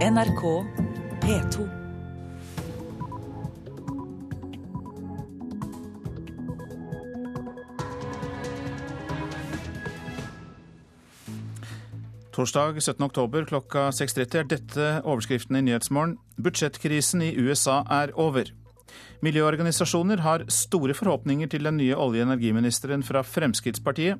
[0.00, 0.64] NRK
[1.20, 1.68] P2.
[12.32, 13.04] Torsdag 17.
[13.04, 16.16] oktober klokka 6.30 er dette overskriften i Nyhetsmorgen.
[16.40, 18.48] Budsjettkrisen i USA er over.
[19.20, 24.16] Miljøorganisasjoner har store forhåpninger til den nye olje- og energiministeren fra Fremskrittspartiet,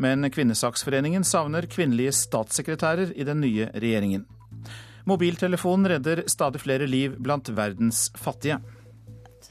[0.00, 4.24] men Kvinnesaksforeningen savner kvinnelige statssekretærer i den nye regjeringen.
[5.06, 8.60] Mobiltelefonen redder stadig flere liv blant verdens fattige.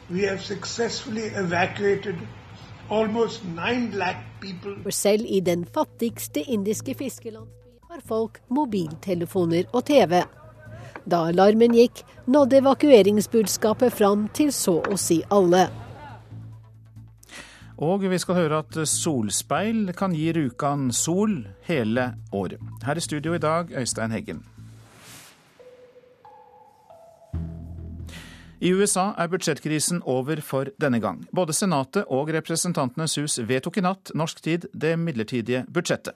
[0.10, 2.16] We have successfully evacuated
[2.90, 4.76] almost 9 lakh people.
[4.84, 7.58] For selv i den fattigste indiske fiskelandsbyen
[7.90, 10.22] har folk mobiltelefoner og TV.
[11.10, 15.66] Da alarmen gikk, nådde evakueringsbudskapet fram til så å si alle.
[17.80, 21.40] Og vi skal høre at solspeil kan gi Rjukan sol
[21.70, 22.60] hele året.
[22.84, 24.44] Her i studio i dag, Øystein Heggen.
[28.62, 31.22] I USA er budsjettkrisen over for denne gang.
[31.32, 36.14] Både Senatet og Representantenes hus vedtok i natt, norsk tid, det midlertidige budsjettet.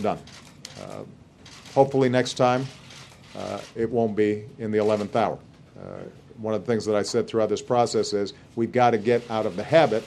[0.00, 0.18] Again.
[0.80, 1.04] Uh,
[1.74, 2.66] hopefully, next time
[3.36, 5.38] uh, it won't be in the 11th hour.
[5.76, 6.08] Uh,
[6.40, 9.30] one of the things that I said throughout this process is we've got to get
[9.30, 10.04] out of the habit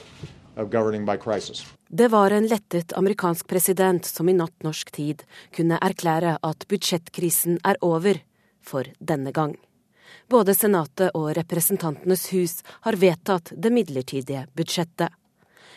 [0.56, 1.64] of governing by crisis.
[1.92, 7.56] Det var en lettet amerikansk president som i natt norsk tid kunne erklære at budsjettkrisen
[7.66, 8.20] er over
[8.62, 9.56] for denne gang.
[10.30, 12.54] Både Senatet og Representantenes hus
[12.86, 15.10] har vedtatt det midlertidige budsjettet.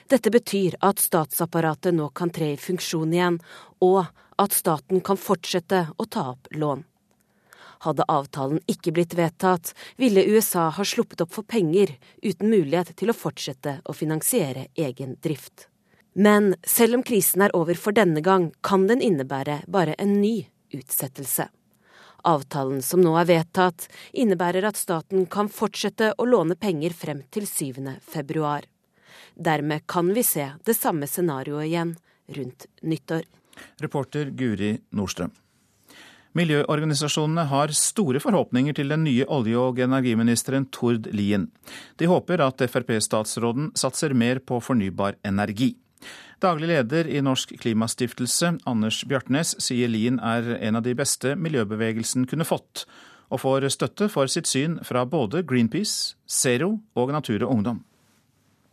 [0.06, 3.42] Dette betyr at statsapparatet nå kan tre i funksjon igjen,
[3.82, 4.06] og
[4.38, 6.86] at staten kan fortsette å ta opp lån.
[7.90, 13.10] Hadde avtalen ikke blitt vedtatt, ville USA ha sluppet opp for penger uten mulighet til
[13.10, 15.73] å fortsette å finansiere egen drift.
[16.14, 20.46] Men selv om krisen er over for denne gang, kan den innebære bare en ny
[20.74, 21.48] utsettelse.
[22.24, 27.50] Avtalen som nå er vedtatt, innebærer at staten kan fortsette å låne penger frem til
[27.50, 27.98] 7.
[28.00, 28.64] februar.
[29.36, 31.96] Dermed kan vi se det samme scenarioet igjen
[32.38, 33.26] rundt nyttår.
[33.82, 35.34] Reporter Guri Nordstrøm.
[36.34, 41.52] Miljøorganisasjonene har store forhåpninger til den nye olje- og energiministeren Tord Lien.
[42.02, 45.76] De håper at Frp-statsråden satser mer på fornybar energi.
[46.44, 52.28] Daglig leder i Norsk Klimastiftelse, Anders Bjartnes, sier Lien er en av de beste miljøbevegelsen
[52.28, 52.84] kunne fått,
[53.32, 57.82] og får støtte for sitt syn fra både Greenpeace, Zero og Natur og Ungdom.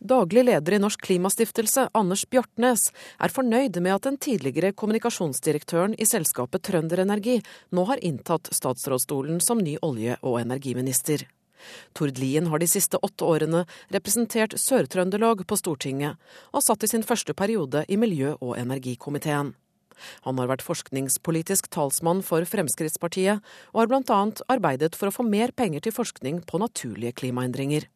[0.01, 2.87] Daglig leder i Norsk Klimastiftelse, Anders Bjartnes,
[3.21, 7.35] er fornøyd med at den tidligere kommunikasjonsdirektøren i selskapet Trønder Energi
[7.69, 11.27] nå har inntatt statsrådsstolen som ny olje- og energiminister.
[11.97, 16.19] Tord Lien har de siste åtte årene representert Sør-Trøndelag på Stortinget,
[16.53, 19.53] og satt i sin første periode i miljø- og energikomiteen.
[20.25, 23.41] Han har vært forskningspolitisk talsmann for Fremskrittspartiet,
[23.73, 24.21] og har bl.a.
[24.51, 27.87] arbeidet for å få mer penger til forskning på naturlige klimaendringer.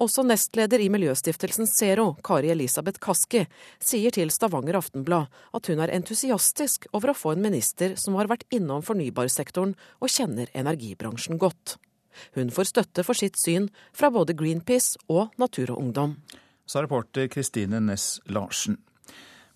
[0.00, 3.44] Også nestleder i Miljøstiftelsen Zero, Kari Elisabeth Kaski,
[3.76, 8.30] sier til Stavanger Aftenblad at hun er entusiastisk over å få en minister som har
[8.30, 11.76] vært innom fornybarsektoren og kjenner energibransjen godt.
[12.36, 16.16] Hun får støtte for sitt syn fra både Greenpeace og Natur og Ungdom.
[16.66, 18.78] Sa reporter Kristine Næss Larsen.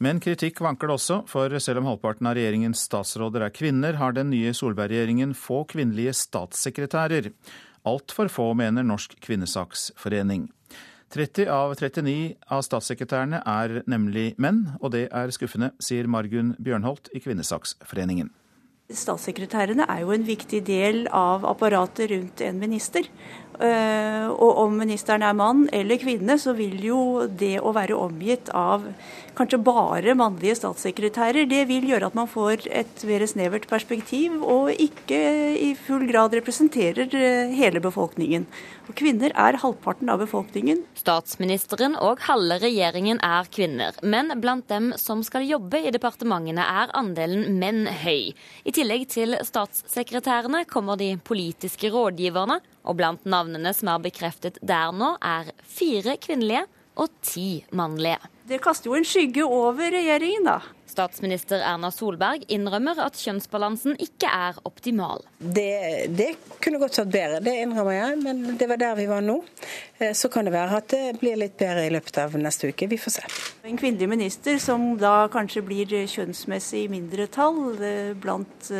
[0.02, 4.16] Men kritikk vanker det også, for selv om halvparten av regjeringens statsråder er kvinner, har
[4.16, 7.30] den nye Solberg-regjeringen få kvinnelige statssekretærer.
[7.86, 10.48] Altfor få, mener Norsk kvinnesaksforening.
[11.14, 17.12] 30 av 39 av statssekretærene er nemlig menn, og det er skuffende, sier Margunn Bjørnholt
[17.14, 18.32] i Kvinnesaksforeningen.
[18.92, 23.06] Statssekretærene er jo en viktig del av apparatet rundt en minister.
[23.54, 28.86] Og om ministeren er mann eller kvinne, så vil jo det å være omgitt av
[29.34, 34.70] kanskje bare mannlige statssekretærer, det vil gjøre at man får et mer snevert perspektiv, og
[34.70, 35.18] ikke
[35.58, 37.10] i full grad representerer
[37.54, 38.46] hele befolkningen.
[38.88, 40.84] Og kvinner er halvparten av befolkningen.
[40.98, 46.94] Statsministeren og halve regjeringen er kvinner, men blant dem som skal jobbe i departementene er
[46.96, 48.34] andelen menn høy.
[48.64, 54.94] I tillegg til statssekretærene kommer de politiske rådgiverne, og blant navnene som er bekreftet der
[54.94, 56.66] nå, er fire kvinnelige
[57.00, 58.20] og ti mannlige.
[58.44, 60.60] Det kaster jo en skygge over regjeringen, da.
[60.94, 65.24] Statsminister Erna Solberg innrømmer at kjønnsbalansen ikke er optimal.
[65.40, 66.28] Det, det
[66.62, 69.40] kunne godt vært bedre, det innrømmer jeg, men det var der vi var nå.
[70.14, 72.88] Så kan det være at det blir litt bedre i løpet av neste uke.
[72.90, 73.24] Vi får se.
[73.64, 77.78] En kvinnelig minister som da kanskje blir kjønnsmessig i mindretall
[78.20, 78.70] blant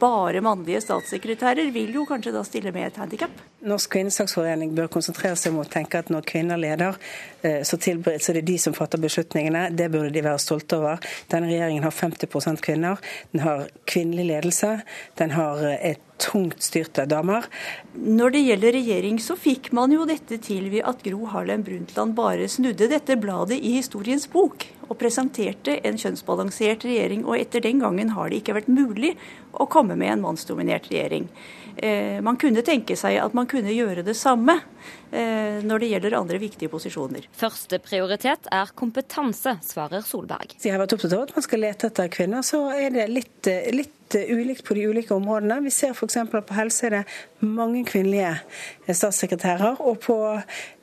[0.00, 3.38] bare mannlige statssekretærer, vil jo kanskje da stille med et handikap.
[3.66, 6.98] Norsk kvinnesaksforening bør konsentrere seg om å tenke at når kvinner leder,
[7.40, 9.68] så, så det er de som fatter beslutningene.
[9.76, 11.10] Det burde de være stolte over.
[11.30, 13.00] Den Denne regjeringen har 50% kvinner.
[13.32, 14.80] Den har kvinnelig ledelse.
[15.16, 17.46] Den har et tungt styrt av damer.
[17.94, 22.14] Når det gjelder regjering, så fikk man jo dette til ved at Gro Harlem Brundtland
[22.18, 27.24] bare snudde dette bladet i historiens bok og presenterte en kjønnsbalansert regjering.
[27.26, 29.14] Og etter den gangen har det ikke vært mulig
[29.52, 31.28] å komme med en mannsdominert regjering.
[31.76, 34.60] Eh, man kunne tenke seg at man kunne gjøre det samme
[35.10, 37.24] når det gjelder andre viktige posisjoner.
[37.36, 40.54] Første prioritet er kompetanse, svarer Solberg.
[40.62, 42.44] Jeg har vært opptatt av at man skal lete etter kvinner.
[42.46, 45.60] Så er det litt, eh, litt ulikt på de ulike områdene.
[45.64, 46.16] Vi ser f.eks.
[46.16, 47.04] at på helse er det
[47.40, 48.36] mange kvinnelige
[48.88, 49.80] statssekretærer.
[49.80, 50.18] og på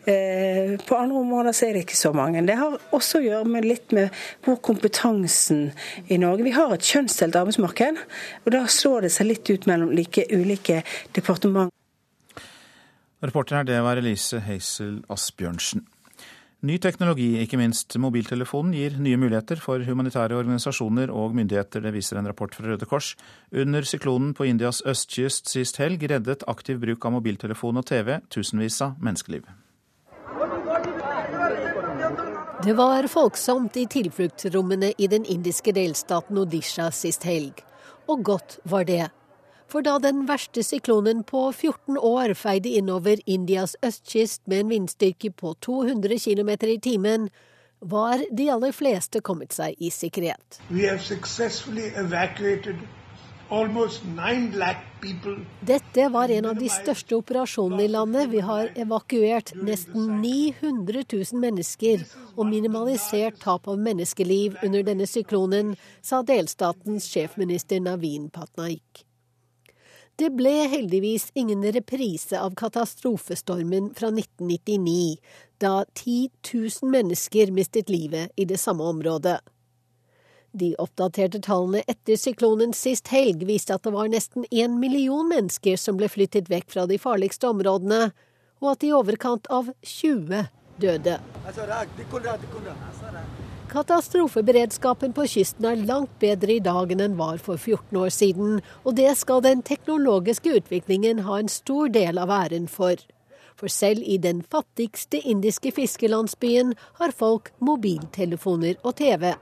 [0.08, 2.40] Eh, på andre områder så er det ikke så mange.
[2.48, 4.14] Det har også å gjøre med litt med
[4.46, 5.74] hvor kompetansen
[6.08, 8.00] i Norge Vi har et kjønnsdelt arbeidsmarked,
[8.46, 10.80] og da slår det seg litt ut mellom like ulike
[11.18, 11.74] departement.
[13.18, 15.82] Reporter her, det var Elise Heisel Asbjørnsen.
[16.68, 21.82] Ny teknologi, ikke minst mobiltelefonen, gir nye muligheter for humanitære organisasjoner og myndigheter.
[21.82, 23.16] Det viser en rapport fra Røde Kors.
[23.54, 28.82] Under syklonen på Indias østkyst sist helg reddet aktiv bruk av mobiltelefon og TV tusenvis
[28.86, 29.50] av menneskeliv.
[32.66, 37.66] Det var folksomt i tilfluktsrommene i den indiske delstaten Odisha sist helg.
[38.10, 39.08] Og godt var det.
[39.68, 45.32] For da den verste syklonen på 14 år feide innover Indias østkyst med en vindstyrke
[45.36, 47.28] på 200 km i timen,
[47.80, 50.62] var de aller fleste kommet seg i sikkerhet.
[55.68, 58.32] Dette var en av de største operasjonene i landet.
[58.32, 62.04] Vi har evakuert nesten 900 000 mennesker
[62.36, 69.07] og minimalisert tap av menneskeliv under denne syklonen, sa delstatens sjefminister Navin Patnaik.
[70.18, 75.20] Det ble heldigvis ingen reprise av katastrofestormen fra 1999,
[75.62, 79.38] da 10 000 mennesker mistet livet i det samme området.
[80.58, 85.78] De oppdaterte tallene etter syklonen sist helg viste at det var nesten én million mennesker
[85.78, 88.08] som ble flyttet vekk fra de farligste områdene,
[88.58, 90.48] og at i overkant av 20
[90.82, 91.20] døde.
[93.68, 98.62] Katastrofeberedskapen på kysten er langt bedre i dag enn den var for 14 år siden,
[98.88, 102.96] og det skal den teknologiske utviklingen ha en stor del av æren for.
[103.60, 109.34] For selv i den fattigste indiske fiskelandsbyen har folk mobiltelefoner og TV.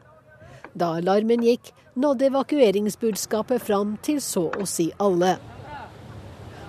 [0.73, 5.35] Da alarmen gikk, nådde evakueringsbudskapet fram til så å si alle.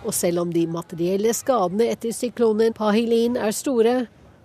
[0.05, 3.97] Og selv om de materielle skadene etter syklonen Pahilin er store,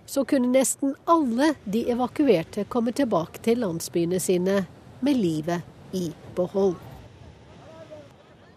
[0.06, 4.64] så kunne nesten alle de evakuerte komme tilbake til landsbyene sine
[5.00, 5.62] med livet
[5.92, 6.76] i behold.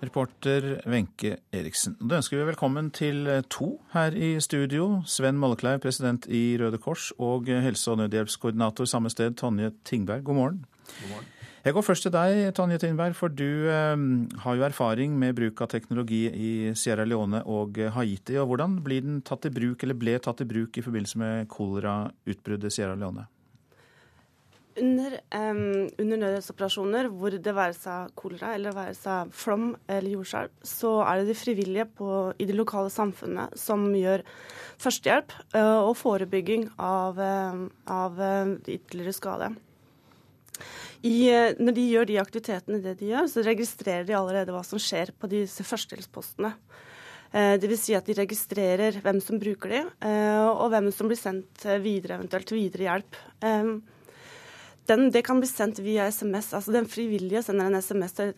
[0.03, 1.95] Reporter Wenche Eriksen.
[2.01, 5.01] Da ønsker vi velkommen til to her i studio.
[5.05, 10.23] Sven Mollekleiv, president i Røde Kors, og helse- og nødhjelpskoordinator samme sted, Tonje Tingberg.
[10.23, 10.65] God morgen.
[11.65, 14.01] Jeg går først til deg, Tonje Tindberg, for du eh,
[14.43, 18.35] har jo erfaring med bruk av teknologi i Sierra Leone og Haiti.
[18.37, 21.49] og Hvordan blir den tatt i bruk, eller ble tatt i bruk i forbindelse med
[21.49, 23.25] kolerautbruddet i Sierra Leone?
[24.77, 30.57] Under, um, under nødhjelpsoperasjoner hvor det være seg kolera eller være seg flom eller jordskjelv,
[30.67, 34.21] så er det de frivillige på, i det lokale samfunnet som gjør
[34.83, 39.55] førstehjelp uh, og forebygging av, uh, av uh, ytterligere skade.
[41.05, 44.63] I, eh, når de gjør de aktivitetene det de gjør, så registrerer de allerede hva
[44.65, 46.53] som skjer på disse førstehjelpspostene.
[47.35, 47.83] Eh, Dvs.
[47.83, 52.19] Si at de registrerer hvem som bruker de, eh, og hvem som blir sendt videre,
[52.19, 53.21] eventuelt videre hjelp.
[54.85, 56.53] Den, det kan bli sendt via SMS.
[56.53, 58.33] altså Den frivillige sender en SMS til,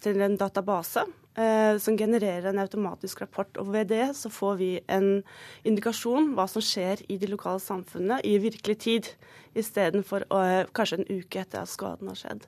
[0.00, 1.04] til en database
[1.36, 3.50] eh, som genererer en automatisk rapport.
[3.56, 5.22] og Ved det så får vi en
[5.64, 9.12] indikasjon hva som skjer i de lokale samfunnene i virkelig tid,
[9.54, 12.46] istedenfor eh, kanskje en uke etter at skaden har skjedd.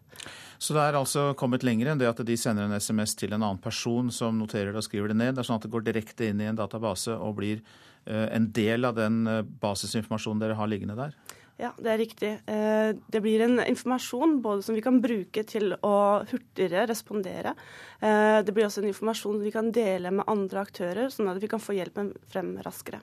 [0.59, 3.43] Så det er altså kommet lenger enn det at de sender en SMS til en
[3.43, 5.35] annen person som noterer det og skriver det ned.
[5.35, 7.63] Det er sånn at det går direkte inn i en database og blir
[8.07, 11.17] eh, en del av den eh, basisinformasjonen dere har liggende der?
[11.63, 12.31] Ja, det er riktig.
[12.51, 15.95] Eh, det blir en informasjon både som vi kan bruke til å
[16.27, 17.55] hurtigere respondere.
[18.01, 21.51] Eh, det blir også en informasjon vi kan dele med andre aktører, sånn at vi
[21.53, 22.99] kan få hjelpen frem raskere.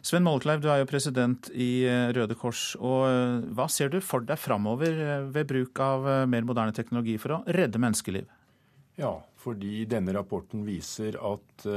[0.00, 2.70] Sven Mollekleiv, du er jo president i eh, Røde Kors.
[2.80, 7.42] og Hva ser du for deg framover ved bruk av mer moderne teknologi for å
[7.58, 8.30] redde menneskeliv?
[8.96, 11.68] Ja, fordi denne rapporten viser at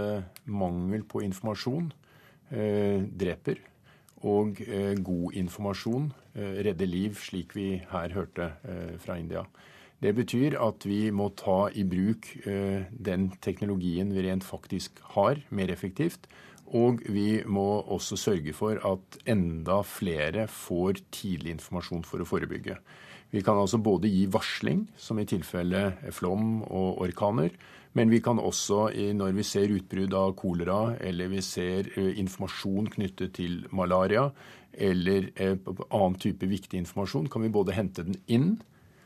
[0.50, 1.92] mangel på informasjon
[2.50, 3.60] dreper
[4.28, 9.46] og eh, god informasjon eh, redder liv, slik vi her hørte eh, fra India.
[10.02, 15.70] Det betyr at vi må ta i bruk den teknologien vi rent faktisk har, mer
[15.70, 16.26] effektivt.
[16.74, 22.80] Og vi må også sørge for at enda flere får tidlig informasjon for å forebygge.
[23.30, 27.54] Vi kan altså både gi varsling, som i tilfelle flom og orkaner.
[27.98, 28.86] Men vi kan også,
[29.18, 34.30] når vi ser utbrudd av kolera, eller vi ser informasjon knyttet til malaria,
[34.72, 38.54] eller annen type viktig informasjon, kan vi både hente den inn,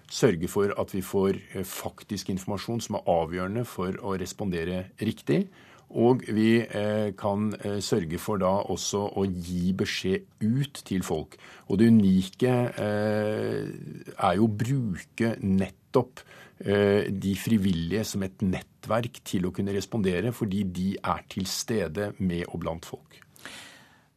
[0.05, 5.47] sørge for at vi får faktisk informasjon som er avgjørende for å respondere riktig,
[5.95, 11.37] og vi eh, kan eh, sørge for da også å gi beskjed ut til folk.
[11.69, 13.69] Og det unike eh,
[14.17, 16.25] er jo å bruke nettopp
[16.55, 22.45] de frivillige som et nettverk til å kunne respondere, fordi de er til stede med
[22.47, 23.17] og blant folk.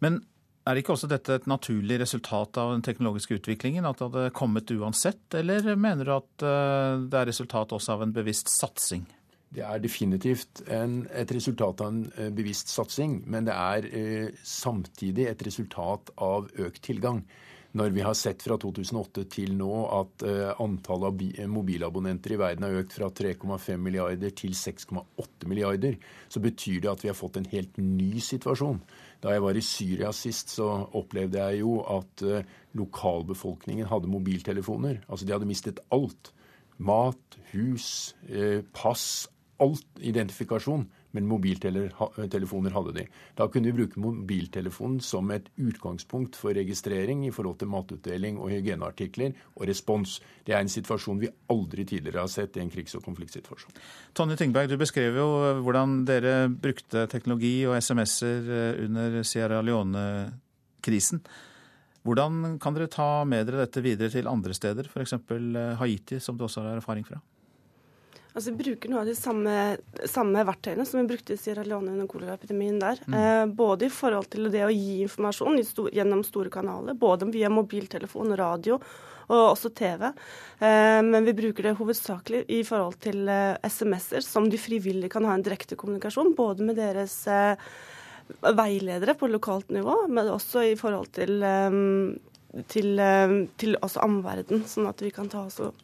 [0.05, 0.21] Men
[0.69, 3.89] er ikke også dette et naturlig resultat av den teknologiske utviklingen?
[3.91, 6.47] At det hadde kommet uansett, eller mener du at
[7.11, 9.09] det er resultat også av en bevisst satsing?
[9.49, 14.41] Det er definitivt en, et resultat av en eh, bevisst satsing, men det er eh,
[14.45, 17.23] samtidig et resultat av økt tilgang.
[17.79, 22.39] Når vi har sett fra 2008 til nå at eh, antallet av eh, mobilabonnenter i
[22.41, 25.95] verden har økt fra 3,5 milliarder til 6,8 milliarder,
[26.33, 28.81] så betyr det at vi har fått en helt ny situasjon.
[29.23, 30.67] Da jeg var i Syria sist, så
[30.99, 35.05] opplevde jeg jo at eh, lokalbefolkningen hadde mobiltelefoner.
[35.07, 36.33] Altså de hadde mistet alt.
[36.79, 38.15] Mat, hus,
[38.71, 39.27] pass,
[39.59, 40.85] alt identifikasjon,
[41.17, 43.05] men mobiltelefoner hadde de.
[43.39, 48.53] Da kunne vi bruke mobiltelefonen som et utgangspunkt for registrering i forhold til matutdeling og
[48.53, 50.19] hygieneartikler og respons.
[50.45, 53.77] Det er en situasjon vi aldri tidligere har sett i en krigs- og konfliktsituasjon.
[54.15, 55.29] Tonje Tingberg, du beskrev jo
[55.65, 61.25] hvordan dere brukte teknologi og SMS-er eh, under Sierra Leone-krisen.
[62.09, 65.17] Hvordan kan dere ta med dere dette videre til andre steder, f.eks.
[65.19, 67.21] Eh, Haiti, som du også har erfaring fra?
[68.35, 69.53] Altså, Vi bruker noe av de samme,
[70.07, 73.01] samme verktøyene som vi brukte i Sierra Leone under koleraepidemien der.
[73.07, 73.19] Mm.
[73.19, 77.51] Eh, både i forhold til det å gi informasjon stor, gjennom store kanaler, både via
[77.53, 78.79] mobiltelefon, radio
[79.29, 80.09] og også TV.
[80.61, 85.27] Eh, men vi bruker det hovedsakelig i forhold til eh, SMS-er, som de frivillige kan
[85.29, 87.69] ha en direkte kommunikasjon, både med deres eh,
[88.45, 91.79] veiledere på lokalt nivå, men også i forhold til eh,
[92.69, 95.77] til, eh, til oss omverden, sånn at vi kan ta oss og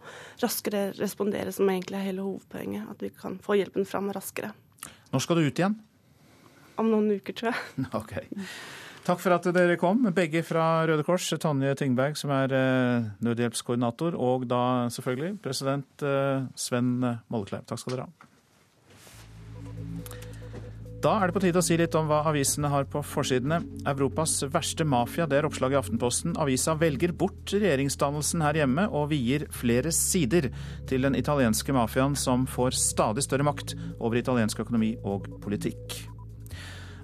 [0.43, 2.89] raskere respondere, som egentlig er hele hovedpoenget.
[2.91, 4.55] At vi kan få hjelpen fram raskere.
[5.13, 5.77] Når skal du ut igjen?
[6.81, 7.87] Om noen uker, tror jeg.
[8.01, 8.17] Ok.
[9.05, 11.29] Takk for at dere kom, begge fra Røde Kors.
[11.37, 16.97] Tonje Tingberg, som er eh, nødhjelpskoordinator, og da selvfølgelig president eh, Sven
[17.29, 17.67] Mollekleiv.
[17.69, 18.31] Takk skal dere ha.
[21.05, 23.59] Da er det på tide å si litt om hva avisene har på forsidene.
[23.91, 26.33] Europas verste mafia, det er oppslaget i Aftenposten.
[26.41, 30.49] Avisa velger bort regjeringsdannelsen her hjemme og vier flere sider
[30.89, 35.99] til den italienske mafiaen som får stadig større makt over italiensk økonomi og politikk.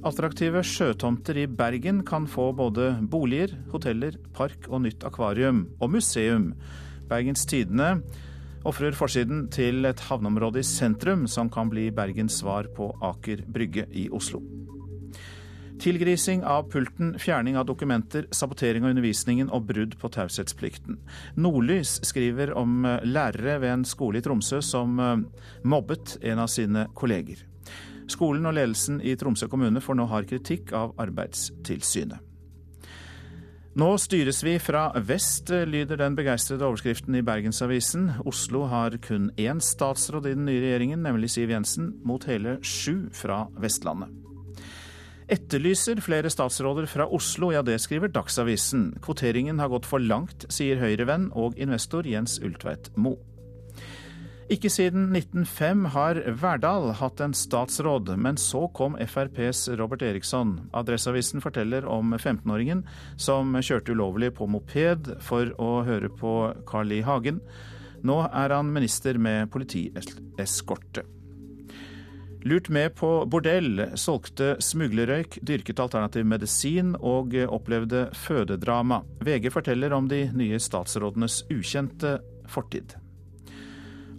[0.08, 5.66] Attraktive sjøtomter i Bergen kan få både boliger, hoteller, park og nytt akvarium.
[5.76, 6.54] Og museum.
[7.12, 7.98] Bergens Tidende
[8.68, 13.86] ofrer forsiden til et havneområde i sentrum som kan bli Bergens svar på Aker Brygge
[13.96, 14.42] i Oslo.
[15.80, 20.98] Tilgrising av pulten, fjerning av dokumenter, sabotering av undervisningen og brudd på taushetsplikten.
[21.40, 25.22] Nordlys skriver om lærere ved en skole i Tromsø som eh,
[25.64, 27.46] mobbet en av sine kolleger.
[28.10, 32.29] Skolen og ledelsen i Tromsø kommune får nå hard kritikk av Arbeidstilsynet.
[33.78, 38.08] Nå styres vi fra vest, lyder den begeistrede overskriften i Bergensavisen.
[38.26, 43.06] Oslo har kun én statsråd i den nye regjeringen, nemlig Siv Jensen, mot hele sju
[43.14, 44.10] fra Vestlandet.
[45.30, 48.88] Etterlyser flere statsråder fra Oslo, ja det skriver Dagsavisen.
[49.06, 53.29] Kvoteringen har gått for langt, sier Høyre-venn og investor Jens Ultveit Moe.
[54.50, 60.56] Ikke siden 1905 har Verdal hatt en statsråd, men så kom FrPs Robert Eriksson.
[60.74, 62.80] Adresseavisen forteller om 15-åringen
[63.14, 66.32] som kjørte ulovlig på moped for å høre på
[66.66, 66.98] Carl I.
[67.06, 67.38] Hagen.
[68.02, 71.04] Nå er han minister med politieskorte.
[72.42, 79.04] Lurt med på bordell, solgte smuglerrøyk, dyrket alternativ medisin og opplevde fødedrama.
[79.22, 82.16] VG forteller om de nye statsrådenes ukjente
[82.50, 82.96] fortid.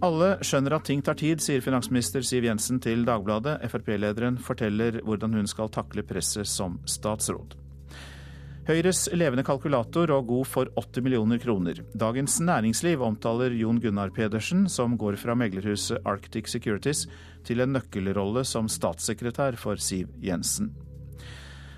[0.02, 3.60] Alle skjønner at ting tar tid, sier finansminister Siv Jensen til Dagbladet.
[3.70, 7.54] Frp-lederen forteller hvordan hun skal takle presset som statsråd.
[8.66, 11.80] Høyres levende kalkulator og god for 80 millioner kroner.
[11.98, 17.06] Dagens Næringsliv omtaler Jon Gunnar Pedersen, som går fra meglerhuset Arctic Securities
[17.46, 20.74] til en nøkkelrolle som statssekretær for Siv Jensen.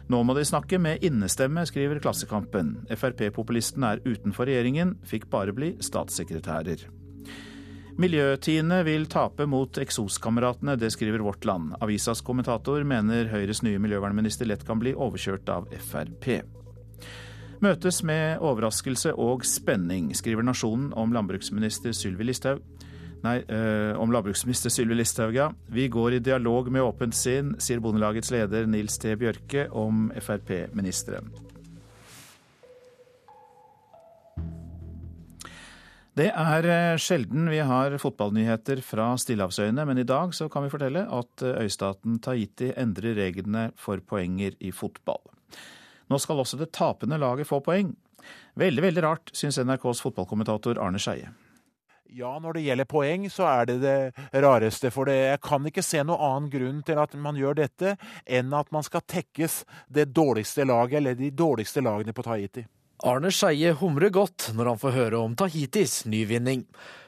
[0.09, 2.77] Nå må de snakke med innestemme, skriver Klassekampen.
[2.89, 6.89] Frp-populisten er utenfor regjeringen, fikk bare bli statssekretærer.
[7.95, 11.77] Miljøtiende vil tape mot eksoskameratene, det skriver Vårt Land.
[11.85, 16.27] Avisas kommentator mener Høyres nye miljøvernminister lett kan bli overkjørt av Frp.
[17.63, 22.67] Møtes med overraskelse og spenning, skriver Nasjonen om landbruksminister Sylvi Listhaug.
[23.25, 25.53] Nei, øh, om landbruksminister Sylvi Listhaug, ja.
[25.71, 29.15] Vi går i dialog med åpent sinn, sier Bondelagets leder Nils T.
[29.17, 31.23] Bjørke om Frp-ministre.
[36.15, 40.71] Det er eh, sjelden vi har fotballnyheter fra Stillehavsøyene, men i dag så kan vi
[40.71, 45.19] fortelle at eh, øystaten Tahiti endrer reglene for poenger i fotball.
[46.07, 47.91] Nå skal også det tapende laget få poeng.
[48.55, 51.33] Veldig, veldig rart, syns NRKs fotballkommentator Arne Skeie.
[52.15, 54.93] Ja, når det gjelder poeng, så er det det rareste.
[54.95, 58.55] For det, jeg kan ikke se noen annen grunn til at man gjør dette, enn
[58.55, 62.63] at man skal tekkes det dårligste laget, eller de dårligste lagene på Tahiti.
[63.05, 66.63] Arne Skeie humrer godt når han får høre om Tahitis nyvinning.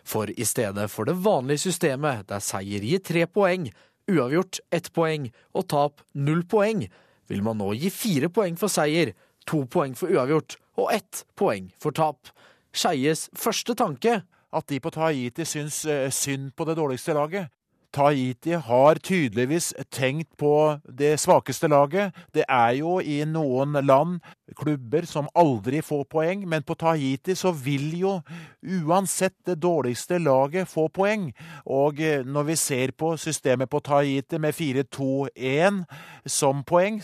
[0.05, 3.71] For i stedet for det vanlige systemet der seier gir tre poeng,
[4.05, 6.85] uavgjort ett poeng og tap null poeng,
[7.33, 9.15] vil man nå gi fire poeng for seier,
[9.49, 12.29] to poeng for uavgjort og ett poeng for tap.
[12.77, 14.21] Skeies første tanke
[14.57, 17.51] At de på Tahiti syns eh, synd på det dårligste laget.
[17.97, 22.13] Tahiti har tydeligvis tenkt på det svakeste laget.
[22.35, 24.19] Det er jo i noen land
[24.57, 28.13] klubber som aldri får poeng, men på Tahiti så vil jo
[28.61, 31.31] uansett det dårligste laget få poeng.
[31.65, 35.83] Og eh, når vi ser på systemet på Tahiti med 4-2-1
[36.29, 37.01] som poeng,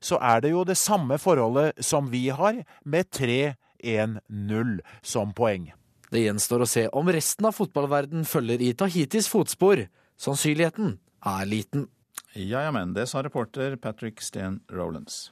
[0.00, 5.72] så er det jo det samme forholdet som vi har, med 3-1-0 som poeng.
[6.12, 9.88] Det gjenstår å se om resten av fotballverden følger i Tahitis fotspor.
[10.16, 11.88] Sannsynligheten er liten.
[12.36, 15.30] Ja ja, men det sa reporter Patrick Steen Rolands.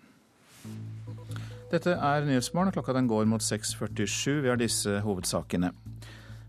[1.73, 2.73] Dette er Nyhetsmorgen.
[2.73, 4.43] Klokka den går mot 6.47.
[4.45, 5.73] Vi har disse hovedsakene.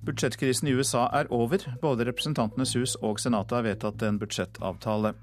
[0.06, 1.64] Budsjettkrisen i USA er over.
[1.82, 5.16] Både Representantenes hus og Senatet har vedtatt en budsjettavtale.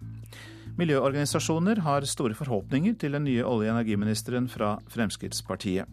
[0.81, 5.87] Miljøorganisasjoner har store forhåpninger til den nye olje- og energiministeren fra Fremskrittspartiet.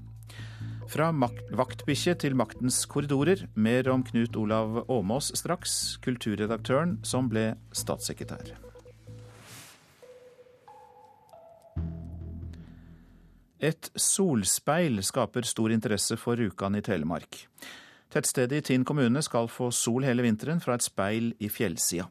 [0.90, 3.44] Fra vaktbikkje til maktens korridorer.
[3.54, 8.56] Mer om Knut Olav Åmås straks, kulturredaktøren som ble statssekretær.
[13.62, 17.44] Et solspeil skaper stor interesse for Rjukan i Telemark.
[18.10, 22.10] Tettstedet i Tinn kommune skal få sol hele vinteren fra et speil i fjellsida.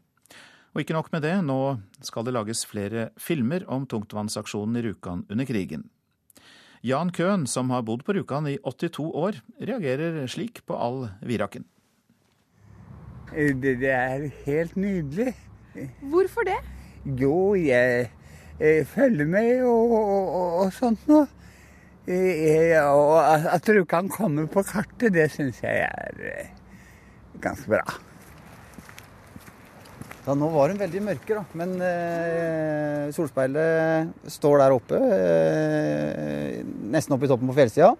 [0.76, 5.26] Og ikke nok med det, nå skal det lages flere filmer om tungtvannsaksjonen i Rjukan
[5.26, 5.88] under krigen.
[6.82, 11.66] Jan Køhn, som har bodd på Rjukan i 82 år, reagerer slik på all viraken.
[13.32, 15.34] Det, det er helt nydelig.
[16.10, 16.58] Hvorfor det?
[17.18, 18.08] Jo, jeg,
[18.60, 21.26] jeg følger med og, og, og sånt noe.
[22.08, 23.16] Og
[23.52, 26.54] at Rjukan kommer på kartet, det syns jeg er eh,
[27.42, 27.84] ganske bra.
[30.28, 31.42] Ja, nå var hun veldig mørke, da.
[31.56, 34.98] Men eh, solspeilet står der oppe.
[35.00, 36.58] Eh,
[36.92, 37.94] nesten oppe i toppen på fjellsida.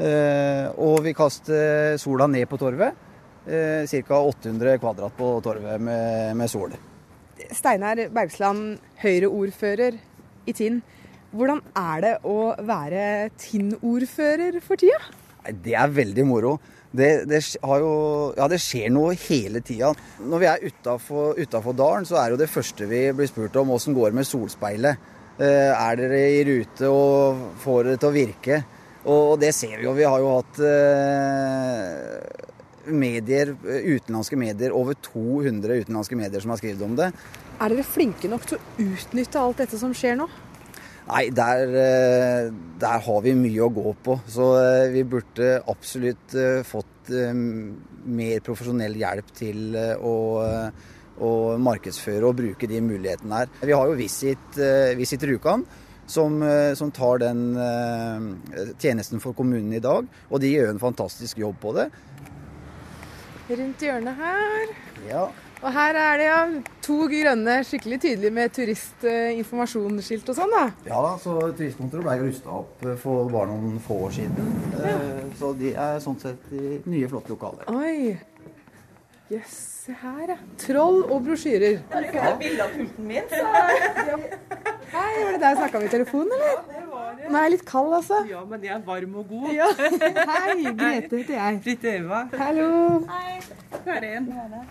[0.00, 2.96] Eh, og vi kaster sola ned på torvet.
[3.44, 4.22] Eh, Ca.
[4.22, 6.72] 800 kvadrat på torvet med, med sol.
[7.52, 10.00] Steinar Bergsland, Høyre-ordfører
[10.48, 10.80] i Tinn.
[11.36, 13.04] Hvordan er det å være
[13.36, 14.96] Tinn-ordfører for tida?
[15.60, 16.56] Det er veldig moro.
[16.90, 17.90] Det, det, jo,
[18.34, 19.92] ja, det, skjer noe hele tida.
[20.26, 23.94] Når vi er utafor dalen, så er jo det første vi blir spurt om åssen
[23.94, 25.06] går det med solspeilet.
[25.38, 28.62] Eh, er dere i rute og får det til å virke?
[29.08, 29.94] Og det ser vi jo.
[29.96, 32.18] Vi har jo hatt eh,
[32.90, 37.08] medier, utenlandske medier, over 200 utenlandske medier som har skrevet om det.
[37.60, 40.26] Er dere flinke nok til å utnytte alt dette som skjer nå?
[41.10, 41.72] Nei, der,
[42.78, 44.14] der, har vi mye å gå på.
[44.30, 44.46] Så
[44.92, 46.36] vi burde absolutt
[46.68, 50.14] fått mer profesjonell hjelp til å,
[51.18, 53.50] å markedsføre og bruke de mulighetene her.
[53.64, 54.60] Vi har jo Visit,
[55.00, 55.66] Visit Rjukan.
[56.10, 56.40] Som,
[56.74, 57.42] som, tar den
[58.82, 61.84] tjenesten for kommunen i dag, og de gjør en fantastisk jobb på det.
[63.50, 64.74] Rundt hjørnet her.
[65.06, 65.28] Ja.
[65.60, 66.36] Og her er det ja,
[66.80, 70.62] to grønne, skikkelig tydelige med turistinformasjonsskilt og sånn, da.
[70.88, 74.54] Ja da, så turistkontoret ble jo rusta opp for bare noen få år siden.
[74.80, 74.94] Ja.
[75.36, 77.68] Så de er sånn sett i nye, flotte lokaler.
[77.76, 78.16] Oi.
[79.30, 80.38] Jøss, yes, se her, ja.
[80.64, 81.76] Troll og brosjyrer.
[81.92, 83.44] Ha bilde av pulten min, så
[84.90, 86.50] Hei, var det deg jeg snakka med i telefonen, eller?
[86.50, 88.20] Ja, det var Nå er jeg litt kald, altså.
[88.28, 89.48] Ja, men jeg er varm og god.
[89.54, 89.68] Ja.
[89.76, 91.60] Hei, Grete heter jeg.
[91.64, 92.20] Fritte Eva.
[92.40, 92.68] Hallo.
[93.10, 93.38] Hei.
[93.84, 94.26] Karin.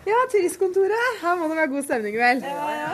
[0.08, 1.20] Ja, turistkontoret.
[1.24, 2.44] Her må det være god stemning, vel?
[2.44, 2.92] Ja, ja.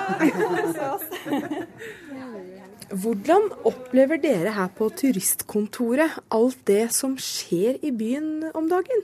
[3.06, 9.02] Hvordan opplever dere her på turistkontoret alt det som skjer i byen om dagen?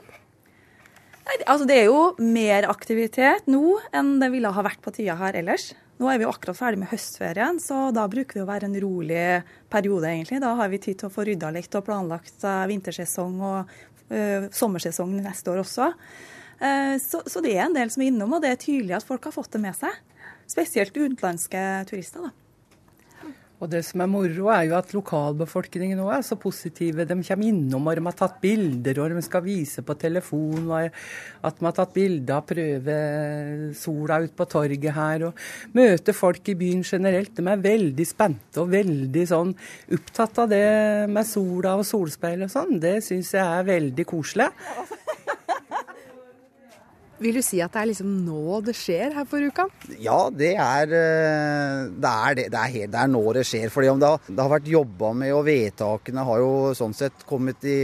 [1.25, 5.17] Nei, altså Det er jo mer aktivitet nå enn det ville ha vært på tida
[5.19, 5.71] her ellers.
[6.01, 8.77] Nå er vi jo akkurat ferdig med høstferien, så da bruker det å være en
[8.81, 9.25] rolig
[9.69, 10.39] periode, egentlig.
[10.41, 13.75] Da har vi tid til å få rydda litt og planlagt uh, vintersesong og
[14.09, 15.91] uh, sommersesong neste år også.
[16.57, 19.05] Uh, så, så, det er en del som er innom, og det er tydelig at
[19.05, 20.01] folk har fått det med seg.
[20.49, 21.61] Spesielt utenlandske
[21.91, 22.25] turister.
[22.25, 22.50] da.
[23.61, 27.05] Og det som er moro, er jo at lokalbefolkningen nå er så positive.
[27.05, 31.59] De kommer innom og de har tatt bilder, og de skal vise på telefon at
[31.59, 35.27] de har tatt bilde av prøvesola ute på torget her.
[35.29, 37.35] Og møter folk i byen generelt.
[37.37, 39.53] De er veldig spente og veldig sånn
[39.93, 40.65] opptatt av det
[41.13, 42.79] med sola og solspeil og sånn.
[42.81, 44.49] Det syns jeg er veldig koselig.
[47.21, 49.69] Vil du si at det er liksom nå det skjer her på Rjukan?
[50.01, 53.69] Ja, det er eh, det, er, det, er det er nå det skjer.
[53.69, 57.61] fordi det har, det har vært jobba med, og vedtakene har jo sånn sett kommet
[57.69, 57.77] i,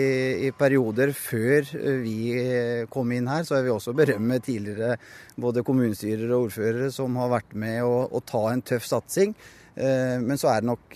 [0.48, 3.46] i, perioder før eh, vi eh, kom inn her.
[3.46, 4.98] Så jeg vil også berømme tidligere
[5.38, 9.38] både kommunestyrer og ordførere som har vært med å, å ta en tøff satsing.
[9.78, 10.96] Men så er det nok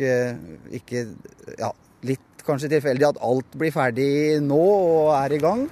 [0.74, 1.04] ikke
[1.60, 1.68] ja,
[2.10, 5.68] litt kanskje tilfeldig at alt blir ferdig nå og er i gang.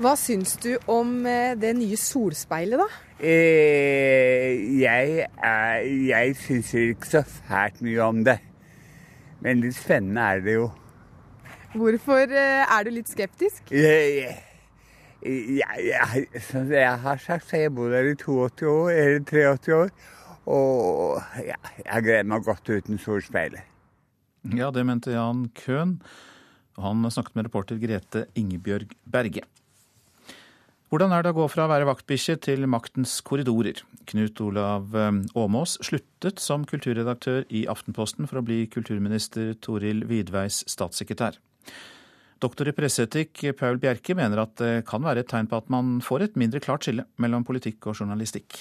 [0.00, 2.86] Hva syns du om eh, det nye solspeilet, da?
[3.20, 8.38] Eh, jeg er, jeg syns ikke så fælt mye om det.
[9.44, 10.70] Men litt spennende er det jo.
[11.74, 13.68] Hvorfor eh, er du litt skeptisk?
[13.76, 14.38] Jeg,
[15.20, 19.76] jeg, jeg, som jeg har sagt, så jeg bor der i 82 år, eller 83
[19.82, 19.94] år.
[20.48, 23.68] Og ja, jeg gleder meg godt uten solspeilet.
[24.56, 25.98] Ja, det mente Jan Køhn.
[26.80, 29.44] Han snakket med reporter Grete Ingebjørg Berge.
[30.90, 33.78] Hvordan er det å gå fra å være vaktbikkje til maktens korridorer?
[34.10, 40.64] Knut Olav eh, Åmås sluttet som kulturredaktør i Aftenposten for å bli kulturminister Toril Vidveis
[40.66, 41.38] statssekretær.
[42.42, 46.00] Doktor i presseetikk Paul Bjerke mener at det kan være et tegn på at man
[46.02, 48.58] får et mindre klart skille mellom politikk og journalistikk.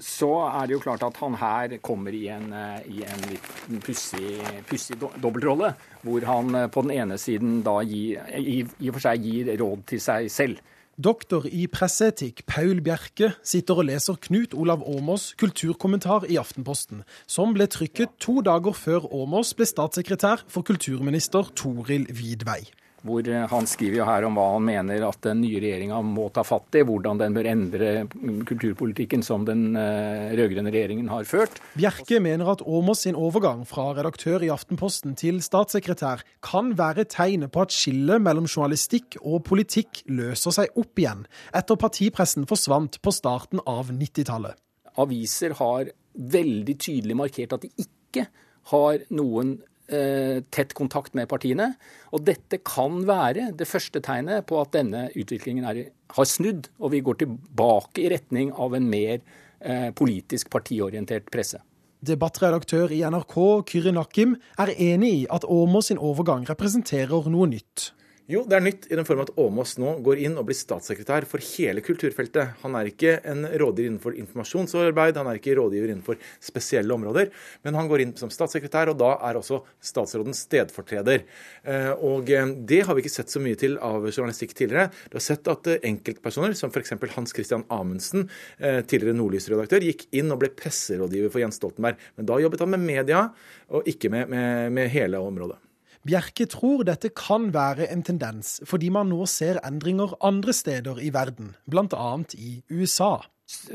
[0.00, 3.84] Så er det jo klart at han her kommer i en, eh, i en litt
[3.84, 9.08] pussig dobbeltrolle, hvor han eh, på den ene siden da gir, i, i og for
[9.08, 10.62] seg gir råd til seg selv.
[10.98, 17.54] Doktor i presseetikk Paul Bjerke sitter og leser Knut Olav Åmås' kulturkommentar i Aftenposten, som
[17.54, 22.64] ble trykket to dager før Åmås ble statssekretær for kulturminister Toril Vidvei
[23.06, 26.28] hvor eh, han skriver jo her om hva han mener at den nye regjeringa må
[26.34, 27.92] ta fatt i, hvordan den bør endre
[28.48, 31.60] kulturpolitikken som den eh, rød-grønne regjeringen har ført.
[31.78, 37.52] Bjerke mener at Åmås sin overgang fra redaktør i Aftenposten til statssekretær kan være tegnet
[37.54, 41.24] på at skillet mellom journalistikk og politikk løser seg opp igjen,
[41.56, 44.58] etter partipressen forsvant på starten av 90-tallet.
[44.98, 48.26] Aviser har veldig tydelig markert at de ikke
[48.72, 49.58] har noen
[49.88, 51.70] tett kontakt med partiene.
[52.12, 56.92] Og dette kan være det første tegnet på at denne utviklingen er, har snudd, og
[56.92, 61.62] vi går tilbake i retning av en mer eh, politisk partiorientert presse.
[61.98, 67.90] Debattredaktør i NRK, Kyri Nakim, er enig i at Åmås sin overgang representerer noe nytt.
[68.28, 71.24] Jo, det er nytt i den form at Åmås nå går inn og blir statssekretær
[71.30, 72.58] for hele kulturfeltet.
[72.60, 77.30] Han er ikke en rådgiver innenfor informasjonsarbeid, han er ikke rådgiver innenfor spesielle områder,
[77.64, 81.24] men han går inn som statssekretær, og da er også statsrådens stedfortreder.
[81.64, 84.90] Eh, og eh, det har vi ikke sett så mye til av journalistikk tidligere.
[85.08, 86.98] Du har sett at eh, enkeltpersoner, som f.eks.
[87.14, 88.26] Hans Christian Amundsen,
[88.60, 91.96] tidligere Nordlys-redaktør, gikk inn og ble presserådgiver for Jens Stoltenberg.
[92.20, 93.24] Men da jobbet han med media,
[93.72, 95.62] og ikke med, med, med hele området.
[96.08, 101.10] Bjerke tror dette kan være en tendens, fordi man nå ser endringer andre steder i
[101.12, 102.12] verden, bl.a.
[102.38, 103.18] i USA.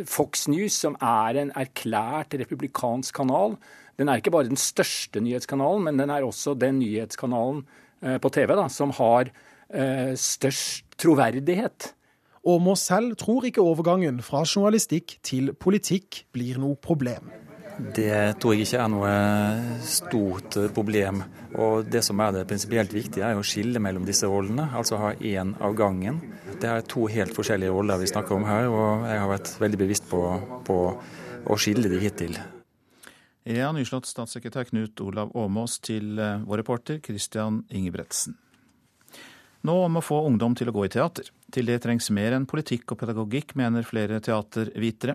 [0.10, 3.58] Fox News, som er en erklært republikansk kanal,
[4.02, 7.62] den er ikke bare den største nyhetskanalen, men den er også den nyhetskanalen
[8.02, 11.94] eh, på TV da, som har eh, størst troverdighet.
[12.44, 17.30] Aamodt selv tror ikke overgangen fra journalistikk til politikk blir noe problem.
[17.78, 19.14] Det tror jeg ikke er noe
[19.88, 21.24] stort problem.
[21.58, 24.70] Og Det som er det prinsipielt viktige, er å skille mellom disse rollene.
[24.78, 26.22] Altså ha én av gangen.
[26.62, 29.80] Det er to helt forskjellige roller vi snakker om her, og jeg har vært veldig
[29.82, 30.22] bevisst på,
[30.68, 30.80] på
[31.44, 32.38] å skille de hittil.
[33.44, 38.38] Ja, nyslått statssekretær Knut Olav Åmås til eh, vår reporter Christian Ingebretsen.
[39.68, 41.28] Nå om å få ungdom til å gå i teater.
[41.54, 45.14] Til det trengs mer enn politikk og pedagogikk, mener flere teatervitere.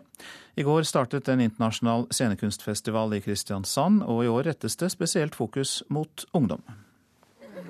[0.59, 5.81] I går startet en internasjonal scenekunstfestival i Kristiansand, og i år rettes det spesielt fokus
[5.91, 6.63] mot ungdom.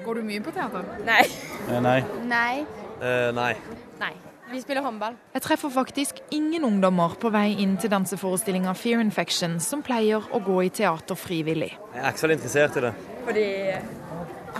[0.05, 0.85] Går du mye på teater?
[1.09, 1.25] Nei.
[1.69, 2.01] Eh, nei.
[2.29, 2.65] Nei.
[3.01, 3.55] Eh, nei.
[4.03, 4.13] Nei.
[4.49, 5.17] Vi spiller håndball.
[5.35, 10.41] Jeg treffer faktisk ingen ungdommer på vei inn til danseforestillinga Fear Infection, som pleier å
[10.45, 11.75] gå i teater frivillig.
[11.93, 12.95] Jeg er ikke så interessert i det.
[13.27, 13.83] Fordi jeg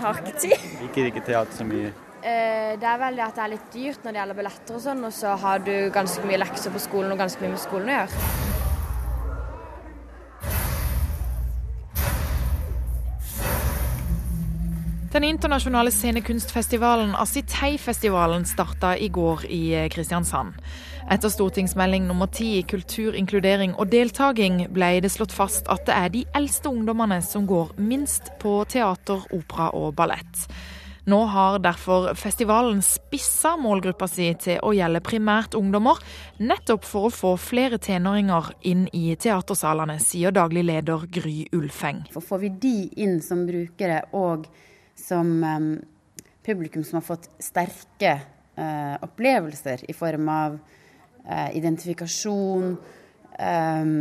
[0.03, 0.69] har ikke tid.
[0.83, 1.89] Liker ikke teater så mye.
[2.19, 4.81] Eh, det er vel det at det er litt dyrt når det gjelder billetter og
[4.83, 7.91] sånn, og så har du ganske mye lekser på skolen og ganske mye med skolen
[7.91, 8.57] å gjøre.
[15.09, 20.59] Den internasjonale scenekunstfestivalen Asitei-festivalen starta i går i eh, Kristiansand.
[21.09, 26.11] Etter stortingsmelding nummer ti Kultur, inkludering og deltaking ble det slått fast at det er
[26.13, 30.45] de eldste ungdommene som går minst på teater, opera og ballett.
[31.09, 35.97] Nå har derfor festivalen spissa målgruppa si til å gjelde primært ungdommer,
[36.37, 42.03] nettopp for å få flere tenåringer inn i teatersalene, sier daglig leder Gry Ulfeng.
[42.13, 44.45] For får vi de inn som brukere og
[44.99, 45.71] som um,
[46.45, 48.13] publikum som har fått sterke
[48.59, 52.75] uh, opplevelser i form av uh, identifikasjon,
[53.39, 53.97] um,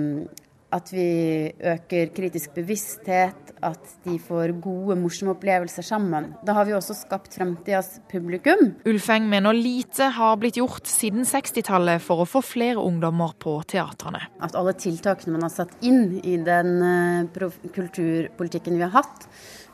[0.74, 6.28] at vi øker kritisk bevissthet, at de får gode, morsomme opplevelser sammen.
[6.46, 8.74] Da har vi også skapt fremtidas publikum.
[8.86, 14.20] Ulfeng mener lite har blitt gjort siden 60-tallet for å få flere ungdommer på teatrene.
[14.44, 19.26] At alle tiltakene man har satt inn i den uh, kulturpolitikken vi har hatt,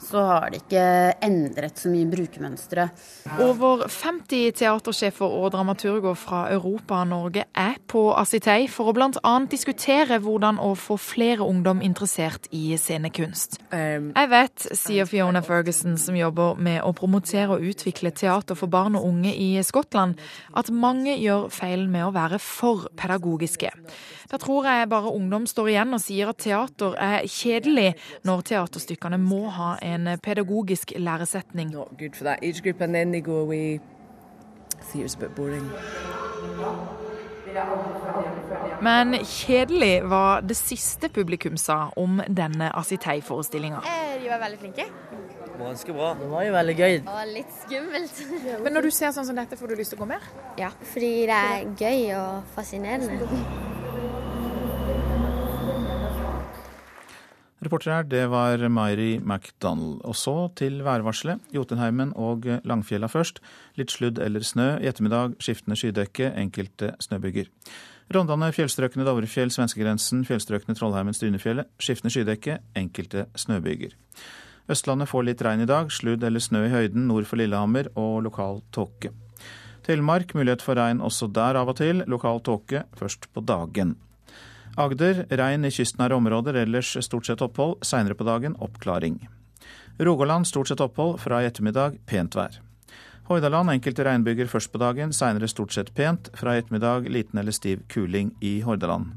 [0.05, 0.85] så har det ikke
[1.25, 2.87] endret så mye brukermønstre.
[3.45, 9.35] Over 50 teatersjefer og dramaturger fra Europa og Norge er på Asitei for å bl.a.
[9.51, 13.59] diskutere hvordan å få flere ungdom interessert i scenekunst.
[13.73, 18.99] Jeg vet, sier Fiona Ferguson, som jobber med å promotere og utvikle teater for barn
[18.99, 20.19] og unge i Skottland,
[20.55, 23.73] at mange gjør feilen med å være for pedagogiske.
[24.31, 29.19] Da tror jeg bare ungdom står igjen og sier at teater er kjedelig, når teaterstykkene
[29.21, 31.75] må ha en pedagogisk læresetning.
[38.83, 43.83] Men kjedelig var det siste publikum sa om denne Asitei-forestillinga.
[43.87, 44.87] Eh, de var veldig flinke.
[45.59, 46.15] Ganske bra.
[46.19, 46.97] Det var jo veldig gøy.
[47.07, 48.23] Var litt skummelt.
[48.65, 50.27] Men når du ser sånn som dette, får du lyst til å gå mer?
[50.59, 53.31] Ja, fordi det er gøy og fascinerende.
[57.65, 60.03] Reporter her, det var Mairi McDonald.
[60.05, 61.41] Og så til værvarselet.
[61.55, 63.41] Jotunheimen og Langfjella først.
[63.81, 64.75] Litt sludd eller snø.
[64.83, 67.49] I ettermiddag skiftende skydekke, enkelte snøbyger.
[68.13, 71.71] Rondane, fjellstrøkene Dovrefjell, svenskegrensen, fjellstrøkene Trollheimen, Strynefjellet.
[71.81, 73.97] Skiftende skydekke, enkelte snøbyger.
[74.69, 75.89] Østlandet får litt regn i dag.
[75.93, 79.15] Sludd eller snø i høyden nord for Lillehammer og lokal tåke.
[79.85, 82.05] Telemark mulighet for regn også der av og til.
[82.09, 83.97] Lokal tåke først på dagen.
[84.75, 87.77] Agder regn i kystnære områder, ellers stort sett opphold.
[87.87, 89.21] Seinere på dagen oppklaring.
[90.03, 92.57] Rogaland stort sett opphold, fra i ettermiddag pent vær.
[93.29, 96.33] Hordaland enkelte regnbyger først på dagen, seinere stort sett pent.
[96.35, 99.13] Fra i ettermiddag liten eller stiv kuling i Hordaland.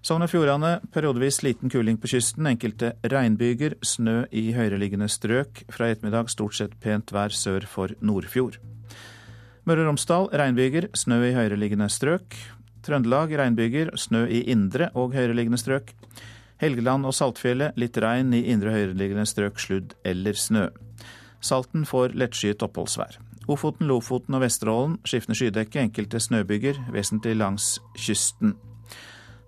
[0.00, 5.60] Sogn og Fjordane periodevis liten kuling på kysten, enkelte regnbyger, snø i høyereliggende strøk.
[5.68, 8.56] Fra i ettermiddag stort sett pent vær sør for Nordfjord.
[9.68, 12.38] Møre og Romsdal regnbyger, snø i høyereliggende strøk.
[12.86, 15.92] Trøndelag regnbyger, snø i indre og høyereliggende strøk.
[16.60, 20.68] Helgeland og Saltfjellet litt regn i indre høyereliggende strøk, sludd eller snø.
[21.40, 23.18] Salten får lettskyet oppholdsvær.
[23.50, 28.54] Ofoten, Lofoten og Vesterålen skiftende skydekke, enkelte snøbyger, vesentlig langs kysten.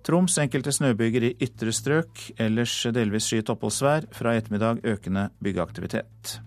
[0.03, 4.09] Troms enkelte snøbyger i ytre strøk, ellers delvis skyet oppholdsvær.
[4.11, 6.39] Fra i ettermiddag økende byggeaktivitet.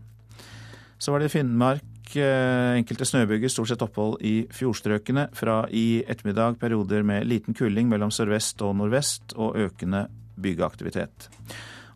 [0.98, 5.28] Så var det Finnmark enkelte snøbyger, stort sett opphold i fjordstrøkene.
[5.34, 10.06] Fra i ettermiddag perioder med liten kuling mellom sørvest og nordvest, og økende
[10.38, 11.30] byggeaktivitet.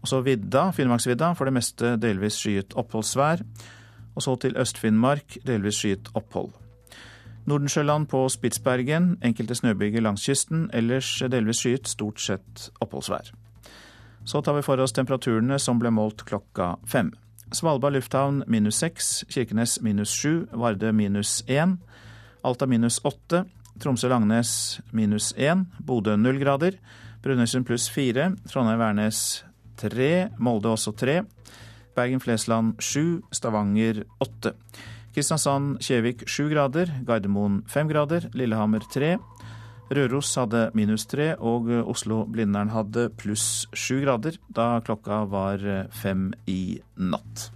[0.01, 3.45] Også vidda, Finnmarksvidda, for det meste delvis skyet oppholdsvær.
[4.17, 6.51] Og så til Øst-Finnmark, delvis skyet opphold.
[7.47, 13.33] Nordensjøland på Spitsbergen, enkelte snøbyger langs kysten, ellers delvis skyet, stort sett oppholdsvær.
[14.25, 17.13] Så tar vi for oss temperaturene som ble målt klokka fem.
[17.53, 21.79] Svalbard lufthavn minus 6, Kirkenes minus 7, Vardø minus 1,
[22.47, 23.43] Alta minus 8,
[23.83, 26.79] Tromsø-Langnes minus 1, Bodø 0 grader,
[27.25, 29.43] Brønnøysund pluss 4, Trondheim-Værnes
[29.83, 31.23] 3, Molde også 3,
[31.99, 34.55] Bergen-Flesland 7, Stavanger 8.
[35.17, 39.17] Kristiansand-Kjevik 7 grader, Gardermoen 5 grader, Lillehammer tre.
[39.91, 46.79] Røros hadde minus tre, og Oslo-Blindern hadde pluss sju grader da klokka var fem i
[46.95, 47.49] natt.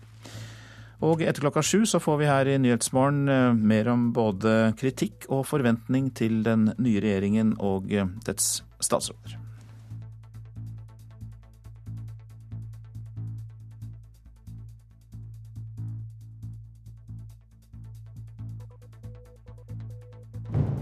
[1.05, 5.45] Og etter klokka sju så får vi her i Nyhetsmorgen mer om både kritikk og
[5.47, 7.93] forventning til den nye regjeringen og
[8.27, 9.39] dets statsråder.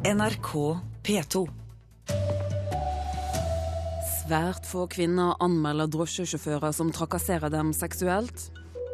[0.03, 1.49] NRK P2.
[4.07, 8.45] Svært få kvinner anmelder drosjesjåfører som trakasserer dem seksuelt.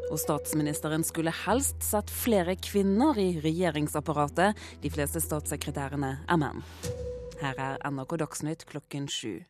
[0.08, 4.56] Og statsministeren skulle helst sett flere kvinner i regjeringsapparatet.
[4.80, 6.64] De fleste statssekretærene er menn.
[7.42, 9.42] Her er NRK Dagsnytt klokken sju.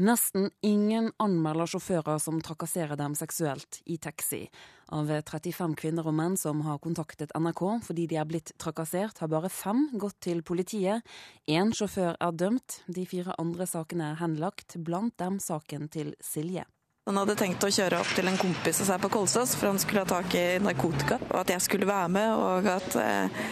[0.00, 4.46] Nesten ingen anmelder sjåfører som trakasserer dem seksuelt i taxi.
[4.92, 9.30] Av 35 kvinner og menn som har kontaktet NRK fordi de er blitt trakassert, har
[9.32, 11.00] bare fem gått til politiet.
[11.48, 16.66] Én sjåfør er dømt, de fire andre sakene er henlagt, blant dem saken til Silje.
[17.08, 19.80] Han hadde tenkt å kjøre opp til en kompis av seg på Kolsås, for han
[19.82, 21.18] skulle ha tak i narkotika.
[21.32, 23.42] Og at jeg skulle være med, og at eh,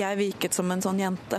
[0.00, 1.38] jeg virket som en sånn jente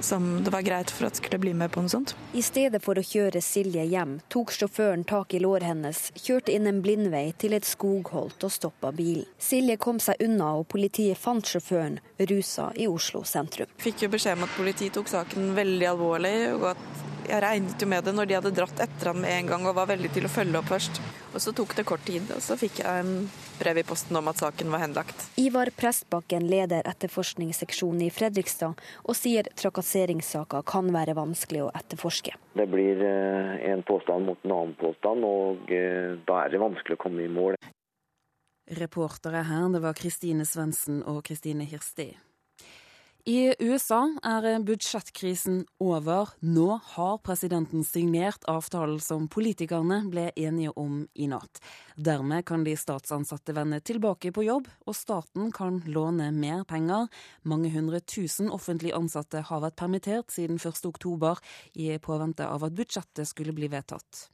[0.00, 2.14] som det var greit for at skulle bli med på noe sånt.
[2.32, 6.68] I stedet for å kjøre Silje hjem, tok sjåføren tak i låret hennes, kjørte inn
[6.70, 9.26] en blindvei til et skogholt og stoppa bilen.
[9.38, 11.98] Silje kom seg unna, og politiet fant sjåføren
[12.30, 13.70] rusa i Oslo sentrum.
[13.82, 17.88] Fikk jo beskjed om at politiet tok saken veldig alvorlig, og at jeg regnet jo
[17.90, 20.24] med det når de hadde dratt etter han med en gang og var veldig til
[20.24, 21.00] å følge opp først.
[21.34, 24.28] Og så tok det kort tid, og så fikk jeg en brev i posten om
[24.30, 25.24] at saken var henlagt.
[25.40, 32.36] Ivar Prestbakken leder etterforskningsseksjonen i Fredrikstad, og sier trakasseringssaker kan være vanskelig å etterforske.
[32.58, 36.98] Det blir eh, en påstand mot en annen påstand, og eh, da er det vanskelig
[36.98, 37.58] å komme i mål.
[38.78, 42.10] Reportere her, det var Kristine Svendsen og Kristine Hirsti.
[43.28, 46.30] I USA er budsjettkrisen over.
[46.40, 51.60] Nå har presidenten signert avtalen som politikerne ble enige om i natt.
[51.92, 57.12] Dermed kan de statsansatte vende tilbake på jobb, og staten kan låne mer penger.
[57.44, 61.44] Mange hundre tusen offentlig ansatte har vært permittert siden 1.10,
[61.76, 64.30] i påvente av at budsjettet skulle bli vedtatt.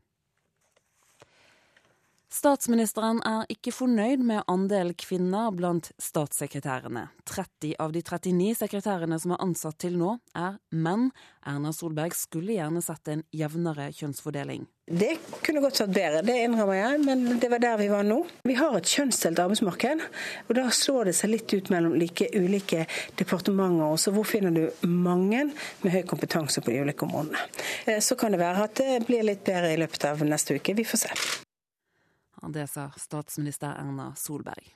[2.34, 7.04] Statsministeren er ikke fornøyd med andel kvinner blant statssekretærene.
[7.30, 11.12] 30 av de 39 sekretærene som er ansatt til nå, er menn.
[11.46, 14.64] Erna Solberg skulle gjerne sett en jevnere kjønnsfordeling.
[14.90, 15.12] Det
[15.46, 18.18] kunne godt vært bedre, det innrømmer jeg, men det var der vi var nå.
[18.50, 20.02] Vi har et kjønnsdelt arbeidsmarked,
[20.48, 22.88] og da slår det seg litt ut mellom like, ulike
[23.20, 23.86] departementer.
[23.94, 25.46] Også hvor finner du mange
[25.86, 27.46] med høy kompetanse på de ulike områdene.
[27.86, 30.74] Eh, så kan det være at det blir litt bedre i løpet av neste uke.
[30.74, 31.43] Vi får se.
[32.52, 34.74] Det sa statsminister Erna Solberg.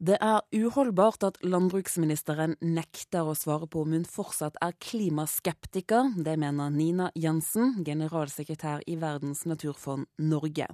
[0.00, 6.14] Det er uholdbart at landbruksministeren nekter å svare på om hun fortsatt er klimaskeptiker.
[6.16, 10.70] Det mener Nina Jensen, generalsekretær i Verdens naturfond Norge.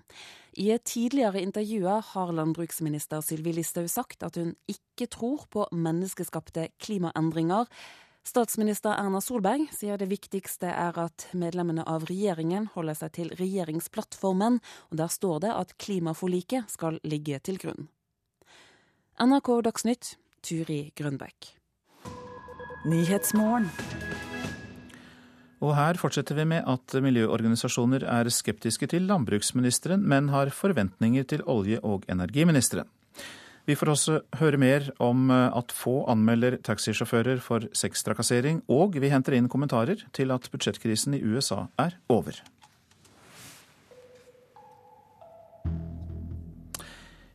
[0.55, 6.69] I et tidligere intervju har landbruksminister Sylvi Listhaug sagt at hun ikke tror på menneskeskapte
[6.79, 7.67] klimaendringer.
[8.27, 14.59] Statsminister Erna Solberg sier det viktigste er at medlemmene av regjeringen holder seg til regjeringsplattformen,
[14.91, 17.87] og der står det at klimaforliket skal ligge til grunn.
[19.23, 21.53] NRK Dagsnytt, Turi Grønbekk.
[25.63, 31.47] Og her fortsetter vi med at miljøorganisasjoner er skeptiske til landbruksministeren, men har forventninger til
[31.47, 32.91] olje- og energiministeren.
[33.67, 39.35] Vi får også høre mer om at få anmelder taxisjåfører for sextrakassering, og vi henter
[39.35, 42.39] inn kommentarer til at budsjettkrisen i USA er over.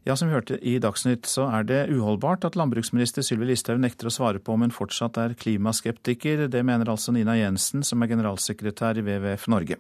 [0.01, 4.09] Ja, som vi hørte i Dagsnytt, så er det uholdbart at landbruksminister Sylvi Listhaug nekter
[4.09, 6.47] å svare på om hun fortsatt er klimaskeptiker.
[6.49, 9.77] Det mener altså Nina Jensen, som er generalsekretær i WWF Norge.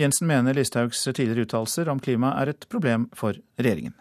[0.00, 3.94] Jensen mener Listhaugs tidligere uttalelser om klima er et problem for regjeringen.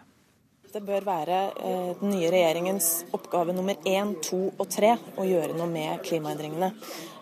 [0.71, 5.57] Det bør være eh, den nye regjeringens oppgave nummer én, to og tre å gjøre
[5.57, 6.69] noe med klimaendringene.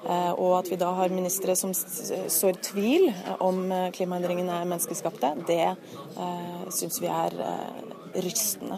[0.04, 3.08] Eh, og at vi da har ministre som sår tvil
[3.42, 5.66] om eh, klimaendringene er menneskeskapte, det
[6.76, 7.34] syns vi er
[8.22, 8.78] rystende.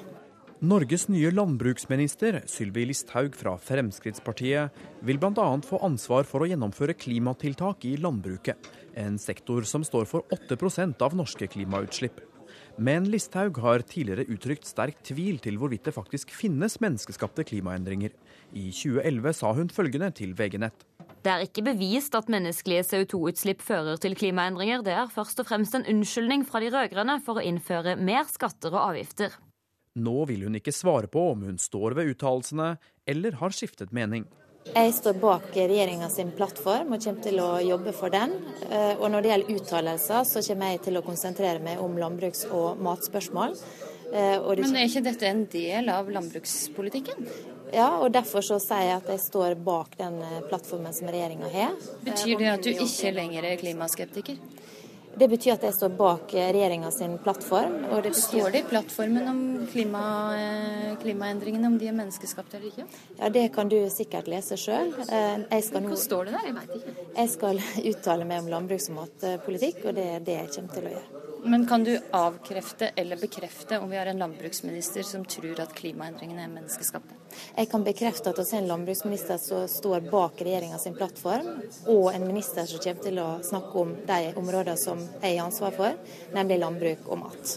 [0.63, 5.47] Norges nye landbruksminister Sylvi Listhaug fra Fremskrittspartiet vil bl.a.
[5.67, 11.17] få ansvar for å gjennomføre klimatiltak i landbruket, en sektor som står for 8% av
[11.17, 12.21] norske klimautslipp.
[12.81, 18.13] Men Listhaug har tidligere uttrykt sterk tvil til hvorvidt det faktisk finnes menneskeskapte klimaendringer.
[18.53, 20.87] I 2011 sa hun følgende til VG Nett.
[21.21, 24.81] Det er ikke bevist at menneskelige CO2-utslipp fører til klimaendringer.
[24.81, 28.73] Det er først og fremst en unnskyldning fra de rød-grønne for å innføre mer skatter
[28.73, 29.35] og avgifter.
[30.01, 32.73] Nå vil hun ikke svare på om hun står ved uttalelsene
[33.11, 34.25] eller har skiftet mening.
[34.69, 38.35] Jeg står bak regjeringa sin plattform og kommer til å jobbe for den.
[38.69, 42.45] Eh, og når det gjelder uttalelser, så kommer jeg til å konsentrere meg om landbruks-
[42.47, 43.57] og matspørsmål.
[44.13, 44.67] Eh, og det...
[44.67, 47.27] Men er ikke dette en del av landbrukspolitikken?
[47.73, 51.51] Ja, og derfor så sier jeg at jeg står bak den eh, plattformen som regjeringa
[51.51, 51.75] har.
[52.05, 54.39] Betyr det at du ikke lenger er klimaskeptiker?
[55.17, 57.73] Det betyr at jeg står bak regjeringa sin plattform.
[57.91, 58.13] Og det.
[58.15, 59.41] Står det i plattformen om
[59.71, 60.03] klima,
[60.37, 62.85] eh, klimaendringene, om de er menneskeskapte eller ikke?
[63.19, 64.93] Ja, Det kan du sikkert lese sjøl.
[65.09, 66.45] Eh, Hva står det der?
[66.45, 66.95] Jeg veit ikke.
[67.17, 70.83] Jeg skal uttale meg om landbruks- og matpolitikk, og det er det jeg kommer til
[70.83, 71.30] å gjøre.
[71.43, 76.43] Men kan du avkrefte eller bekrefte om vi har en landbruksminister som tror at klimaendringene
[76.45, 77.17] er menneskeskapte?
[77.55, 82.11] Jeg kan bekrefte at vi har en landbruksminister som står bak regjeringa sin plattform, og
[82.13, 86.01] en minister som kommer til å snakke om de områdene som jeg har ansvar for,
[86.35, 87.55] nemlig landbruk og mat.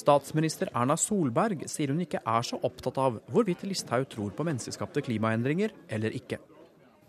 [0.00, 5.04] Statsminister Erna Solberg sier hun ikke er så opptatt av hvorvidt Listhaug tror på menneskeskapte
[5.04, 6.38] klimaendringer eller ikke.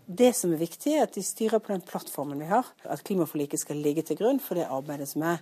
[0.06, 2.66] Det som er viktig, er at de styrer på den plattformen vi har.
[2.90, 5.38] At klimaforliket skal ligge til grunn for det arbeidet som er.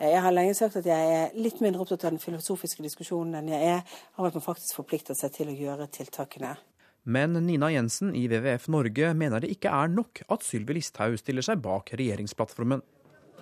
[0.00, 3.48] Jeg har lenge sagt at jeg er litt mindre opptatt av den filosofiske diskusjonen enn
[3.54, 3.80] jeg er
[4.18, 6.54] av at man faktisk forplikter seg til å gjøre tiltakene.
[7.02, 11.42] Men Nina Jensen i WWF Norge mener det ikke er nok at Sylvi Listhaug stiller
[11.42, 12.84] seg bak regjeringsplattformen.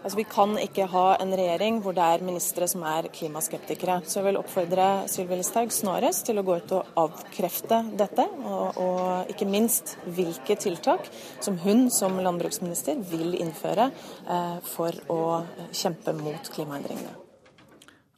[0.01, 3.99] Altså, vi kan ikke ha en regjering hvor det er ministre som er klimaskeptikere.
[4.09, 8.81] Så jeg vil oppfordre Sylvi Listhaug snarest til å gå ut og avkrefte dette, og,
[8.81, 9.03] og,
[9.35, 11.05] ikke minst hvilke tiltak
[11.45, 15.21] som hun som landbruksminister vil innføre eh, for å
[15.69, 17.13] kjempe mot klimaendringene.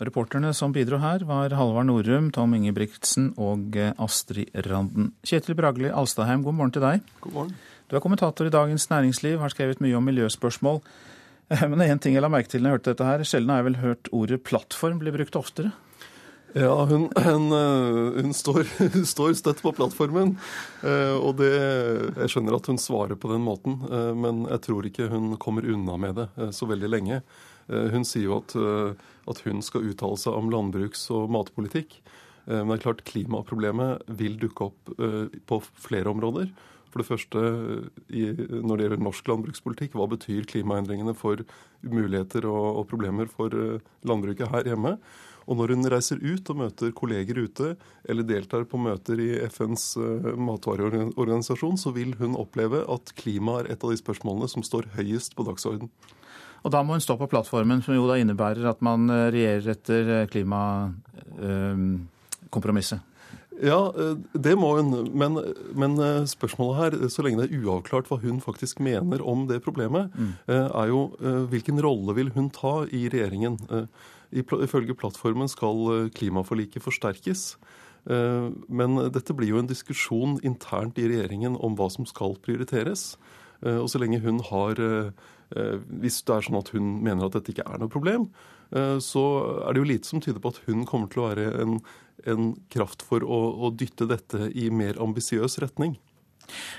[0.03, 5.17] Reporterne som bidro her, var Halvard Norum, Tom Ingebrigtsen og eh, Astrid Randen.
[5.27, 7.15] Kjetil Bragli Alstaheim, god morgen til deg.
[7.27, 7.57] God morgen.
[7.91, 10.79] Du er kommentator i Dagens Næringsliv, har skrevet mye om miljøspørsmål.
[11.49, 13.25] Men det er én ting jeg la merke til når jeg hørte dette her.
[13.29, 15.73] Sjelden har jeg vel hørt ordet plattform bli brukt oftere.
[16.55, 18.67] Ja, hun, hun, eh, hun står,
[19.07, 20.35] står, støtt på plattformen.
[20.85, 21.53] Eh, og det,
[22.21, 25.65] jeg skjønner at hun svarer på den måten, eh, men jeg tror ikke hun kommer
[25.65, 27.23] unna med det så veldig lenge.
[27.73, 28.53] Hun sier jo at,
[29.31, 31.95] at hun skal uttale seg om landbruks- og matpolitikk.
[32.51, 34.91] Men det er klart klimaproblemet vil dukke opp
[35.47, 36.51] på flere områder.
[36.93, 37.41] For det første,
[38.13, 41.41] i, når det gjelder norsk landbrukspolitikk, hva betyr klimaendringene for
[41.81, 44.99] muligheter og, og problemer for uh, landbruket her hjemme?
[45.49, 47.75] Og når hun reiser ut og møter kolleger ute,
[48.05, 53.67] eller deltar på møter i FNs uh, matvareorganisasjon, så vil hun oppleve at klima er
[53.73, 55.89] et av de spørsmålene som står høyest på dagsorden.
[56.63, 59.71] Og da må hun stå på plattformen, som jo da innebærer at man eh, regjerer
[59.75, 63.01] etter klimakompromisset?
[63.61, 65.11] Ja, eh, det må hun.
[65.13, 65.37] Men,
[65.75, 69.63] men, eh, spørsmålet her, så lenge det er uavklart hva hun faktisk mener om det
[69.65, 70.33] problemet, mm.
[70.49, 71.03] Eh, er jo
[71.51, 73.59] hvilken rolle vil hun ta i regjeringen?
[74.33, 77.57] Ifølge plattformen skal klimaforliket forsterkes.
[78.07, 83.17] Men dette blir jo en diskusjon internt i regjeringen om hva som skal prioriteres.
[83.63, 84.81] Og så lenge hun har
[86.01, 88.31] Hvis det er sånn at hun mener at dette ikke er noe problem,
[88.73, 89.25] så
[89.69, 91.79] er det jo lite som tyder på at hun kommer til å være en
[92.29, 95.99] en kraft for å, å dytte dette i mer ambisiøs retning.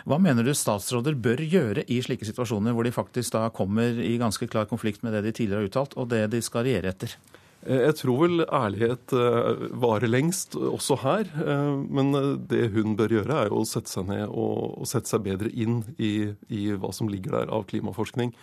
[0.07, 4.17] Hva mener du statsråder bør gjøre i slike situasjoner, hvor de faktisk da kommer i
[4.21, 7.15] ganske klar konflikt med det de tidligere har uttalt, og det de skal regjere etter?
[7.63, 11.29] Eh, jeg tror vel ærlighet eh, varer lengst, også her.
[11.45, 12.11] Eh, men
[12.49, 16.33] det hun bør gjøre, er å sette seg ned og, sette seg bedre inn i,
[16.51, 18.33] i hva som ligger der av klimaforskning.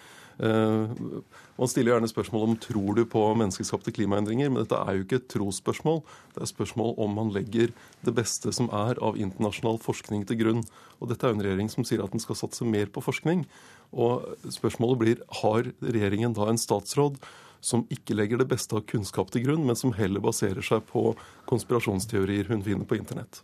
[0.41, 0.93] Eh,
[1.61, 5.19] man stiller gjerne spørsmål om tror du på menneskeskapte klimaendringer, men dette er jo ikke
[5.21, 6.01] et trosspørsmål.
[6.35, 7.75] Det er spørsmål om man legger
[8.07, 10.65] det beste som er av internasjonal forskning til grunn.
[11.01, 13.45] Og dette er jo en regjering som sier at den skal satse mer på forskning.
[13.93, 17.21] Og spørsmålet blir har regjeringen da en statsråd
[17.61, 21.13] som ikke legger det beste av kunnskap til grunn, men som heller baserer seg på
[21.51, 23.43] konspirasjonsteorier hun finner på internett.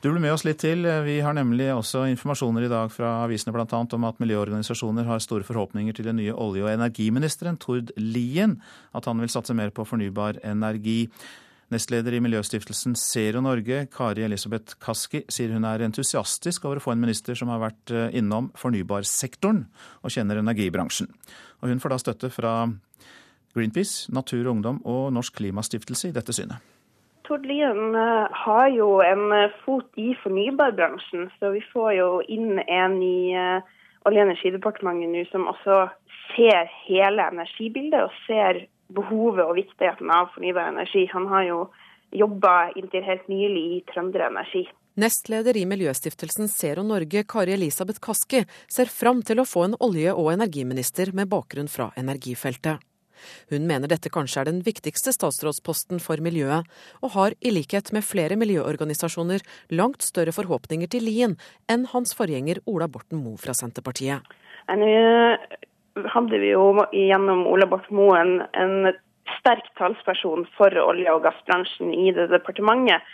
[0.00, 0.84] Du blir med oss litt til.
[1.06, 3.80] Vi har nemlig også informasjoner i dag fra avisene bl.a.
[3.96, 8.60] om at miljøorganisasjoner har store forhåpninger til den nye olje- og energiministeren, Tord Lien,
[8.94, 11.08] at han vil satse mer på fornybar energi.
[11.74, 16.92] Nestleder i miljøstiftelsen Zero Norge, Kari Elisabeth Kaski, sier hun er entusiastisk over å få
[16.94, 19.64] en minister som har vært eh, innom fornybarsektoren
[20.04, 21.10] og kjenner energibransjen.
[21.64, 22.52] Og hun får da støtte fra
[23.56, 26.62] Greenpeace, Natur og Ungdom og Norsk Klimastiftelse i dette synet.
[27.26, 32.60] Tord Lien eh, har jo en eh, fot i fornybarbransjen, så vi får jo inn
[32.62, 33.72] en i eh,
[34.06, 35.80] Olje- og energidepartementet nå som også
[36.36, 38.60] ser hele energibildet og ser
[38.94, 41.08] behovet og viktigheten av fornybar energi.
[41.10, 41.60] Han har jo
[42.14, 44.62] jobba inntil helt nylig i Trønder Energi.
[44.96, 50.14] Nestleder i Miljøstiftelsen Zero Norge, Kari Elisabeth Kaski, ser fram til å få en olje-
[50.14, 52.85] og energiminister med bakgrunn fra energifeltet.
[53.52, 56.66] Hun mener dette kanskje er den viktigste statsrådsposten for miljøet,
[57.02, 59.44] og har i likhet med flere miljøorganisasjoner
[59.76, 61.38] langt større forhåpninger til Lien
[61.72, 64.22] enn hans forgjenger Ola Borten Moe fra Senterpartiet.
[64.66, 64.92] Nå
[66.12, 68.92] hadde vi jo gjennom Ola Borten Moe en, en
[69.38, 73.04] sterk talsperson for olje- og gassbransjen i det departementet,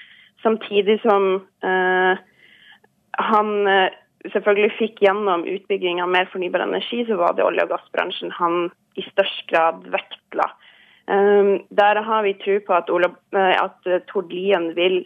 [0.42, 2.22] samtidig som eh,
[3.30, 3.92] han uh,
[4.32, 8.70] selvfølgelig fikk gjennom utbygging av mer fornybar energi, så var det olje- og gassbransjen han
[8.98, 10.48] i størst grad vektla.
[11.10, 15.02] Um, der har vi tro på at, Ola, eh, at eh, Tord Lien vil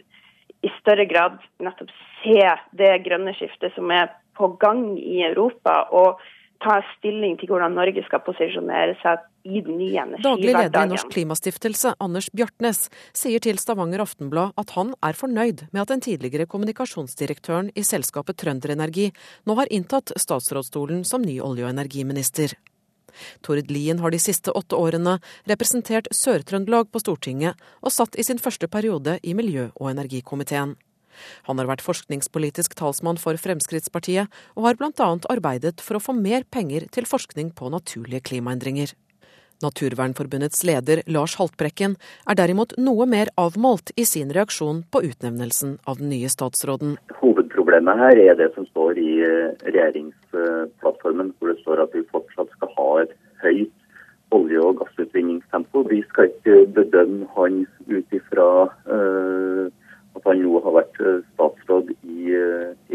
[0.65, 1.89] i større grad nettopp
[2.21, 2.43] se
[2.77, 6.21] det grønne skiftet som er på gang i Europa, og
[6.63, 10.23] ta stilling til hvordan Norge skal posisjonere seg i den nye energihverdagen.
[10.25, 15.67] Daglig leder i Norsk Klimastiftelse, Anders Bjartnes, sier til Stavanger Aftenblad at han er fornøyd
[15.71, 19.11] med at den tidligere kommunikasjonsdirektøren i selskapet Trønderenergi
[19.47, 22.57] nå har inntatt statsrådsstolen som ny olje- og energiminister.
[23.45, 25.17] Tord Lien har de siste åtte årene
[25.49, 30.75] representert Sør-Trøndelag på Stortinget, og satt i sin første periode i miljø- og energikomiteen.
[31.49, 35.09] Han har vært forskningspolitisk talsmann for Fremskrittspartiet, og har bl.a.
[35.33, 38.93] arbeidet for å få mer penger til forskning på naturlige klimaendringer.
[39.63, 41.95] Naturvernforbundets leder Lars Haltbrekken
[42.29, 46.97] er derimot noe mer avmålt i sin reaksjon på utnevnelsen av den nye statsråden.
[47.77, 52.49] Hovedproblemet her er det som står i eh, regjeringsplattformen, hvor det står at vi fortsatt
[52.55, 53.11] skal ha et
[53.43, 53.73] høyt
[54.33, 55.83] olje- og gassutvinningstempo.
[55.85, 58.47] Vi skal ikke bedømme han ut ifra
[58.89, 59.69] uh,
[60.17, 62.33] at han nå har vært eh, statsråd i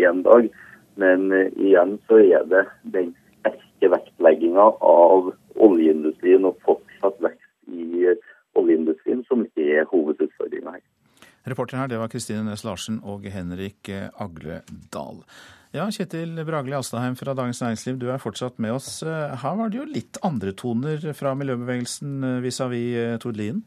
[0.03, 0.51] én uh, dag.
[0.99, 5.31] Men uh, igjen så er det den sterke vektlegginga av
[5.63, 8.17] oljeindustrien og fortsatt vekst i
[8.59, 10.85] oljeindustrien som er hovedutfordringa her.
[11.49, 15.23] Reporter her, det var Kristine Næss Larsen og Henrik Agledal.
[15.73, 19.01] Ja, Kjetil Bragli Astaheim fra Dagens Næringsliv, du er fortsatt med oss.
[19.03, 23.63] Her var det jo litt andre toner fra miljøbevegelsen vis-à-vis -vis Tord Lien?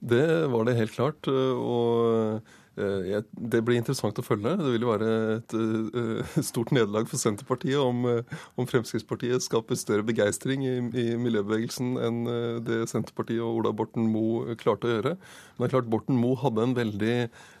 [0.00, 1.28] Det var det helt klart.
[1.28, 2.40] Og Eh,
[2.78, 4.52] det blir interessant å følge.
[4.60, 5.08] Det vil jo være
[5.38, 11.96] et uh, stort nederlag for Senterpartiet om, om, Fremskrittspartiet skaper større begeistring i, i, miljøbevegelsen
[12.06, 12.20] enn
[12.66, 15.16] det Senterpartiet og Ola Borten Moe klarte å gjøre.
[15.18, 17.14] Men det er klart Borten Moe hadde en veldig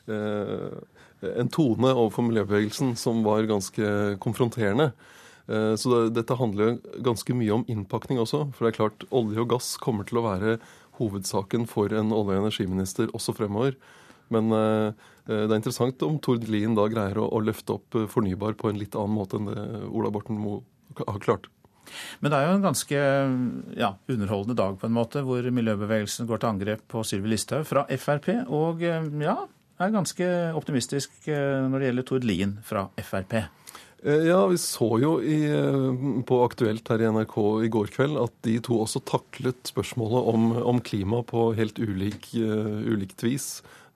[0.08, 3.90] en tone overfor miljøbevegelsen som var ganske
[4.22, 4.92] konfronterende.
[5.48, 8.46] Så det, dette handler ganske mye om innpakning også.
[8.54, 10.56] For det er klart olje og gass kommer til å være
[10.98, 13.76] hovedsaken for en olje- og energiminister også fremover.
[14.34, 18.08] Men eh, det er interessant om Tord Lien da greier å, å, løfte opp eh,
[18.08, 20.62] fornybar på en litt annen måte enn det Ola Borten Moe
[20.98, 21.50] har klart.
[22.20, 23.02] Men det er jo en ganske
[23.80, 27.86] ja, underholdende dag på en måte, hvor miljøbevegelsen går til angrep på Sylvi Listhaug fra
[27.96, 29.38] Frp, og eh, ja,
[29.78, 33.38] er ganske optimistisk når det gjelder Tord Lien fra Frp.
[33.98, 35.38] Ja, vi så jo i,
[36.26, 40.44] på Aktuelt her i NRK i går kveld at de to også taklet spørsmålet om,
[40.74, 43.48] om klima på helt ulik, uh, ulikt vis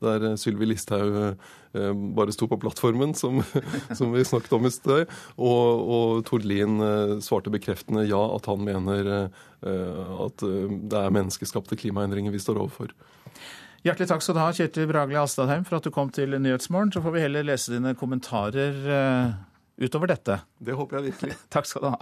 [0.03, 3.41] der eh, Sylvi Listhaug eh, bare sto på plattformen, som,
[3.99, 5.11] som vi snakket om i sted.
[5.37, 9.13] Og, og Tord Lien eh, svarte bekreftende ja, at han mener
[9.63, 12.91] at det er menneskeskapte klimaendringer vi står overfor.
[13.87, 16.91] Hjertelig takk skal du ha, Kjetil Bragli Astadheim, for at du kom til Nyhetsmorgen.
[16.91, 18.75] Så får vi heller lese dine kommentarer
[19.79, 20.41] utover dette.
[20.59, 21.39] Det håper jeg virkelig.
[21.55, 22.01] takk skal du ha.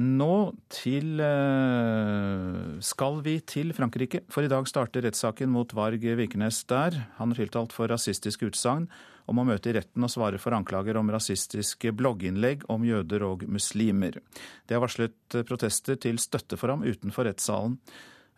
[0.00, 6.62] Nå til eh, skal vi til Frankrike, for i dag starter rettssaken mot Varg Vikernes
[6.70, 6.96] der.
[7.18, 8.86] Han er tiltalt for rasistisk utsagn
[9.28, 13.44] om å møte i retten og svare for anklager om rasistiske blogginnlegg om jøder og
[13.44, 14.16] muslimer.
[14.64, 17.76] Det har varslet protester til støtte for ham utenfor rettssalen.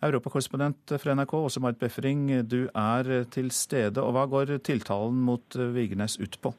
[0.04, 4.02] Europakorrespondent fra NRK, Åse Marit Befring, du er til stede.
[4.02, 6.50] og Hva går tiltalen mot Vigernes ut på?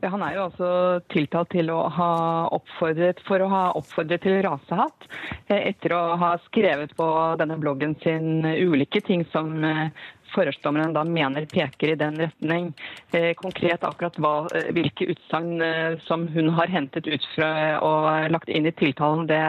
[0.00, 0.68] Ja, han er jo altså
[1.12, 2.12] tiltalt til å ha
[2.56, 5.04] oppfordret, for å ha oppfordret til rasehatt,
[5.52, 7.08] eh, etter å ha skrevet på
[7.40, 9.92] denne bloggen sin ulike ting som eh,
[10.34, 12.70] forhørsdommeren da mener peker i den retning.
[13.12, 17.50] Eh, konkret akkurat hva, eh, hvilke utsagn eh, som hun har hentet ut fra
[17.80, 19.40] og lagt inn i tiltalen, det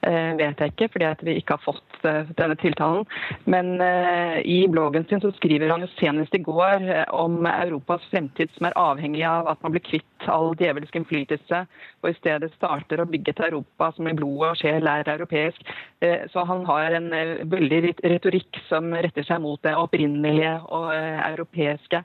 [0.00, 2.04] vet jeg ikke, fordi vi ikke har fått
[2.38, 3.04] denne tiltalen.
[3.44, 3.74] Men
[4.48, 8.78] i bloggen sin så skriver han jo senest i går om Europas fremtid som er
[8.80, 11.60] avhengig av at man blir kvitt all djevelsk innflytelse,
[12.00, 15.60] og i stedet starter å bygge et Europa som i blod og sjel er europeisk.
[16.32, 17.10] Så han har en
[17.52, 22.02] veldig retorikk som retter seg mot det opprinnelige opprinnelige og eh, europeiske.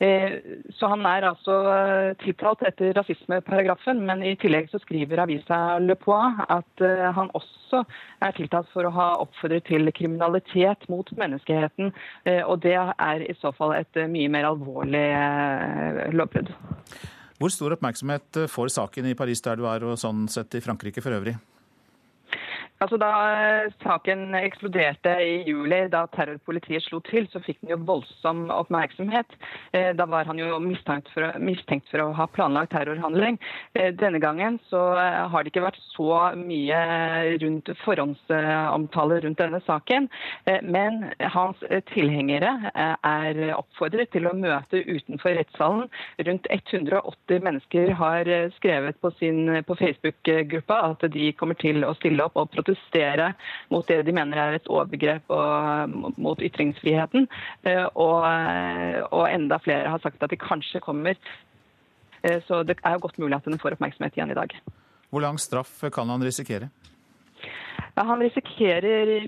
[0.00, 0.38] Eh,
[0.70, 5.96] så han er altså eh, tiltalt etter rasismeparagrafen, men i tillegg så skriver avisa Le
[5.96, 6.84] Poix at
[7.14, 7.84] han også
[8.22, 11.92] er tiltalt for å ha oppfordret til kriminalitet mot menneskeheten.
[12.46, 15.04] Og det er i så fall et mye mer alvorlig
[16.16, 16.50] lovbrudd.
[17.40, 21.04] Hvor stor oppmerksomhet får saken i Paris der du er, og sånn sett i Frankrike
[21.04, 21.36] for øvrig?
[22.80, 27.76] Altså Da eh, saken eksploderte i juli, da terrorpolitiet slo til, så fikk den jo
[27.84, 29.34] voldsom oppmerksomhet.
[29.76, 33.36] Eh, da var han jo mistenkt for, mistenkt for å ha planlagt terrorhandling.
[33.76, 36.08] Eh, denne gangen så har det ikke vært så
[36.40, 36.78] mye
[37.42, 40.08] rundt forhåndsomtale rundt denne saken.
[40.64, 41.02] Men
[41.34, 41.60] hans
[41.90, 45.84] tilhengere er oppfordret til å møte utenfor rettssalen.
[46.30, 49.12] Rundt 180 mennesker har skrevet på,
[49.68, 53.32] på Facebook-gruppa at de kommer til å stille opp og protestere protestere
[53.70, 57.28] mot det de mener er et overgrep og, mot ytringsfriheten.
[57.94, 58.24] Og,
[59.10, 61.18] og, enda flere har sagt at de kanskje kommer.
[62.46, 64.54] Så det er jo godt mulig at den får oppmerksomhet igjen i dag.
[65.10, 66.70] Hvor lang straff kan han risikere?
[67.96, 69.26] Ja, han risikerer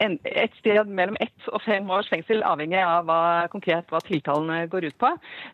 [0.00, 3.20] et sted mellom ett og fem års fengsel, avhengig av hva,
[3.52, 5.10] konkret hva tiltalen går ut på.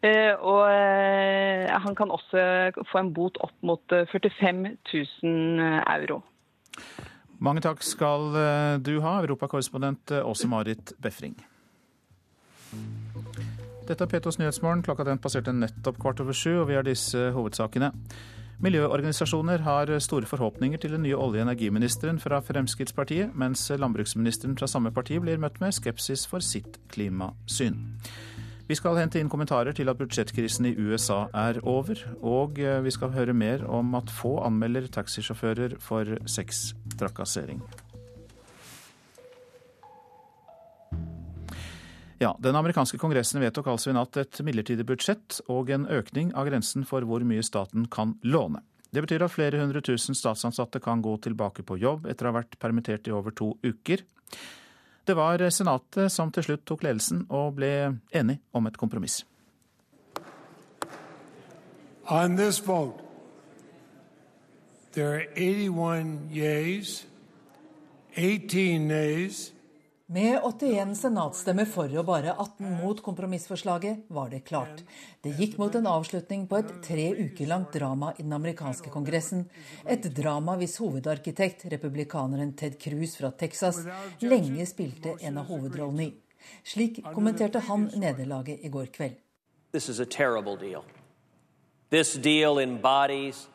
[0.07, 2.45] Eh, og eh, han kan også
[2.90, 5.62] få en bot opp mot 45 eh, 000
[5.97, 6.22] euro.
[7.43, 8.28] Mange takk skal
[8.86, 11.34] du ha, europakorrespondent Åse Marit Befring.
[13.88, 14.84] Dette er P2s Nyhetsmorgen.
[14.86, 17.90] Klokka den passerte nettopp kvart over sju, og vi har disse hovedsakene.
[18.63, 24.69] Miljøorganisasjoner har store forhåpninger til den nye olje- og energiministeren fra Fremskrittspartiet, mens landbruksministeren fra
[24.71, 27.81] samme parti blir møtt med skepsis for sitt klimasyn.
[28.69, 33.11] Vi skal hente inn kommentarer til at budsjettkrisen i USA er over, og vi skal
[33.11, 37.65] høre mer om at få anmelder taxisjåfører for sextrakassering.
[42.23, 46.47] Ja, Den amerikanske kongressen vedtok altså i natt et midlertidig budsjett og en økning av
[46.47, 48.61] grensen for hvor mye staten kan låne.
[48.95, 52.37] Det betyr at flere hundre tusen statsansatte kan gå tilbake på jobb etter å ha
[52.37, 54.05] vært permittert i over to uker.
[55.03, 57.73] Det var Senatet som til slutt tok ledelsen og ble
[58.14, 59.25] enig om et kompromiss.
[62.07, 63.03] On this vote,
[64.93, 67.03] there are 81 yeas,
[68.14, 69.51] 18 nays,
[70.13, 74.83] med 81 senatsstemmer for og bare 18 mot kompromissforslaget var det klart.
[75.25, 79.47] Det gikk mot en avslutning på et tre uker langt drama i den amerikanske kongressen.
[79.89, 83.81] Et drama hvis hovedarkitekt, republikaneren Ted Cruz fra Texas,
[84.21, 86.13] lenge spilte en av hovedrollene i.
[86.67, 89.17] Slik kommenterte han nederlaget i går kveld.
[89.73, 90.85] This is a terrible deal.
[91.89, 93.47] This deal embodies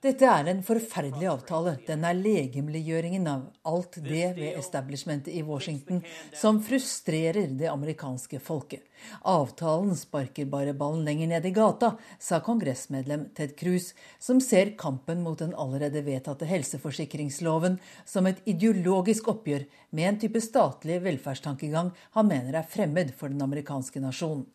[0.00, 1.74] dette er en forferdelig avtale.
[1.84, 6.00] Den er legemliggjøringen av alt det ved establishmentet i Washington
[6.32, 8.86] som frustrerer det amerikanske folket.
[9.28, 15.20] Avtalen sparker bare ballen lenger ned i gata, sa kongressmedlem Ted Cruz, som ser kampen
[15.26, 17.76] mot den allerede vedtatte helseforsikringsloven
[18.08, 23.44] som et ideologisk oppgjør med en type statlig velferdstankegang han mener er fremmed for den
[23.44, 24.46] amerikanske nasjonen.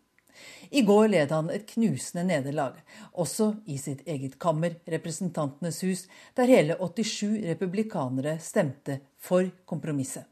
[0.72, 2.80] I går led han et knusende nederlag,
[3.14, 10.28] også i sitt eget kammer, Representantenes hus, der hele 87 republikanere stemte for kompromisset.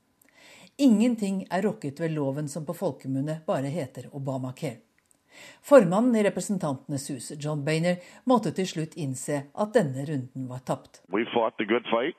[0.77, 4.77] Ingenting er rokket ved loven som på folkemunne bare heter Obamacare.
[5.61, 11.01] Formannen i Representantenes hus, John Boehner, måtte til slutt innse at denne runden var tapt.
[11.13, 12.17] We fought the good fight.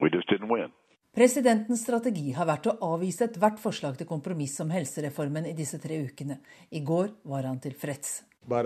[0.00, 0.70] We just didn't win.
[1.14, 6.00] Presidentens strategi har vært å avvise ethvert forslag til kompromiss om helsereformen i disse tre
[6.02, 6.40] ukene.
[6.74, 8.24] I går var han tilfreds.
[8.50, 8.64] Uh,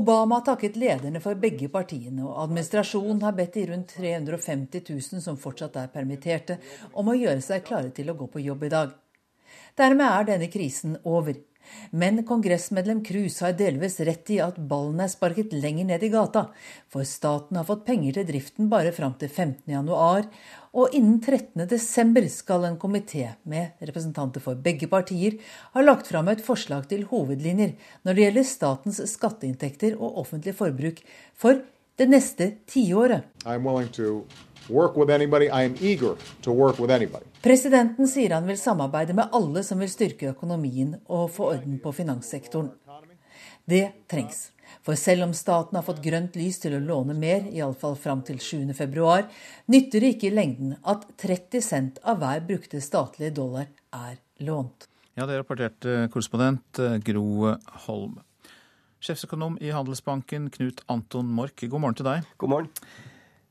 [0.00, 5.38] Obama takket lederne for begge partiene, og administrasjonen har bedt de rundt 350 000 som
[5.38, 6.58] fortsatt er permitterte,
[6.98, 8.90] om å gjøre seg klare til å gå på jobb i dag.
[9.78, 11.36] Dermed er denne krisen over.
[11.90, 16.46] Men kongressmedlem Cruz har delvis rett i at ballen er sparket lenger ned i gata,
[16.88, 20.30] for staten har fått penger til driften bare fram til 15.1,
[20.78, 25.38] og innen 13.12 skal en komité med representanter for begge partier
[25.76, 31.02] ha lagt fram et forslag til hovedlinjer når det gjelder statens skatteinntekter og offentlig forbruk
[31.36, 31.62] for
[31.98, 33.26] det neste tiåret.
[37.42, 41.92] Presidenten sier han vil samarbeide med alle som vil styrke økonomien og få orden på
[41.96, 42.70] finanssektoren.
[43.68, 44.48] Det trengs.
[44.84, 48.38] For selv om staten har fått grønt lys til å låne mer, iallfall fram til
[48.40, 49.08] 7.2,
[49.72, 54.88] nytter det ikke i lengden at 30 cent av hver brukte statlige dollar er lånt.
[55.18, 57.54] Ja, Det rapporterte korrespondent eh, Gro
[57.88, 58.20] Holm.
[59.02, 62.28] Sjefsøkonom i Handelsbanken, Knut Anton Mork, god morgen til deg.
[62.38, 62.70] God morgen.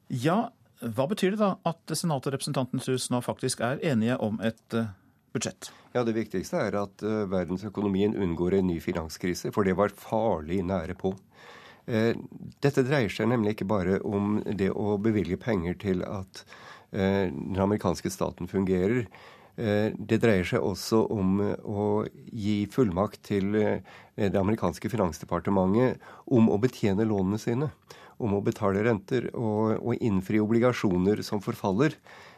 [0.08, 0.50] Ja,
[0.82, 4.78] hva betyr det da at Senatet og Representantenes hus nå faktisk er enige om et
[4.78, 4.92] uh,
[5.34, 5.72] budsjett?
[5.96, 10.62] Ja, Det viktigste er at uh, verdensøkonomien unngår en ny finanskrise, for det var farlig
[10.66, 11.16] nære på.
[11.90, 12.14] Uh,
[12.62, 16.46] dette dreier seg nemlig ikke bare om det å bevilge penger til at
[16.88, 19.10] den amerikanske staten fungerer.
[19.60, 26.00] Det dreier seg også om å gi fullmakt til det amerikanske finansdepartementet
[26.32, 27.68] om å betjene lånene sine
[28.18, 31.98] om å betale renter og, og innfri obligasjoner som forfaller.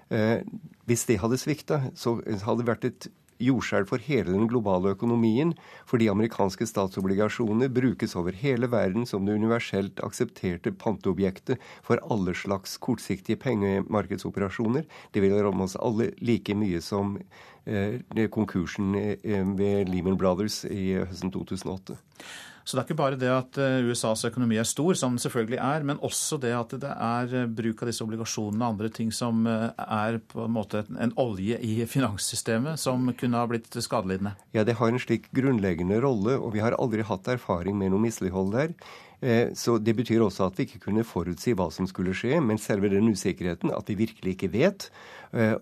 [0.10, 0.42] Eh,
[0.90, 3.10] hvis det hadde svikta, så hadde det vært et
[3.40, 5.54] jordskjelv for hele den globale økonomien,
[5.88, 12.78] fordi amerikanske statsobligasjoner brukes over hele verden som det universelt aksepterte panteobjektet for alle slags
[12.84, 14.86] kortsiktige pengemarkedsoperasjoner.
[15.14, 17.16] Det vil ramme oss alle like mye som
[17.66, 21.98] eh, konkursen eh, ved Lehman Brothers i høsten 2008.
[22.70, 25.58] Så det er ikke bare det at eh, USAs økonomi er stor, som den selvfølgelig
[25.58, 29.10] er, men også det at det er eh, bruk av disse obligasjonene og andre ting
[29.16, 34.36] som eh, er på en måte en olje i finanssystemet, som kunne ha blitt skadelidende?
[34.54, 38.06] Ja, det har en slik grunnleggende rolle, og vi har aldri hatt erfaring med noe
[38.06, 38.78] mislighold der.
[39.60, 42.88] Så Det betyr også at vi ikke kunne forutsi hva som skulle skje, men selve
[42.88, 44.86] den usikkerheten, at vi virkelig ikke vet,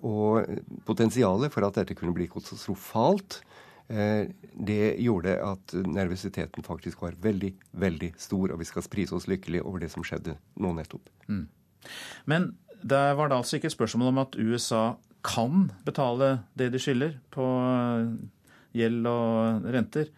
[0.06, 0.46] og
[0.86, 3.40] potensialet for at dette kunne bli katastrofalt,
[3.88, 9.62] det gjorde at nervøsiteten faktisk var veldig, veldig stor, og vi skal prise oss lykkelig
[9.64, 11.08] over det som skjedde nå nettopp.
[11.32, 11.46] Mm.
[12.28, 12.50] Men
[12.84, 14.84] der var det altså ikke spørsmål om at USA
[15.28, 18.14] kan betale det de skylder på eh,
[18.78, 20.10] gjeld og renter,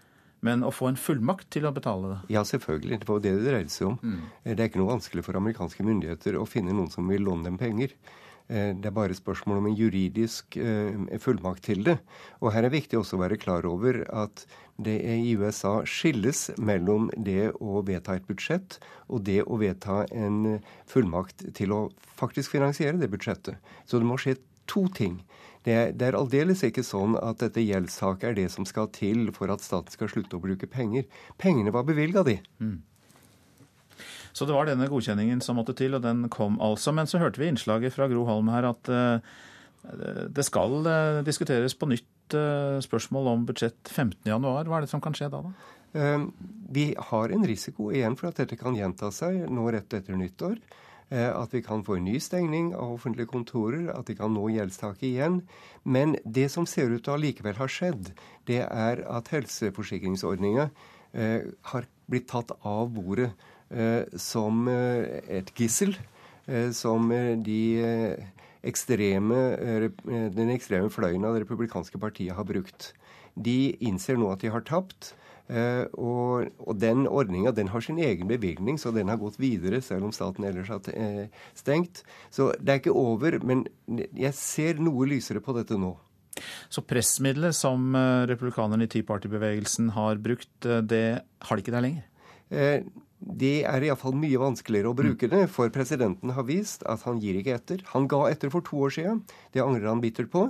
[0.45, 2.19] men å få en fullmakt til å betale det?
[2.35, 3.01] Ja, selvfølgelig.
[3.01, 3.97] Det var det det dreide seg om.
[4.01, 4.21] Mm.
[4.45, 7.59] Det er ikke noe vanskelig for amerikanske myndigheter å finne noen som vil låne dem
[7.59, 7.95] penger.
[8.49, 11.99] Eh, det er bare spørsmål om en juridisk eh, fullmakt til det.
[12.41, 14.45] Og her er viktig også å være klar over at
[14.81, 20.59] det i USA skilles mellom det å vedta et budsjett og det å vedta en
[20.89, 21.81] fullmakt til å
[22.19, 23.59] faktisk finansiere det budsjettet.
[23.85, 24.39] Så det må skje
[24.69, 25.19] to ting.
[25.67, 29.27] Det er, det er aldeles ikke sånn at dette gjeldstaket er det som skal til
[29.35, 31.05] for at staten skal slutte å bruke penger.
[31.37, 32.39] Pengene var bevilga, de.
[32.63, 32.79] Mm.
[34.33, 36.93] Så det var denne godkjenningen som måtte til, og den kom altså.
[36.95, 39.35] Men så hørte vi innslaget fra Gro Holm her at eh,
[40.29, 44.45] det skal eh, diskuteres på nytt eh, spørsmål om budsjett 15.1.
[44.45, 45.43] Hva er det som kan skje da?
[45.47, 45.55] da?
[46.69, 50.59] Vi har en risiko igjen for at dette kan gjenta seg nå rett etter nyttår.
[51.09, 55.07] At vi kan få en ny stengning av offentlige kontorer, at vi kan nå gjeldstaket
[55.07, 55.39] igjen.
[55.81, 58.11] Men det som ser ut til å likevel ha skjedd,
[58.45, 60.67] det er at helseforsikringsordninga
[61.73, 63.31] har blitt tatt av bordet
[64.17, 65.95] som eh, et gissel.
[66.49, 67.11] Eh, som
[67.45, 67.61] de
[68.65, 69.37] ekstreme,
[70.35, 72.91] den ekstreme fløyen av det republikanske partiet har brukt.
[73.39, 75.13] De innser nå at de har tapt.
[75.97, 80.11] og, og, den ordninga har sin egen bevilgning, så den har gått videre, selv om
[80.11, 80.81] staten ellers har
[81.55, 82.03] stengt.
[82.29, 85.95] Så det er ikke over, men jeg ser noe lysere på dette nå.
[86.69, 87.95] Så pressmiddelet som
[88.29, 92.05] republikanerne i Tea Party-bevegelsen har brukt, det har de ikke der lenger?
[92.49, 92.81] Eh,
[93.19, 97.35] det er iallfall mye vanskeligere å bruke det, for presidenten har vist at han gir
[97.39, 97.83] ikke etter.
[97.91, 99.23] Han ga etter for to år siden.
[99.51, 100.45] Det angrer han bittert på.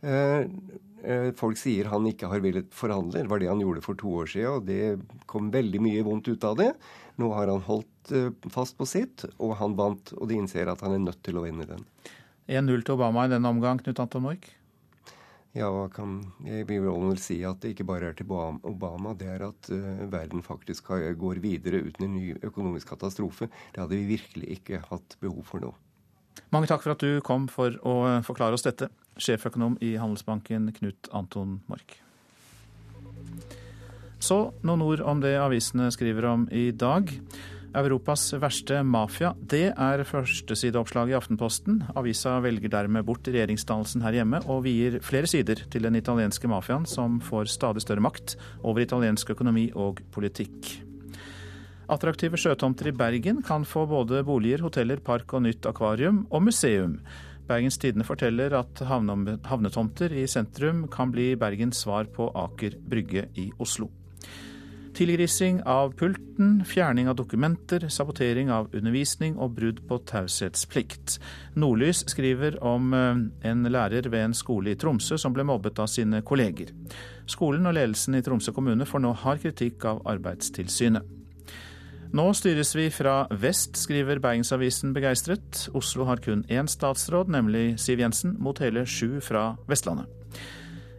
[0.00, 0.48] Eh,
[1.04, 3.20] eh, folk sier han ikke har villet forhandle.
[3.20, 6.32] Det var det han gjorde for to år siden, og det kom veldig mye vondt
[6.32, 6.72] ut av det.
[7.20, 10.84] Nå har han holdt eh, fast på sitt, og han vant, og de innser at
[10.84, 11.84] han er nødt til å vinne den.
[12.48, 14.55] 1-0 til Obama i denne omgang, Knut Anton Mork?
[15.56, 19.14] Ja, kan, jeg vil vel si at det ikke bare er til Obama.
[19.16, 23.48] Det er at uh, verden faktisk har, går videre uten en ny økonomisk katastrofe.
[23.72, 25.72] Det hadde vi virkelig ikke hatt behov for nå.
[26.52, 28.90] Mange takk for at du kom for å eh, forklare oss dette.
[29.16, 31.96] Sjeføkonom i Handelsbanken, Knut Anton Mork.
[34.20, 37.08] Så noen ord om det avisene skriver om i dag.
[37.76, 39.34] Europas verste mafia.
[39.36, 41.82] Det er førstesideoppslaget i Aftenposten.
[41.96, 46.86] Avisa velger dermed bort regjeringsdannelsen her hjemme, og vier flere sider til den italienske mafiaen,
[46.88, 50.72] som får stadig større makt over italiensk økonomi og politikk.
[51.92, 56.96] Attraktive sjøtomter i Bergen kan få både boliger, hoteller, park og nytt akvarium, og museum.
[57.46, 63.50] Bergens Tidende forteller at havnetomter i sentrum kan bli Bergens svar på Aker Brygge i
[63.62, 63.92] Oslo.
[64.96, 71.18] Tilgrising av pulten, fjerning av dokumenter, sabotering av undervisning og brudd på taushetsplikt.
[71.52, 75.92] Nordlys skriver om eh, en lærer ved en skole i Tromsø som ble mobbet av
[75.92, 76.72] sine kolleger.
[77.28, 81.04] Skolen og ledelsen i Tromsø kommune får nå hard kritikk av Arbeidstilsynet.
[82.16, 85.66] Nå styres vi fra vest, skriver Bergensavisen begeistret.
[85.76, 90.25] Oslo har kun én statsråd, nemlig Siv Jensen, mot hele sju fra Vestlandet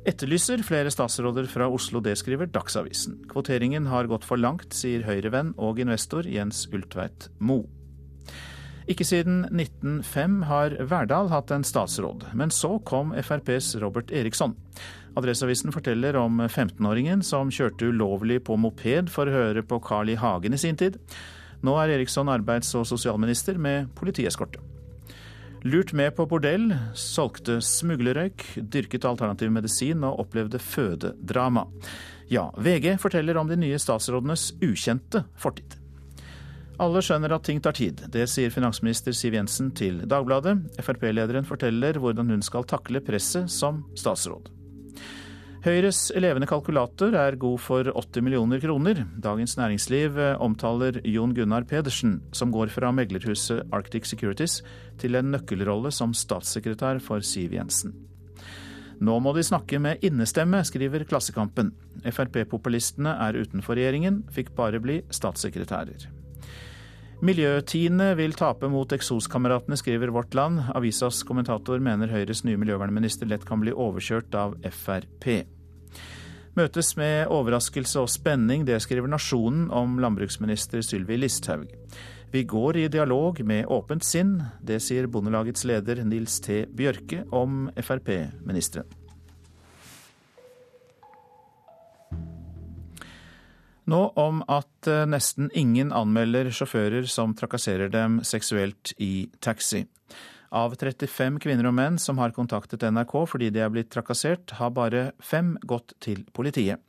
[0.07, 3.19] etterlyser flere statsråder fra Oslo, det skriver Dagsavisen.
[3.31, 7.65] Kvoteringen har gått for langt, sier Høyre-venn og investor Jens Ultveit Mo.
[8.87, 14.55] Ikke siden 1905 har Verdal hatt en statsråd, men så kom FrPs Robert Eriksson.
[15.17, 20.15] Adresseavisen forteller om 15-åringen som kjørte ulovlig på moped for å høre på Carl I.
[20.21, 20.95] Hagen i sin tid.
[21.67, 24.61] Nå er Eriksson arbeids- og sosialminister med politieskorte.
[25.65, 31.65] Lurt med på bordell, solgte smuglerrøyk, dyrket alternativ medisin og opplevde fødedrama.
[32.29, 35.77] Ja, VG forteller om de nye statsrådenes ukjente fortid.
[36.77, 38.03] Alle skjønner at ting tar tid.
[38.13, 40.59] Det sier finansminister Siv Jensen til Dagbladet.
[40.77, 44.56] Frp-lederen forteller hvordan hun skal takle presset som statsråd.
[45.67, 49.01] Høyres levende kalkulator er god for 80 millioner kroner.
[49.19, 54.61] Dagens Næringsliv eh, omtaler Jon Gunnar Pedersen, som går fra meglerhuset Arctic Securities
[55.01, 57.97] til en nøkkelrolle som statssekretær for Siv Jensen.
[59.03, 61.73] Nå må de snakke med innestemme, skriver Klassekampen.
[62.05, 66.07] Frp-populistene er utenfor regjeringen, fikk bare bli statssekretærer.
[67.27, 70.63] Miljøtiende vil tape mot eksoskameratene, skriver Vårt Land.
[70.79, 75.56] Avisas kommentator mener Høyres nye miljøvernminister lett kan bli overkjørt av Frp.
[76.57, 81.67] Møtes med overraskelse og spenning, det skriver Nasjonen om landbruksminister Sylvi Listhaug.
[82.33, 86.63] Vi går i dialog med åpent sinn, det sier Bondelagets leder Nils T.
[86.65, 88.89] Bjørke om Frp-ministeren.
[93.87, 99.85] Nå om at eh, nesten ingen anmelder sjåfører som trakasserer dem seksuelt i taxi.
[100.55, 104.71] Av 35 kvinner og menn som har kontaktet NRK fordi de er blitt trakassert, har
[104.75, 106.79] bare fem gått til politiet.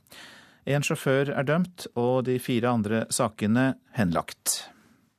[0.69, 4.69] En sjåfør er dømt, og de fire andre sakene henlagt.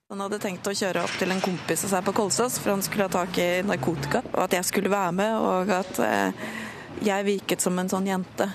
[0.10, 2.86] Han hadde tenkt å kjøre opp til en kompis av seg på Kolsås, for han
[2.86, 4.24] skulle ha tak i narkotika.
[4.32, 6.48] Og at jeg skulle være med, og at eh,
[7.06, 8.50] jeg virket som en sånn jente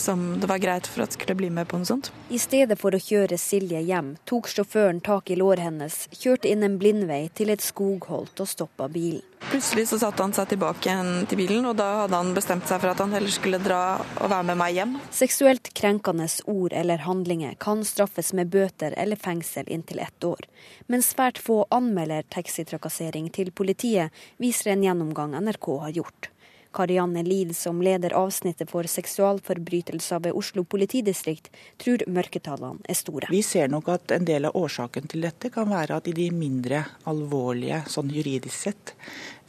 [0.00, 2.12] som det var greit for at skulle bli med på noe sånt.
[2.28, 6.66] I stedet for å kjøre Silje hjem, tok sjåføren tak i låret hennes, kjørte inn
[6.66, 9.24] en blindvei til et skogholt og stoppa bilen.
[9.38, 10.94] Plutselig så satte han seg tilbake
[11.30, 14.32] til bilen, og da hadde han bestemt seg for at han heller skulle dra og
[14.32, 14.96] være med meg hjem.
[15.14, 20.42] Seksuelt krenkende ord eller handlinger kan straffes med bøter eller fengsel inntil ett år.
[20.90, 24.10] Men svært få anmelder taxitrakassering til politiet,
[24.42, 26.32] viser en gjennomgang NRK har gjort.
[26.78, 31.50] Karianne Lid, som leder avsnittet for seksualforbrytelser ved Oslo politidistrikt,
[31.82, 33.30] tror mørketallene er store.
[33.34, 36.28] Vi ser nok at en del av årsaken til dette kan være at i de
[36.30, 38.94] mindre alvorlige, sånn juridisk sett,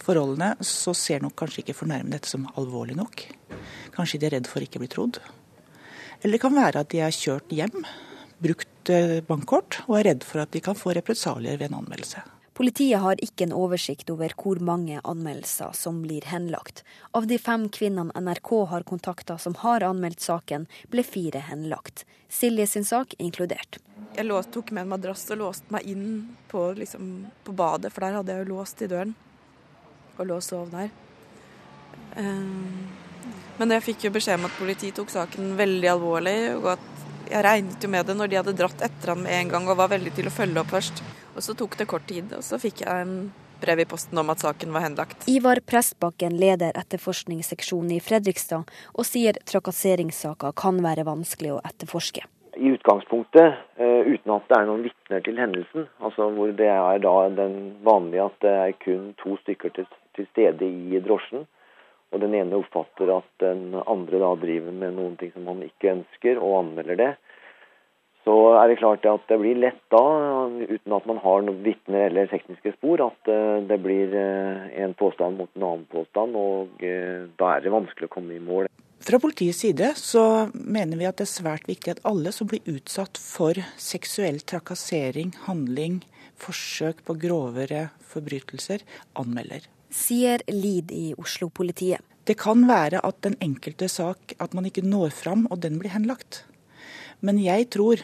[0.02, 3.28] forholdene, så ser nok kanskje ikke fornærmede dette som alvorlig nok.
[3.94, 5.22] Kanskje de er redd for ikke å bli trodd.
[6.24, 7.86] Eller det kan være at de er kjørt hjem,
[8.42, 12.26] brukt eh, bankkort, og er redd for at de kan få represalier ved en anmeldelse.
[12.60, 16.82] Politiet har ikke en oversikt over hvor mange anmeldelser som blir henlagt.
[17.16, 22.04] Av de fem kvinnene NRK har kontakta som har anmeldt saken, ble fire henlagt.
[22.28, 23.80] Silje sin sak inkludert.
[24.18, 26.04] Jeg tok med en madrass og låste meg inn
[26.52, 29.16] på, liksom, på, badet, for der hadde jeg jo låst i døren.
[30.18, 30.92] Og lå og sov der.
[32.20, 32.44] Eh,
[33.62, 37.48] men jeg fikk jo beskjed om at politiet tok saken veldig alvorlig, og at jeg
[37.48, 39.96] regnet jo med det når de hadde dratt etter han med en gang og var
[39.96, 41.04] veldig til å følge opp først.
[41.36, 44.32] Og så tok det kort tid, og så fikk jeg en brev i posten om
[44.32, 45.28] at saken var henlagt.
[45.28, 52.26] Ivar Prestbakken leder etterforskningsseksjonen i Fredrikstad, og sier trakasseringssaker kan være vanskelig å etterforske.
[52.60, 57.00] I utgangspunktet, eh, uten at det er noen vitner til hendelsen, altså hvor det er
[57.00, 57.56] da den
[57.86, 61.46] vanlige at det er kun to stykker til, til stede i drosjen,
[62.12, 65.94] og den ene oppfatter at den andre da driver med noen ting som han ikke
[65.94, 67.12] ønsker, og anmelder det,
[68.30, 70.04] så er det klart at det blir lett da,
[70.70, 74.94] uten at man har noen vitner eller tekniske spor, at eh, det blir eh, en
[75.00, 78.70] påstand mot en annen påstand, og eh, da er det vanskelig å komme i mål.
[79.02, 80.22] Fra politiets side så
[80.54, 85.34] mener vi at det er svært viktig at alle som blir utsatt for seksuell trakassering,
[85.48, 86.04] handling,
[86.38, 88.86] forsøk på grovere forbrytelser,
[89.18, 92.06] anmelder sier Lid i Oslo-politiet.
[92.30, 95.96] Det kan være at den enkelte sak at man ikke når fram, og den blir
[95.96, 96.44] henlagt.
[97.26, 98.04] Men jeg tror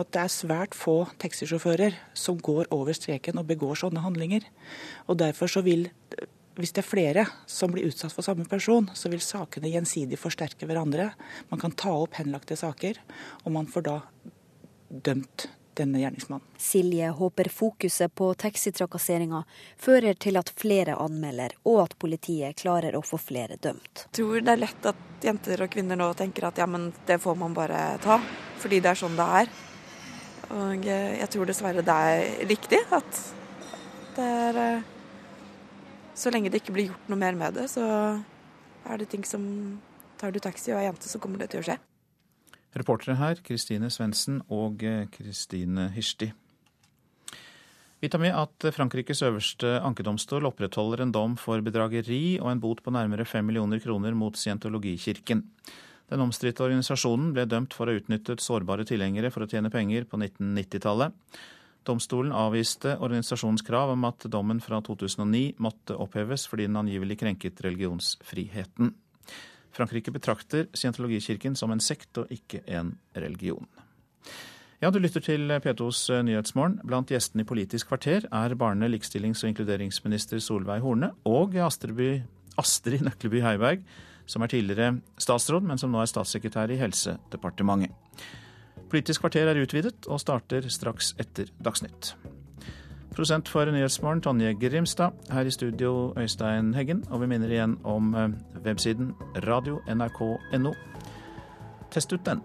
[0.00, 4.46] at det er svært få taxisjåfører som går over streken og begår sånne handlinger.
[5.06, 5.86] Og derfor så vil,
[6.58, 10.66] hvis det er flere som blir utsatt for samme person, så vil sakene gjensidig forsterke
[10.66, 11.12] hverandre.
[11.50, 12.98] Man kan ta opp henlagte saker,
[13.44, 13.98] og man får da
[14.90, 16.46] dømt denne gjerningsmannen.
[16.58, 19.42] Silje håper fokuset på taxitrakasseringa
[19.80, 24.06] fører til at flere anmelder, og at politiet klarer å få flere dømt.
[24.06, 27.18] Jeg tror det er lett at jenter og kvinner nå tenker at ja, men det
[27.22, 28.20] får man bare ta,
[28.62, 29.54] fordi det er sånn det er.
[30.52, 33.22] Og jeg tror dessverre det er riktig at
[34.14, 34.84] det er eh,
[36.14, 37.82] Så lenge det ikke blir gjort noe mer med det, så
[38.84, 39.42] er det ting som
[40.14, 41.74] Tar du taxi og er jente, så kommer det til å skje.
[42.78, 46.30] Reportere her Kristine Svendsen og eh, Kristine Hirsti.
[48.04, 52.82] Vi tar med at Frankrikes øverste ankedomstol opprettholder en dom for bedrageri og en bot
[52.84, 55.40] på nærmere fem millioner kroner mot scientologikirken.
[56.12, 60.06] Den omstridte organisasjonen ble dømt for å ha utnyttet sårbare tilhengere for å tjene penger
[60.08, 61.14] på 1990-tallet.
[61.84, 67.60] Domstolen avviste organisasjonens krav om at dommen fra 2009 måtte oppheves fordi den angivelig krenket
[67.64, 68.94] religionsfriheten.
[69.74, 73.66] Frankrike betrakter scientologikirken som en sekt og ikke en religion.
[74.82, 76.80] Ja, du lytter til P2s eh, Nyhetsmorgen.
[76.84, 83.40] Blant gjestene i Politisk kvarter er barne-, likestillings- og inkluderingsminister Solveig Horne og Astrid Nøkleby
[83.44, 83.84] Heiberg,
[84.26, 87.92] som er tidligere statsråd, men som nå er statssekretær i Helsedepartementet.
[88.90, 92.14] Politisk kvarter er utvidet og starter straks etter Dagsnytt.
[93.14, 95.14] Prosent for Nyhetsmorgen, Tonje Grimstad.
[95.30, 97.04] Her i studio, Øystein Heggen.
[97.10, 99.12] Og vi minner igjen om eh, websiden
[99.46, 100.74] radio.nrk.no.
[101.94, 102.42] Test ut den.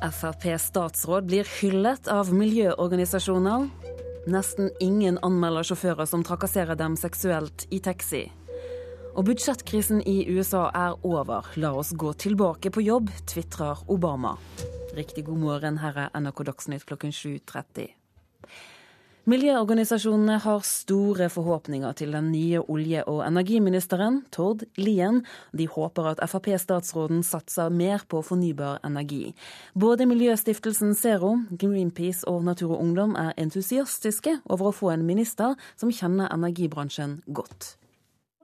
[0.00, 3.68] Frp-statsråd blir hyllet av miljøorganisasjoner.
[4.32, 8.22] Nesten ingen anmelder sjåfører som trakasserer dem seksuelt i taxi.
[9.12, 11.50] Og budsjettkrisen i USA er over.
[11.60, 14.36] La oss gå tilbake på jobb, tvitrer Obama.
[14.96, 17.90] Riktig god morgen, her er NRK Dagsnytt klokken 7.30.
[19.28, 25.20] Miljøorganisasjonene har store forhåpninger til den nye olje- og energiministeren, Tord Lien.
[25.52, 29.34] De håper at Frp-statsråden satser mer på fornybar energi.
[29.78, 35.52] Både Miljøstiftelsen Zero, Greenpeace og Natur og Ungdom er entusiastiske over å få en minister
[35.76, 37.76] som kjenner energibransjen godt.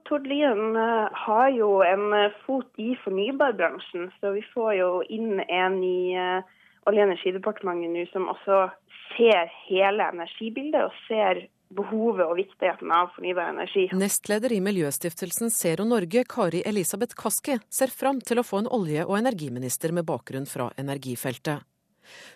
[0.05, 5.41] Tord Lien eh, har jo en eh, fot i fornybarbransjen, så vi får jo inn
[5.41, 6.53] en i eh,
[6.87, 8.69] Olje- og energidepartementet nå som også
[9.15, 11.45] ser hele energibildet og ser
[11.77, 13.87] behovet og viktigheten av fornybar energi.
[13.97, 19.07] Nestleder i Miljøstiftelsen Zero Norge, Kari Elisabeth Kaski, ser fram til å få en olje-
[19.07, 21.65] og energiminister med bakgrunn fra energifeltet.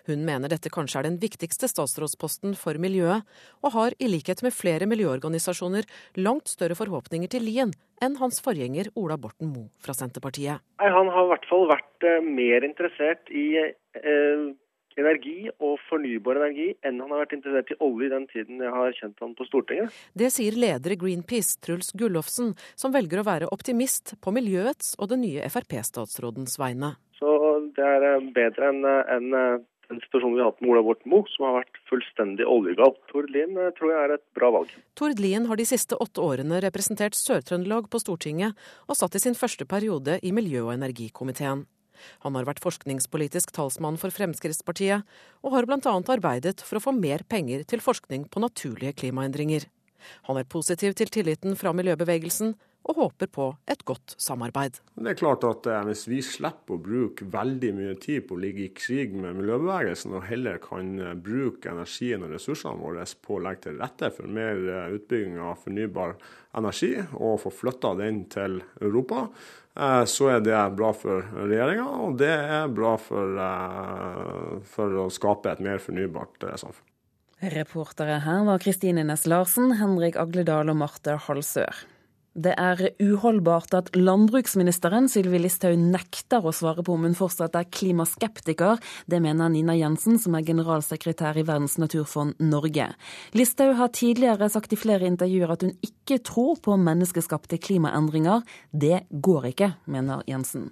[0.06, 3.24] Hun mener dette kanskje er den viktigste statsrådsposten for miljøet,
[3.64, 5.88] og har i likhet med flere miljøorganisasjoner
[6.20, 10.60] langt større forhåpninger til Lien enn hans forgjenger Ola Borten Moe fra Senterpartiet.
[10.82, 14.48] Han har i hvert fall vært eh, mer interessert i eh,
[15.00, 18.74] energi og fornybar energi enn han har vært interessert i olje i den tiden jeg
[18.74, 19.94] har kjent han på Stortinget.
[20.18, 25.12] Det sier leder i Greenpeace, Truls Gullofsen, som velger å være optimist på miljøets og
[25.12, 26.94] den nye Frp-statsrådens vegne.
[27.18, 27.32] Så
[27.76, 29.60] det er eh, bedre enn eh, en, eh,
[29.92, 32.96] den situasjonen vi har hatt med Ola Borten Moe, som har vært fullstendig oljegal.
[33.12, 34.72] Tord Lien tror jeg er et bra valg.
[34.98, 39.38] Tord Lien har de siste åtte årene representert Sør-Trøndelag på Stortinget, og satt i sin
[39.38, 41.66] første periode i miljø- og energikomiteen.
[42.24, 45.06] Han har vært forskningspolitisk talsmann for Fremskrittspartiet,
[45.42, 45.80] og har bl.a.
[45.82, 49.68] arbeidet for å få mer penger til forskning på naturlige klimaendringer.
[50.28, 54.80] Han er positiv til tilliten fra miljøbevegelsen, og håper på et godt samarbeid.
[54.98, 58.42] Det er klart at eh, Hvis vi slipper å bruke veldig mye tid på å
[58.42, 63.38] ligge i krig med miljøbevegelsen, og heller kan eh, bruke energien og ressursene våre på
[63.38, 66.16] å legge til rette for mer eh, utbygging av fornybar
[66.58, 69.26] energi, og få flytta den til Europa,
[69.76, 75.10] eh, så er det bra for regjeringa, og det er bra for, eh, for å
[75.12, 76.88] skape et mer fornybart eh, samfunn.
[77.42, 81.74] Reportere her var Kristine Næss Larsen, Henrik Agledal og Marte Halsør.
[82.32, 87.68] Det er uholdbart at landbruksministeren Sylvi Listhaug nekter å svare på om hun fortsatt er
[87.68, 88.80] klimaskeptiker.
[89.04, 92.88] Det mener Nina Jensen, som er generalsekretær i Verdens naturfond Norge.
[93.36, 98.40] Listhaug har tidligere sagt i flere intervjuer at hun ikke tror på menneskeskapte klimaendringer.
[98.72, 100.70] Det går ikke, mener Jensen.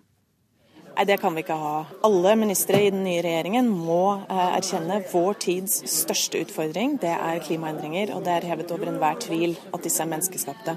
[0.97, 1.87] Nei, Det kan vi ikke ha.
[2.05, 6.99] Alle ministre i den nye regjeringen må eh, erkjenne vår tids største utfordring.
[7.01, 10.77] Det er klimaendringer, og det er hevet over enhver tvil at disse er menneskeskapte.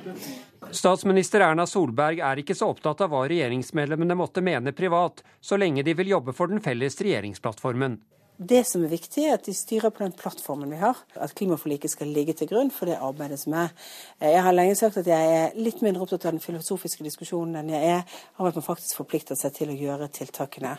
[0.72, 5.84] Statsminister Erna Solberg er ikke så opptatt av hva regjeringsmedlemmene måtte mene privat, så lenge
[5.84, 8.00] de vil jobbe for den felles regjeringsplattformen.
[8.38, 10.98] Det som er viktig, er at de styrer på den plattformen vi har.
[11.22, 13.70] At klimaforliket skal ligge til grunn for det arbeidet som er.
[14.20, 17.76] Jeg har lenge sagt at jeg er litt mindre opptatt av den filosofiske diskusjonen enn
[17.76, 18.02] jeg er
[18.40, 20.74] av at man faktisk forplikter seg til å gjøre tiltakene.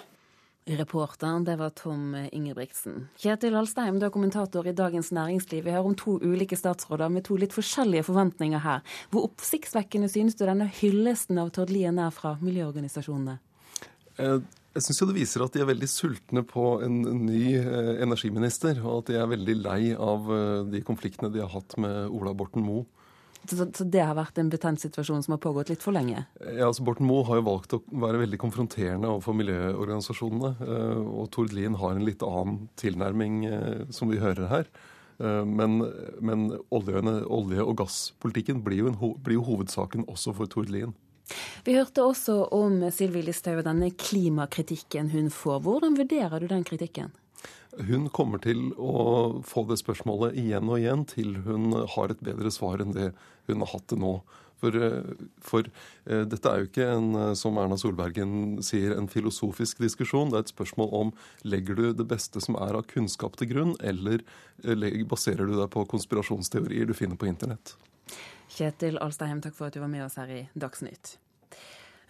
[0.64, 3.08] Reporteren, det var Tom Ingebrigtsen.
[3.20, 5.66] Kjetil Alstheim, du er kommentator i Dagens Næringsliv.
[5.66, 8.80] Vi hører om to ulike statsråder med to litt forskjellige forventninger her.
[9.12, 13.36] Hvor oppsiktsvekkende synes du denne hyllesten av Tord Lien er fra miljøorganisasjonene?
[14.16, 14.38] Eh,
[14.74, 16.96] jeg syns det viser at de er veldig sultne på en
[17.26, 21.52] ny eh, energiminister, og at de er veldig lei av eh, de konfliktene de har
[21.52, 22.88] hatt med Ola Borten Moe.
[23.50, 26.24] Så, så, det har vært en betent situasjon som har pågått litt for lenge?
[26.40, 30.54] Ja, altså Borten Moe har jo valgt å være veldig konfronterende overfor miljøorganisasjonene.
[30.64, 34.70] Eh, og Tord Lien har en litt annen tilnærming, eh, som vi hører her.
[35.20, 35.82] Eh, men,
[36.24, 40.94] men olje, og gasspolitikken blir jo, en, blir jo hovedsaken også for Tord Lien.
[41.64, 45.62] Vi hørte også om Sylvi Listhaug og denne klimakritikken hun får.
[45.64, 47.14] Hvordan vurderer du den kritikken?
[47.88, 52.52] Hun kommer til å få det spørsmålet igjen og igjen til hun har et bedre
[52.54, 53.10] svar enn det
[53.48, 54.18] hun har hatt det nå.
[54.62, 54.76] For,
[55.44, 55.66] for
[56.08, 60.30] uh, dette er jo ikke en, eh, som Erna Solbergen sier, en filosofisk diskusjon.
[60.32, 61.10] Det er et spørsmål om
[61.44, 64.24] legger du det beste som er av kunnskap til grunn, eller
[65.10, 67.74] baserer du deg på konspirasjonsteorier du finner på internett.
[68.54, 71.18] Kjetil Alstaheim, takk for at du var med oss her i Dagsnytt.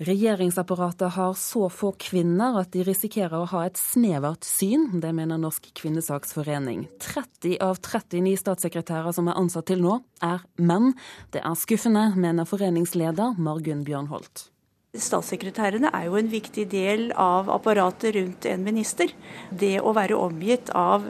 [0.02, 4.88] Regjeringsapparatet har så få kvinner at de risikerer å ha et snevert syn.
[5.02, 6.88] Det mener Norsk kvinnesaksforening.
[7.04, 10.96] 30 av 39 statssekretærer som er ansatt til nå, er menn.
[11.30, 14.48] Det er skuffende, mener foreningsleder Margunn Bjørnholt.
[14.94, 19.10] Statssekretærene er jo en viktig del av apparatet rundt en minister.
[19.50, 21.08] Det å være omgitt av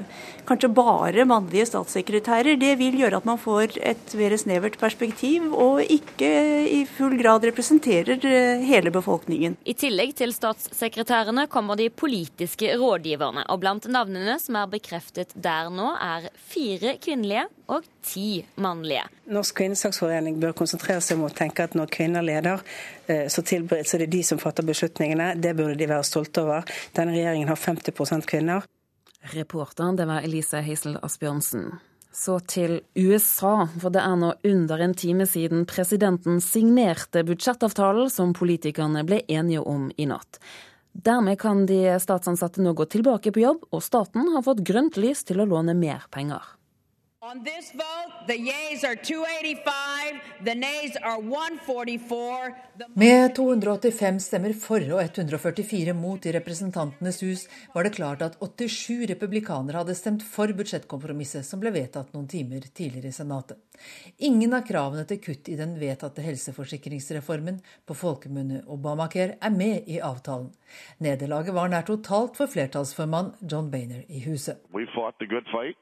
[0.49, 5.82] kanskje bare mannlige statssekretærer, det vil gjøre at man får et mer snevert perspektiv, og
[5.85, 6.30] ikke
[6.68, 9.59] i full grad representerer eh, hele befolkningen.
[9.64, 15.68] I tillegg til statssekretærene kommer de politiske rådgiverne, og blant navnene som er bekreftet der
[15.72, 19.07] nå, er fire kvinnelige og ti mannlige.
[19.32, 22.61] Norsk kvinnesaksforening bør konsentrere seg om å tenke at når kvinner leder,
[23.07, 25.34] eh, så, det er det de som fatter beslutningene.
[25.40, 26.68] Det burde de være stolte over.
[26.96, 28.68] Denne regjeringen har 50% kvinner.
[29.32, 31.72] Reporteren det var Elise Heisel Asbjørnsen.
[32.14, 38.36] Så til USA, for det er nå under en time siden presidenten signerte budsjettavtalen som
[38.36, 40.38] politikerne ble enige om i natt.
[40.94, 45.24] Dermed kan de statsansatte nå gå tilbake på jobb, og staten har fått grønt lys
[45.26, 46.44] til å låne mer penger.
[52.94, 59.06] Med 285 stemmer for og 144 mot i Representantenes hus var det klart at 87
[59.08, 63.56] republikanere hadde stemt for budsjettkompromisset som ble vedtatt noen timer tidligere i Senatet.
[64.28, 69.96] Ingen av kravene til kutt i den vedtatte helseforsikringsreformen, på folkemunne Obamacare, er med i
[69.96, 70.52] avtalen.
[71.00, 74.60] Nederlaget var nær totalt for flertallsformann John Boehner i huset.
[74.76, 75.80] We fought the good fight.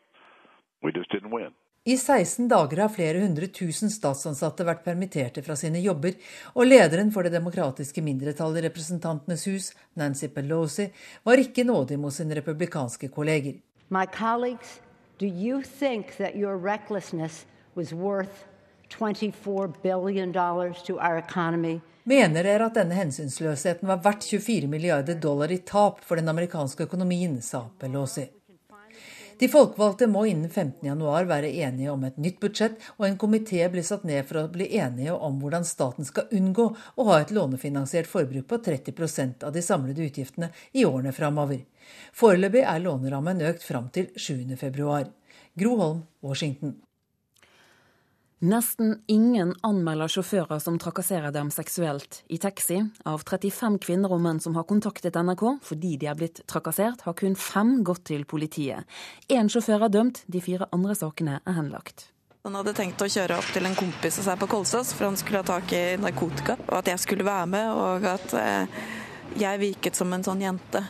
[1.85, 6.15] I 16 dager har flere hundre tusen statsansatte vært permitterte fra sine jobber,
[6.55, 10.89] og lederen for det demokratiske mindretallet i Representantenes hus, Nancy Pelosi,
[11.27, 13.59] var ikke nådig mot sine republikanske kolleger.
[13.91, 14.81] My colleagues,
[15.19, 18.47] do you think that your recklessness was worth
[18.89, 21.81] 24 billion to our economy?
[22.05, 26.87] Mener dere at denne hensynsløsheten var verdt 24 milliarder dollar i tap for den amerikanske
[26.89, 28.27] økonomien, sa Pelosi.
[29.43, 33.83] De folkevalgte må innen 15.1 være enige om et nytt budsjett, og en komité blir
[33.83, 38.07] satt ned for å bli enige om hvordan staten skal unngå å ha et lånefinansiert
[38.07, 41.65] forbruk på 30% av de samlede utgiftene i årene framover.
[42.15, 45.11] Foreløpig er lånerammen økt fram til 7.2.
[45.59, 46.79] Gro Holm, Washington.
[48.43, 52.81] Nesten ingen anmelder sjåfører som trakasserer dem seksuelt i taxi.
[53.07, 57.15] Av 35 kvinner og menn som har kontaktet NRK fordi de er blitt trakassert, har
[57.15, 58.83] kun fem gått til politiet.
[59.31, 62.09] Én sjåfør er dømt, de fire andre sakene er henlagt.
[62.43, 65.21] Han hadde tenkt å kjøre opp til en kompis av seg på Kolsås, for han
[65.21, 66.59] skulle ha tak i narkotika.
[66.67, 68.83] Og at jeg skulle være med, og at eh,
[69.39, 70.83] jeg virket som en sånn jente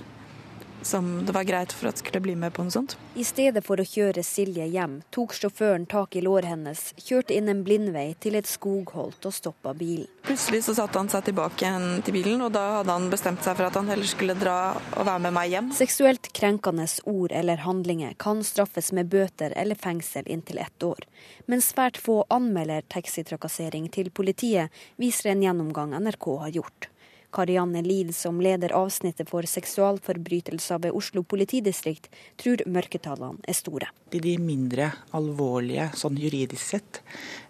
[0.87, 2.97] som det var greit for at skulle bli med på noe sånt.
[3.15, 7.51] I stedet for å kjøre Silje hjem, tok sjåføren tak i låret hennes, kjørte inn
[7.53, 10.09] en blindvei til et skogholt og stoppa bilen.
[10.23, 13.59] Plutselig så satte han seg tilbake igjen til bilen, og da hadde han bestemt seg
[13.59, 14.59] for at han heller skulle dra
[14.97, 15.73] og være med meg hjem.
[15.77, 21.05] Seksuelt krenkende ord eller handlinger kan straffes med bøter eller fengsel inntil ett år.
[21.47, 26.89] Men svært få anmelder taxitrakassering til politiet, viser en gjennomgang NRK har gjort.
[27.33, 32.11] Karianne Lid, som leder avsnittet for seksualforbrytelser ved Oslo politidistrikt,
[32.41, 33.89] tror mørketallene er store.
[34.13, 37.01] I de mindre alvorlige, sånn juridisk sett,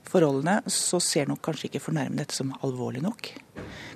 [0.07, 3.33] forholdene, så ser nok kanskje ikke fornærmede dette som alvorlig nok.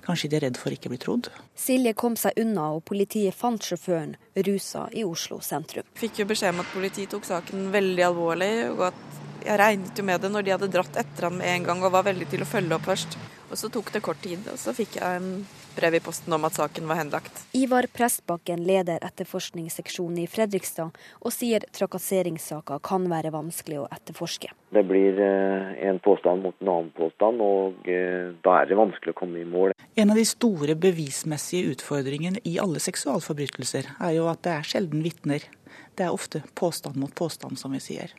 [0.07, 1.31] Kanskje de er redd for ikke å bli trodd.
[1.59, 4.17] Silje kom seg unna, og politiet fant sjåføren
[4.47, 5.87] rusa i Oslo sentrum.
[5.99, 10.05] Fikk jo beskjed om at politiet tok saken veldig alvorlig, og at jeg regnet jo
[10.07, 12.43] med det når de hadde dratt etter han med en gang og var veldig til
[12.43, 13.19] å følge opp først.
[13.47, 15.31] Og så tok det kort tid, og så fikk jeg en
[15.77, 17.43] brev i posten om at saken var henlagt.
[17.57, 24.53] Ivar Prestbakken leder etterforskningsseksjonen i Fredrikstad, og sier trakasseringssaker kan være vanskelig å etterforske.
[24.75, 29.15] Det blir eh, en påstand mot en annen påstand, og eh, da er det vanskelig
[29.15, 29.75] å komme i mål.
[29.97, 35.05] En av de store bevismessige utfordringene i alle seksualforbrytelser er jo at det er sjelden
[35.05, 35.45] vitner.
[35.97, 38.13] Det er ofte påstand mot påstand, som vi sier.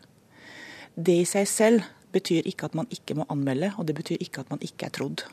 [0.97, 1.86] Det i seg selv
[2.16, 4.95] betyr ikke at man ikke må anmelde, og det betyr ikke at man ikke er
[4.97, 5.28] trodd.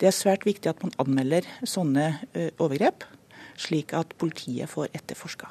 [0.00, 2.12] Det er svært viktig at man anmelder sånne
[2.56, 3.06] overgrep,
[3.60, 5.50] slik at politiet får etterforska.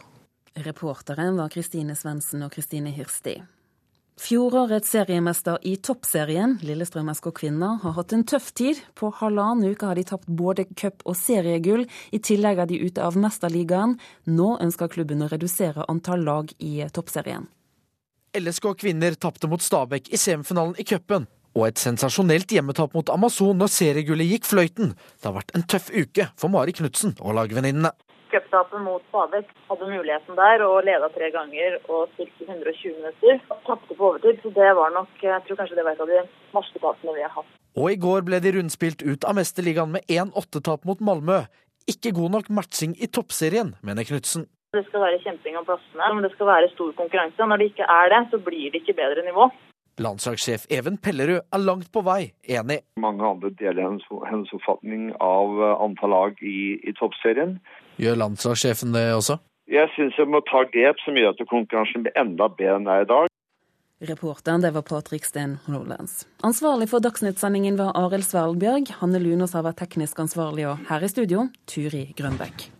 [0.55, 3.41] Reporteren var Kristine Svendsen og Kristine Hirsti.
[4.15, 8.79] Fjorårets seriemester i toppserien, Lillestrøm SK Kvinner, har hatt en tøff tid.
[8.95, 11.83] På halvannen uke har de tapt både cup og seriegull.
[12.15, 13.97] I tillegg er de ute av Mesterligaen.
[14.31, 17.49] Nå ønsker klubben å redusere antall lag i toppserien.
[18.39, 21.27] LSK kvinner tapte mot Stabæk i semifinalen i cupen.
[21.55, 24.89] Og et sensasjonelt hjemmetap mot Amazon når seriegullet gikk fløyten.
[24.91, 27.93] Det har vært en tøff uke for Mari Knutsen og lagvenninnene.
[28.33, 29.47] cuptapet mot Stabæk.
[29.69, 33.39] Hadde muligheten der og leda tre ganger og spilte 120 minutter.
[33.67, 36.19] Tapte på overtid, så det var nok Jeg tror kanskje det var et av de
[36.57, 37.53] verste tapene vi har hatt.
[37.79, 41.45] Og i går ble de rundspilt ut av Mesterligaen med 1-8-tap mot Malmö.
[41.87, 44.47] Ikke god nok matching i toppserien, mener Knutsen.
[44.75, 47.39] Det skal være kjemping om plassene, men det skal være stor konkurranse.
[47.39, 49.47] Når det ikke er det, så blir det ikke bedre nivå.
[50.01, 52.81] Landslagssjef Even Pellerud er langt på vei enig.
[52.99, 57.57] Mange andre deler hennes, hennes oppfatning av eh, antall lag i, i toppserien.
[58.01, 59.39] Gjør landslagssjefen det også?
[59.71, 62.99] Jeg syns jeg må ta grep som gjør at konkurransen blir enda bedre enn det
[62.99, 63.31] er i dag.
[64.05, 66.25] Reporteren det var Patrik Steen Nordlands.
[66.43, 68.91] Ansvarlig for Dagsnytt-sendingen var Arild Svalbjørg.
[68.99, 72.74] Hanne Lunås har vært teknisk ansvarlig, og her i studio Turi Grønbekk.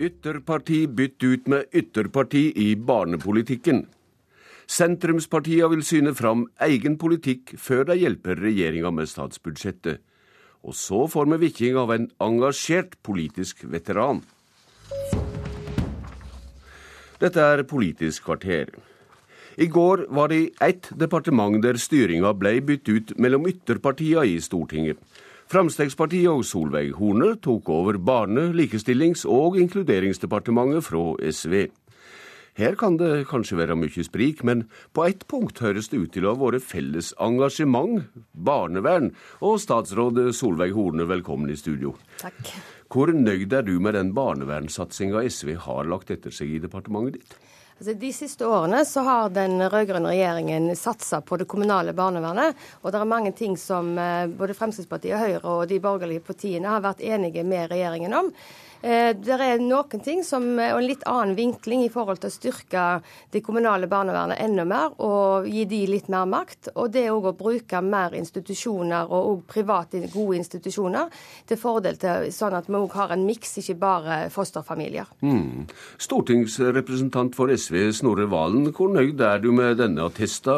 [0.00, 3.82] Ytterparti bytt ut med ytterparti i barnepolitikken.
[4.64, 10.00] Sentrumspartia vil syne fram egen politikk før de hjelper regjeringa med statsbudsjettet.
[10.64, 14.22] Og så får vi vikking av en engasjert politisk veteran.
[17.20, 18.72] Dette er Politisk kvarter.
[19.60, 24.96] I går var det ett departement der styringa ble bytt ut mellom ytterpartia i Stortinget.
[25.50, 31.54] Fremskrittspartiet og Solveig Horne tok over Barne-, likestillings- og inkluderingsdepartementet fra SV.
[32.54, 34.62] Her kan det kanskje være mye sprik, men
[34.94, 39.10] på ett punkt høres det ut til å ha vært felles engasjement, barnevern.
[39.42, 41.96] Og statsråd Solveig Horne, velkommen i studio.
[42.22, 42.54] Takk.
[42.86, 47.40] Hvor nøyd er du med den barnevernssatsinga SV har lagt etter seg i departementet ditt?
[47.80, 52.58] Altså, de siste årene så har den rød-grønne regjeringen satsa på det kommunale barnevernet.
[52.82, 56.82] Og det er mange ting som eh, både Fremskrittspartiet, Høyre og de borgerlige partiene har
[56.84, 58.28] vært enige med regjeringen om.
[58.82, 62.34] Eh, det er noen ting som, og en litt annen vinkling i forhold til å
[62.34, 62.84] styrke
[63.32, 66.72] det kommunale barnevernet enda mer og gi de litt mer makt.
[66.74, 71.12] Og det òg å bruke mer institusjoner og private gode institusjoner
[71.48, 75.10] til fordel til sånn at vi òg har en miks, ikke bare fosterfamilier.
[75.20, 75.68] Mm.
[76.00, 80.56] Stortingsrepresentant for SV Snorre Valen, hvor nøyd er du med denne attesta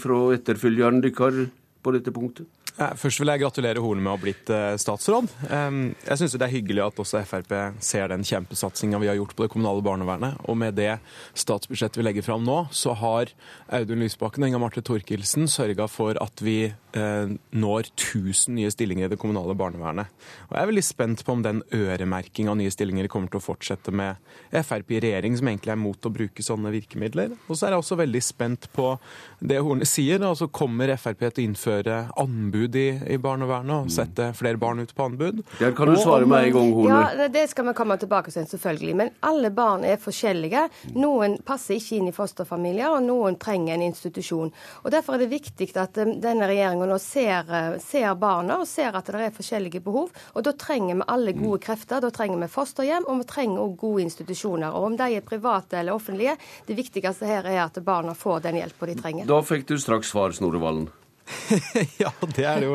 [0.00, 1.48] fra etterfølgeren deres
[1.84, 2.46] på dette punktet?
[2.74, 5.28] Først vil jeg gratulere Horne med å ha blitt eh, statsråd.
[5.46, 9.44] Jeg syns det er hyggelig at også Frp ser den kjempesatsinga vi har gjort på
[9.44, 10.40] det kommunale barnevernet.
[10.50, 10.96] Og med det
[11.38, 13.30] statsbudsjettet vi legger fram nå, så har
[13.78, 19.06] Audun Lysbakken og Inga Marte Thorkildsen sørga for at vi eh, når 1000 nye stillinger
[19.06, 20.10] i det kommunale barnevernet.
[20.48, 23.44] Og jeg er veldig spent på om den øremerkinga av nye stillinger kommer til å
[23.44, 24.18] fortsette med
[24.50, 27.38] Frp i regjering, som egentlig er mot å bruke sånne virkemidler.
[27.46, 28.96] Og så er jeg også veldig spent på
[29.38, 30.18] det Horne sier.
[30.26, 34.80] altså Kommer Frp til å innføre anbud anbud i, i barnevernet og sette flere barn
[34.80, 35.42] ut på anbud.
[35.60, 37.00] Ja, kan du svare meg en gang, Horne.
[37.18, 38.94] Ja, Det skal vi komme tilbake til, selvfølgelig.
[38.96, 40.68] Men alle barn er forskjellige.
[40.94, 44.52] Noen passer ikke inn i fosterfamilier, og noen trenger en institusjon.
[44.84, 48.68] Og Derfor er det viktig at um, denne regjeringen nå ser, uh, ser barna og
[48.68, 50.12] ser at det er forskjellige behov.
[50.34, 52.00] Og Da trenger vi alle gode krefter.
[52.00, 54.72] Da trenger vi fosterhjem, og vi trenger også gode institusjoner.
[54.72, 56.36] Og Om de er private eller offentlige,
[56.66, 59.26] det viktigste her er at barna får den hjelpa de trenger.
[59.28, 60.88] Da fikk du straks svar, Snorre Valen.
[62.02, 62.74] ja, det er jo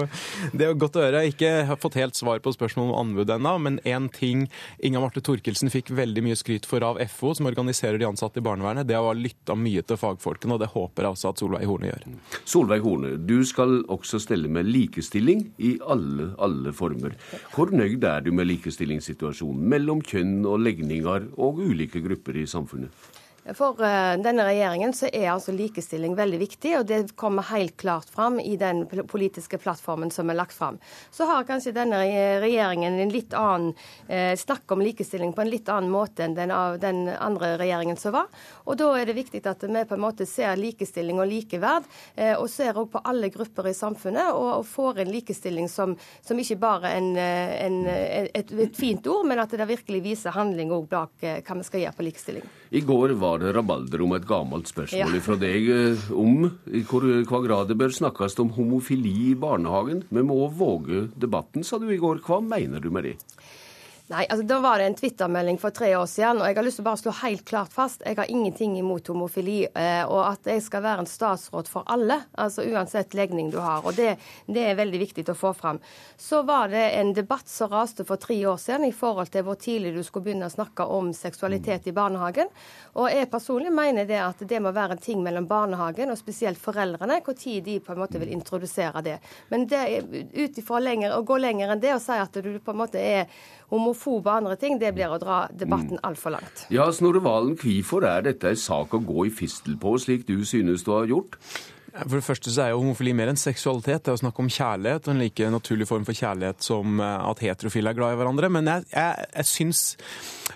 [0.53, 1.21] det er godt å høre.
[1.21, 4.47] Jeg har ikke fått helt svar på spørsmålet om anbud ennå, men én ting
[4.85, 8.45] Inga Marte Thorkildsen fikk veldig mye skryt for av FO, som organiserer de ansatte i
[8.45, 11.91] barnevernet, det var lytta mye til fagfolkene, og det håper jeg også at Solveig Horne
[11.91, 12.07] gjør.
[12.43, 17.15] Solveig Horne, du skal også stelle med likestilling i alle, alle former.
[17.53, 23.19] Hvor nøyd er du med likestillingssituasjonen mellom kjønn og legninger og ulike grupper i samfunnet?
[23.56, 28.10] For uh, denne regjeringen så er altså likestilling veldig viktig, og det kommer helt klart
[28.11, 30.80] fram i den politiske plattformen som er lagt fram.
[31.11, 32.02] Så har kanskje denne
[32.44, 33.74] regjeringen en litt annen
[34.07, 38.16] eh, snakk om likestilling på en litt annen måte enn den, den andre regjeringen som
[38.16, 38.28] var.
[38.70, 41.88] Og da er det viktig at vi på en måte ser likestilling og likeverd,
[42.20, 46.38] uh, og ser også på alle grupper i samfunnet, og, får en likestilling som, som
[46.40, 50.74] ikke bare er en, en, et, et, fint ord, men at det virkelig viser handling
[50.76, 52.50] òg bak hva vi skal gjøre på likestilling.
[52.70, 55.22] I går var det rabalder om et gammelt spørsmål ja.
[55.26, 60.04] fra deg eh, om i hva grad det bør snakkes om homofili i barnehagen.
[60.10, 62.22] Vi må våge debatten, sa du i går.
[62.26, 63.16] Hva mener du med det?
[64.10, 66.80] Nei, altså Da var det en Twitter-melding for tre år siden, og jeg har lyst
[66.80, 70.49] til å bare slå helt klart fast jeg har ingenting imot homofili, eh, og at
[70.49, 73.86] jeg skal være en statsråd for alle, altså uansett legning du har.
[73.86, 74.15] og Det,
[74.49, 75.77] det er veldig viktig å få fram.
[76.18, 79.60] Så var det en debatt som raste for tre år siden i forhold til hvor
[79.61, 82.49] tidlig du skulle begynne å snakke om seksualitet i barnehagen.
[82.98, 86.57] Og jeg personlig mener det at det må være en ting mellom barnehagen og spesielt
[86.57, 89.19] foreldrene, hvor tid de på en måte vil introdusere det.
[89.53, 89.86] Men det,
[90.34, 90.81] ut ifra
[91.14, 93.30] å gå lenger enn det og si at du på en måte er
[93.70, 96.06] homofob og andre ting, det blir å dra debatten mm.
[96.10, 96.66] altfor langt.
[96.74, 100.40] Ja, Snorre Valen, hvorfor er dette en sak å gå i fistel på, slik du
[100.48, 101.40] synes du har gjort?
[101.94, 104.03] For det første så er jo homofili mer enn seksualitet.
[104.06, 107.30] Det er å snakke om kjærlighet, og en like naturlig form for kjærlighet som eh,
[107.30, 108.52] at heterofile er glad i hverandre.
[108.53, 109.82] Men jeg, jeg, jeg syns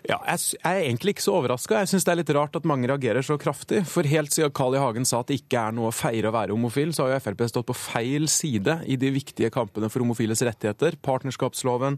[0.09, 1.79] ja, jeg, er egentlig ikke så overraska.
[1.81, 3.81] Jeg syns det er litt rart at mange reagerer så kraftig.
[3.89, 4.81] For helt siden Carl I.
[4.83, 7.23] Hagen sa at det ikke er noe å feire å være homofil, så har jo
[7.23, 10.99] Frp stått på feil side i de viktige kampene for homofiles rettigheter.
[11.05, 11.97] Partnerskapsloven,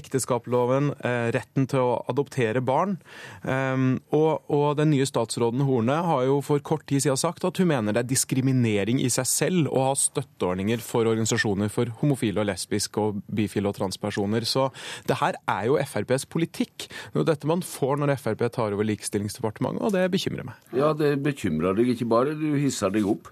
[0.00, 2.98] ekteskapsloven, eh, retten til å adoptere barn.
[3.46, 7.62] Ehm, og, og den nye statsråden Horne har jo for kort tid siden sagt at
[7.62, 11.90] hun mener det er diskriminering diskriminering i seg selv å ha støtteordninger for organisasjoner for
[12.00, 14.44] homofile og lesbiske og bifile og transpersoner.
[14.44, 14.70] Så
[15.06, 16.88] det her er jo FrPs politikk.
[17.12, 20.56] Det er dette man får når Frp tar over Likestillingsdepartementet, og det bekymrer meg.
[20.76, 23.30] Ja, det bekymrer deg ikke bare, du hisser deg opp.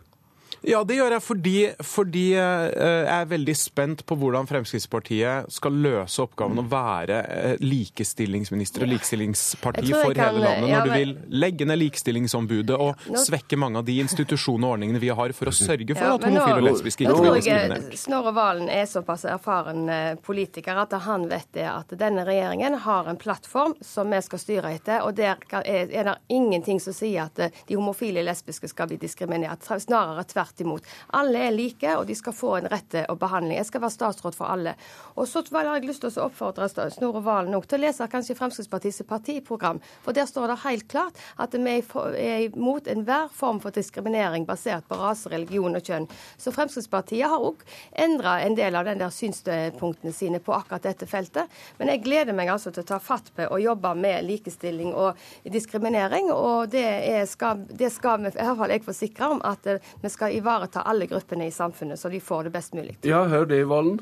[0.64, 5.76] Ja, det gjør jeg fordi, fordi, eh, jeg er veldig spent på hvordan Fremskrittspartiet skal
[5.84, 11.68] løse oppgaven å være eh, likestillingsminister og likestillingsparti for hele landet, når du vil legge
[11.68, 15.98] ned Likestillingsombudet og svekke mange av de institusjonene og ordningene vi har for å sørge
[15.98, 17.98] for at homofile og lesbiske ikke blir diskriminert.
[18.00, 23.12] Snorre Valen er såpass erfaren eh, politiker at han vet det at denne regjeringen har
[23.12, 27.44] en plattform som vi skal styre etter, og der er det ingenting som sier at
[27.68, 29.66] de homofile og lesbiske skal bli diskriminert.
[29.84, 30.82] Snarere tvert tvert imot.
[31.12, 33.58] Alle er like, og de skal få en rett og behandling.
[33.58, 34.74] Jeg skal være statsråd for alle.
[35.16, 39.02] Og så har jeg lyst til å oppfordre Snorre Valen til å lese kanskje Fremskrittspartiets
[39.08, 39.80] partiprogram.
[40.04, 41.82] For der står det helt klart at vi
[42.18, 46.08] er imot enhver form for diskriminering basert på rase, religion og kjønn.
[46.38, 47.62] Så Fremskrittspartiet har òg
[47.92, 51.50] endra en del av den der synspunktene sine på akkurat dette feltet.
[51.78, 55.18] Men jeg gleder meg altså til å ta fatt på og jobbe med likestilling og
[55.50, 56.30] diskriminering.
[56.32, 59.66] Og det, er, skal, det skal vi, i hvert fall jeg forsikre om, at
[60.02, 62.98] vi skal ivareta alle gruppene i samfunnet, så de får det best mulig.
[63.06, 64.00] Ja, hør det, Valen.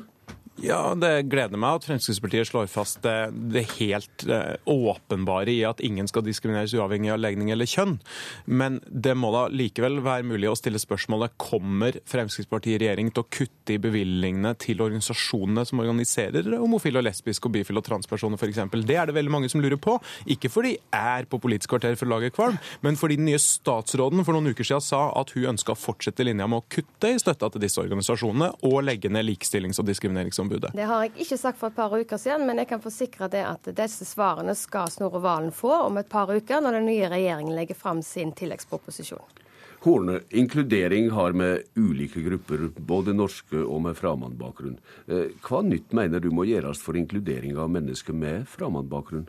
[0.61, 5.81] Ja, Det gleder meg at Fremskrittspartiet slår fast det, det, helt eh, åpenbare i at
[5.81, 7.95] ingen skal diskrimineres uavhengig av legning eller kjønn.
[8.45, 13.25] Men det må da likevel være mulig å stille spørsmålet kommer Fremskrittspartiet i regjering til
[13.25, 18.37] å kutte i bevilgningene til organisasjonene som organiserer homofile, og lesbiske, og bifile og transpersoner
[18.37, 18.61] f.eks.
[18.85, 19.97] Det er det veldig mange som lurer på.
[20.37, 23.41] Ikke fordi jeg er på Politisk kvarter for å lage kvalm, men fordi den nye
[23.41, 27.09] statsråden for noen uker siden sa at hun ønska å fortsette linja med å kutte
[27.09, 30.71] i støtta til disse organisasjonene og legge ned likestillings- og diskrimineringsombudet Sivilombudet?
[30.73, 33.43] Det har jeg ikke sagt for et par uker siden, men jeg kan forsikre det
[33.45, 37.55] at disse svarene skal Snorre Valen få om et par uker, når den nye regjeringen
[37.55, 39.41] legger fram sin tilleggsproposisjon.
[39.83, 44.77] Horne, inkludering har med ulike grupper, både norske og med fremmedbakgrunn.
[45.07, 49.27] Eh, hva nytt mener du må gjøres for inkludering av mennesker med fremmedbakgrunn?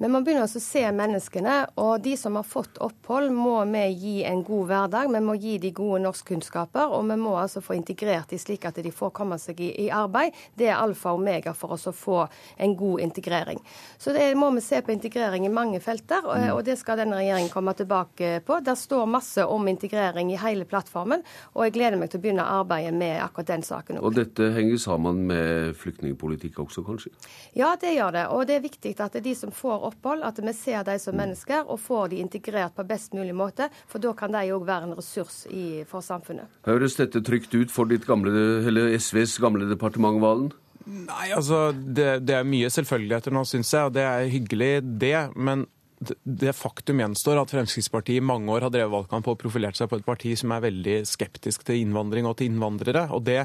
[0.00, 4.12] Men man begynner å se menneskene, og de som har fått opphold, må vi gi
[4.24, 5.10] en god hverdag.
[5.12, 8.80] Vi må gi de gode norskkunnskaper, og vi må altså få integrert de slik at
[8.80, 10.32] de får komme seg i, i arbeid.
[10.56, 12.22] Det er alfa og omega for oss å få
[12.56, 13.60] en god integrering.
[14.00, 17.20] Så det må vi se på integrering i mange felter, og, og det skal denne
[17.20, 18.62] regjeringen komme tilbake på.
[18.64, 22.48] Der står masse om integrering i hele plattformen, og jeg gleder meg til å begynne
[22.48, 24.00] arbeidet med akkurat den saken.
[24.00, 27.12] Og dette henger sammen med flyktningpolitikk også, kanskje?
[27.52, 28.26] Ja, det gjør det.
[28.32, 29.89] Og det er viktig at de som får opphold,
[30.24, 33.68] at vi ser dem som mennesker og får de integrert på best mulig måte.
[33.90, 36.48] For da kan de òg være en ressurs i, for samfunnet.
[36.66, 38.32] Høres dette trygt ut for ditt gamle,
[38.66, 40.52] eller SVs gamle departement, Valen?
[40.90, 44.72] Nei, altså det, det er mye selvfølgeligheter nå, syns jeg, og det er hyggelig,
[45.02, 45.18] det.
[45.36, 45.66] Men
[46.00, 49.98] det faktum gjenstår at Fremskrittspartiet i mange år har drevet valgkamp og profilert seg på
[50.00, 53.06] et parti som er veldig skeptisk til innvandring og til innvandrere.
[53.12, 53.42] og det,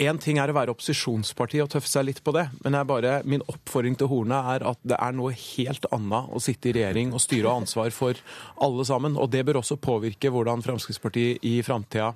[0.00, 3.20] Én eh, ting er å være opposisjonsparti og tøffe seg litt på det, men bare,
[3.28, 7.12] min oppfordring til Horne er at det er noe helt annet å sitte i regjering
[7.12, 8.16] og styre og ansvar for
[8.56, 9.18] alle sammen.
[9.20, 12.14] og Det bør også påvirke hvordan Fremskrittspartiet i framtida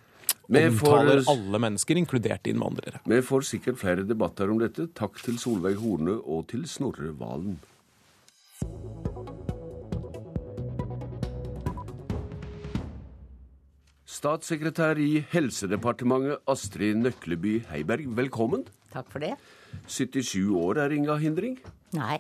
[0.50, 3.04] omtaler alle mennesker, inkludert innvandrere.
[3.04, 4.88] Vi får sikkert flere debatter om dette.
[4.96, 7.60] Takk til Solveig Horne og til Snorre Valen.
[14.20, 18.66] Statssekretær i Helsedepartementet Astrid Nøkleby Heiberg, velkommen.
[18.92, 19.30] Takk for det.
[19.86, 21.54] 77 år er inga hindring?
[21.96, 22.18] Nei,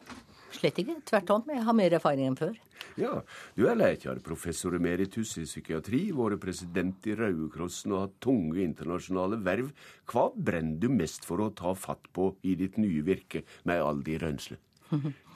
[0.54, 0.94] slett ikke.
[1.10, 1.44] Tvert om.
[1.52, 2.54] Jeg har mer erfaring enn før.
[2.96, 3.18] Ja,
[3.58, 8.62] Du er lekar, professor emeritus i psykiatri, vært president i Røde Krossen og hatt tunge
[8.64, 9.68] internasjonale verv.
[10.08, 14.00] Hva brenner du mest for å ta fatt på i ditt nye virke, med all
[14.06, 14.56] de rønsle?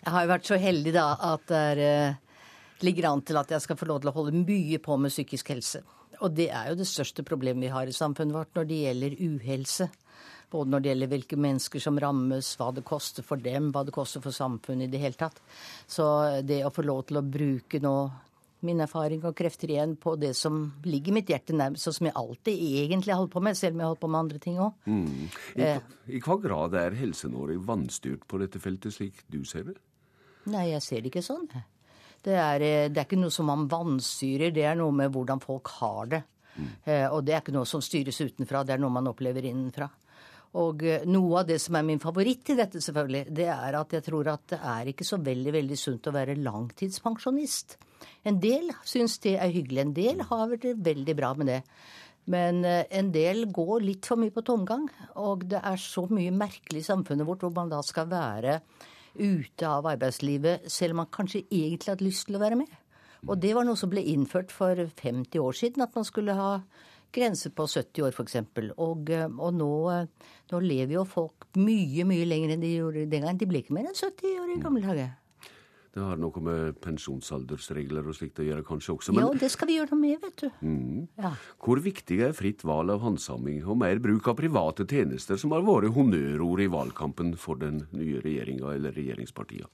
[0.00, 2.18] Jeg har jo vært så heldig da at det eh,
[2.86, 5.52] ligger an til at jeg skal få lov til å holde mye på med psykisk
[5.52, 5.82] helse.
[6.20, 9.18] Og det er jo det største problemet vi har i samfunnet vårt når det gjelder
[9.20, 9.90] uhelse.
[10.50, 13.94] Både når det gjelder hvilke mennesker som rammes, hva det koster for dem, hva det
[13.94, 15.38] koster for samfunnet i det hele tatt.
[15.86, 16.06] Så
[16.42, 17.94] det å få lov til å bruke nå
[18.66, 22.16] min erfaring og krefter igjen på det som ligger mitt hjerte nærmest, og som jeg
[22.20, 24.74] alltid egentlig holdt på med, selv om jeg holdt på med andre ting òg.
[24.84, 25.30] Mm.
[25.56, 25.70] I.
[26.18, 29.78] I hva grad er Helse-Norge vannstyrt på dette feltet, slik du ser det?
[30.48, 31.48] Nei, jeg ser det ikke sånn.
[32.24, 35.40] Det er, eh, det er ikke noe som man vanstyrer, det er noe med hvordan
[35.44, 36.24] folk har det.
[36.60, 36.72] Mm.
[37.14, 39.86] og det er ikke noe som styres utenfra, det er noe man opplever innenfra.
[40.58, 43.94] Og eh, noe av det som er min favoritt i dette, selvfølgelig, det er at
[43.94, 47.76] jeg tror at det er ikke så veldig, veldig sunt å være langtidspensjonist.
[48.26, 49.84] En del syns det er hyggelig.
[49.84, 51.60] En del har det veldig bra med det.
[52.30, 54.84] Men en del går litt for mye på tomgang.
[55.22, 58.58] Og det er så mye merkelig i samfunnet vårt hvor man da skal være
[59.18, 62.70] ute av arbeidslivet selv om man kanskje egentlig hadde lyst til å være med.
[63.28, 66.52] Og det var noe som ble innført for 50 år siden, at man skulle ha
[67.12, 68.36] grense på 70 år f.eks.
[68.78, 73.08] Og, eh, og nå, eh, nå, lever jo folk mye, mye lenger enn de gjorde
[73.10, 73.40] den gangen.
[73.40, 75.16] De ble ikke mer enn 70 år i gamle dager.
[75.90, 79.14] Det har noe med pensjonsaldersregler og slikt å gjøre kanskje også.
[79.16, 79.24] Men...
[79.24, 80.48] Ja, det skal vi gjøre noe med, vet du.
[80.62, 81.08] Mm.
[81.18, 81.32] Ja.
[81.58, 85.66] Hvor viktig er fritt valg av handsaming og mer bruk av private tjenester, som har
[85.66, 89.70] vært honnørord i valgkampen for den nye regjeringa eller regjeringspartiene?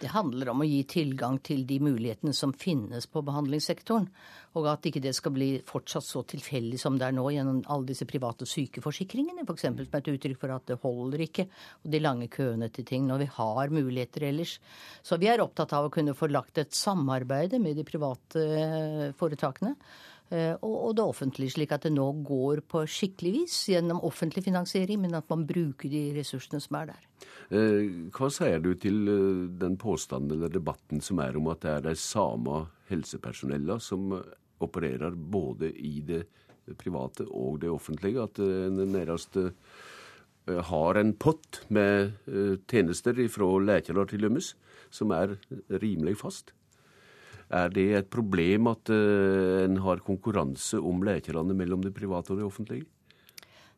[0.00, 4.08] Det handler om å gi tilgang til de mulighetene som finnes på behandlingssektoren.
[4.56, 7.90] Og at ikke det skal bli fortsatt så tilfeldig som det er nå gjennom alle
[7.90, 9.66] disse private sykeforsikringene, f.eks.
[9.66, 11.46] som er et uttrykk for at det holder ikke,
[11.84, 14.58] og de lange køene til ting når vi har muligheter ellers.
[15.04, 19.08] Så vi er opptatt av å kunne få lagt et samarbeid med de private eh,
[19.16, 19.76] foretakene
[20.26, 25.14] og det offentlige, slik at det nå går på skikkelig vis gjennom offentlig finansiering, men
[25.14, 27.04] at man bruker de ressursene som er der.
[27.54, 31.70] Eh, hva sier du til eh, den påstanden eller debatten som er om at det
[31.76, 34.16] er de samme helsepersonellene som
[34.62, 36.24] opererer både i det
[36.80, 38.26] private og det offentlige?
[38.26, 39.38] At en nærmest
[40.46, 42.14] har en pott med
[42.70, 44.54] tjenester fra leger til dømes
[44.90, 45.36] som er
[45.70, 46.54] rimelig fast?
[47.54, 52.40] Er det et problem at uh, en har konkurranse om lekerne mellom det private og
[52.40, 52.88] det offentlige?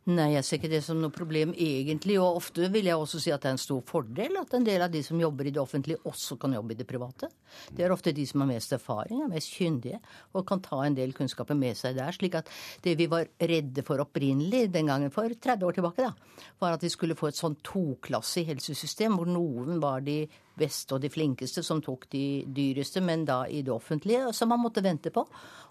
[0.09, 2.15] Nei, jeg ser ikke det som noe problem egentlig.
[2.17, 4.81] Og ofte vil jeg også si at det er en stor fordel at en del
[4.81, 7.29] av de som jobber i det offentlige, også kan jobbe i det private.
[7.69, 10.01] Det er ofte de som har mest erfaring, er mest kyndige
[10.33, 12.17] og kan ta en del kunnskaper med seg der.
[12.17, 12.49] Slik at
[12.87, 16.89] det vi var redde for opprinnelig den gangen for 30 år tilbake, da, var at
[16.89, 20.23] vi skulle få et sånn toklassig helsesystem hvor noen var de
[20.59, 24.63] beste og de flinkeste som tok de dyreste, men da i det offentlige, som man
[24.63, 25.25] måtte vente på.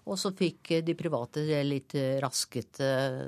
[0.08, 2.80] Og så fikk de private det litt rasket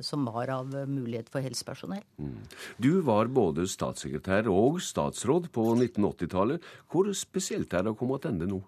[0.06, 2.02] som var av mulighet for helsepersonell.
[2.16, 2.38] Mm.
[2.80, 6.64] Du var både statssekretær og statsråd på 1980-tallet.
[6.88, 8.62] Hvor spesielt er det å komme tilbake nå?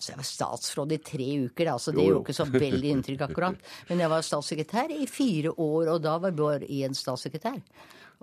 [0.00, 3.24] Altså, jeg var statsråd i tre uker, da, så det gjorde ikke så veldig inntrykk
[3.26, 3.66] akkurat.
[3.90, 7.58] Men jeg var statssekretær i fire år, og da var bare én statssekretær.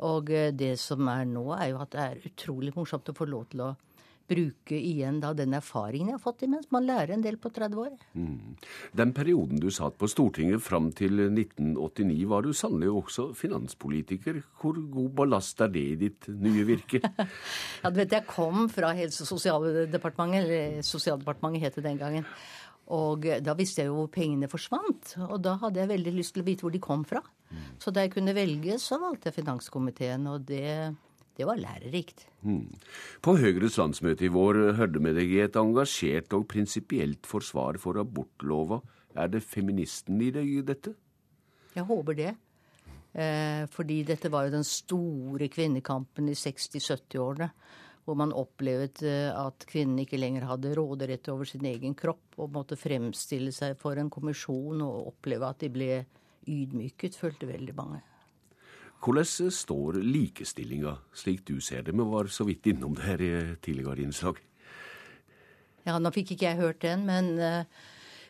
[0.06, 3.30] Og eh, det som er nå, er jo at det er utrolig morsomt å få
[3.30, 3.74] lov til å
[4.28, 6.68] bruke igjen da den erfaringen jeg har fått imens.
[6.76, 7.94] Man lærer en del på 30 år.
[8.18, 8.58] Mm.
[9.00, 14.42] Den perioden du satt på Stortinget fram til 1989, var du sannelig også finanspolitiker.
[14.60, 17.02] Hvor god ballast er det i ditt nye virke?
[17.84, 22.28] ja, du vet, Jeg kom fra Helse- og sosialdepartementet, eller Sosialdepartementet het det den gangen.
[22.96, 25.18] Og da visste jeg jo hvor pengene forsvant.
[25.28, 27.20] Og da hadde jeg veldig lyst til å vite hvor de kom fra.
[27.52, 27.66] Mm.
[27.84, 30.94] Så da jeg kunne velge, så valgte jeg finanskomiteen, og det,
[31.36, 32.28] det var lærerikt.
[32.48, 32.70] Mm.
[33.24, 38.00] På Høyres landsmøte i vår hørte vi deg i et engasjert og prinsipielt forsvar for
[38.00, 38.80] abortlova.
[39.18, 40.96] Er det feministen i deg, dette?
[41.76, 42.34] Jeg håper det.
[43.18, 47.50] Eh, fordi dette var jo den store kvinnekampen i 60-70-årene
[48.08, 52.54] hvor man opplevde eh, at kvinnen ikke lenger hadde råderett over sin egen kropp og
[52.56, 55.90] måtte fremstille seg for en kommisjon og oppleve at de ble
[56.48, 58.00] ydmyket, følte veldig mange.
[59.04, 61.94] Hvordan står likestillinga slik du ser det?
[61.94, 64.40] Vi var så vidt innom det her i tidligere innslag.
[65.86, 67.68] Ja, nå fikk ikke jeg hørt den, men uh,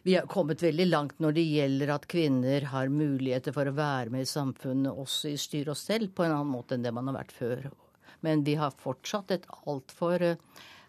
[0.04, 4.14] vi har kommet veldig langt når det gjelder at kvinner har muligheter for å være
[4.14, 7.10] med i samfunnet, også i styr og stell, på en annen måte enn det man
[7.10, 7.70] har vært før.
[8.26, 10.34] Men vi har fortsatt et altfor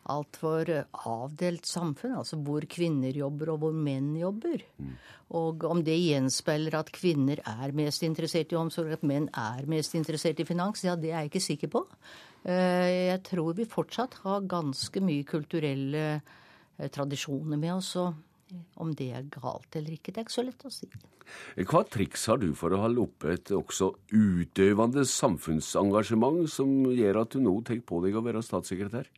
[0.09, 0.71] altfor
[1.09, 4.63] avdelt samfunn, altså hvor kvinner jobber og hvor menn jobber.
[4.81, 4.95] Mm.
[5.39, 9.97] Og om det gjenspeiler at kvinner er mest interessert i omsorg, at menn er mest
[9.99, 11.85] interessert i finans, ja, det er jeg ikke sikker på.
[12.49, 17.95] Eh, jeg tror vi fortsatt har ganske mye kulturelle eh, tradisjoner med oss.
[18.01, 18.17] og
[18.81, 20.89] om det er galt eller ikke, det er ikke så lett å si.
[21.69, 27.35] Hva triks har du for å holde oppe et også utøvende samfunnsengasjement som gjør at
[27.35, 29.11] du nå tar på deg å være statssekretær?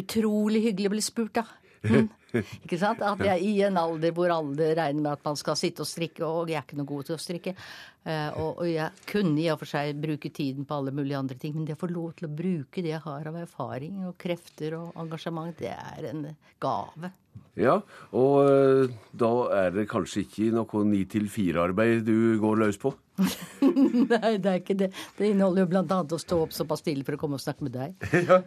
[0.00, 1.46] Utrolig hyggelig å bli spurt, da.
[1.82, 2.08] Mm.
[2.64, 3.02] ikke sant?
[3.04, 6.24] At jeg i en alder hvor alle regner med at man skal sitte og strikke,
[6.24, 7.54] og jeg er ikke noe god til å strikke.
[8.02, 11.36] Uh, og, og, jeg kunne i og for seg bruke tiden på alle mulige andre
[11.38, 14.16] ting, men det å få lov til å bruke det jeg har av erfaring og
[14.18, 16.24] krefter og engasjement, det er en
[16.62, 17.12] gave.
[17.54, 17.78] Ja,
[18.16, 19.30] og uh, da
[19.60, 22.94] er det kanskje ikke noe ni til fire-arbeid du går løs på?
[23.22, 24.88] Nei, det er ikke det.
[25.18, 26.02] Det inneholder jo bl.a.
[26.02, 28.08] å stå opp såpass tidlig for å komme og snakke med deg.
[28.28, 28.40] ja,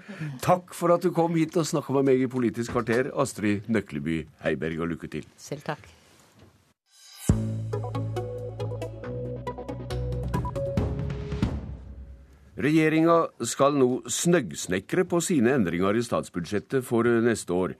[0.43, 4.25] takk for at du kom hit og snakka med meg i Politisk kvarter, Astrid Nøkleby
[4.43, 5.29] Heiberg, og lykke til.
[5.39, 5.94] Selv takk.
[12.55, 17.73] Regjeringa skal nå snøggsnekre på sine endringer i statsbudsjettet for neste år.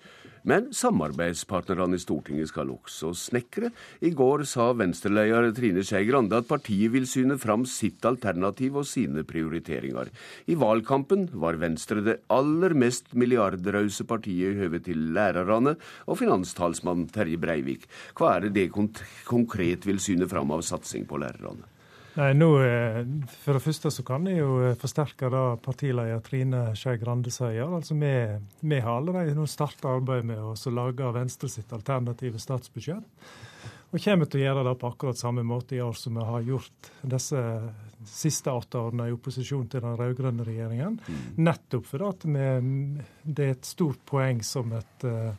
[0.46, 3.72] Men samarbeidspartnerne i Stortinget skal også snekre.
[4.04, 8.86] I går sa Venstre-leder Trine Skei Grande at partiet vil syne fram sitt alternativ og
[8.86, 10.12] sine prioriteringer.
[10.52, 17.08] I valgkampen var Venstre det aller mest milliardrause partiet i høve til lærerne, og finanstalsmann
[17.16, 17.88] Terje Breivik.
[18.14, 21.72] Hva er det det konkret vil syne fram av satsing på lærerne?
[22.16, 23.02] Nei, nå, eh,
[23.42, 27.68] For det første så kan jeg jo eh, forsterke det partileder Trine Skei Grande sier.
[27.68, 28.14] Altså, vi,
[28.64, 33.28] vi har allerede nå starta arbeidet med å lage Venstre sitt alternative statsbudsjett.
[33.92, 36.48] Og kommer til å gjøre det på akkurat samme måte i år som vi har
[36.48, 37.42] gjort disse
[38.06, 40.98] siste åtte årene i opposisjon til den rød-grønne regjeringen.
[41.00, 41.22] Mm.
[41.46, 42.34] Nettopp fordi
[43.24, 45.32] det er et stort poeng som et uh,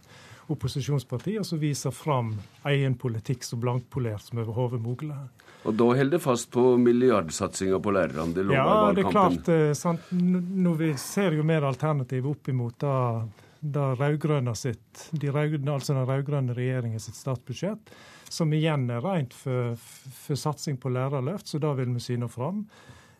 [0.52, 2.32] opposisjonsparti å vise fram
[2.70, 5.20] egen politikk så blankpolert som overhodet mulig.
[5.64, 8.34] Og da holder det fast på milliardsatsinga på lærerne?
[8.36, 9.48] Det ja, det er klart.
[9.50, 10.10] Eh, sant?
[10.12, 16.06] Nå vi ser jo mer alternativ opp imot da rødgrønne sitt, de rødgrønne, altså den
[16.06, 17.90] rød-grønne regjeringen sitt statsbudsjett,
[18.28, 22.64] som igjen er rent for, for satsing på lærerløft, så da vil vi syne fram.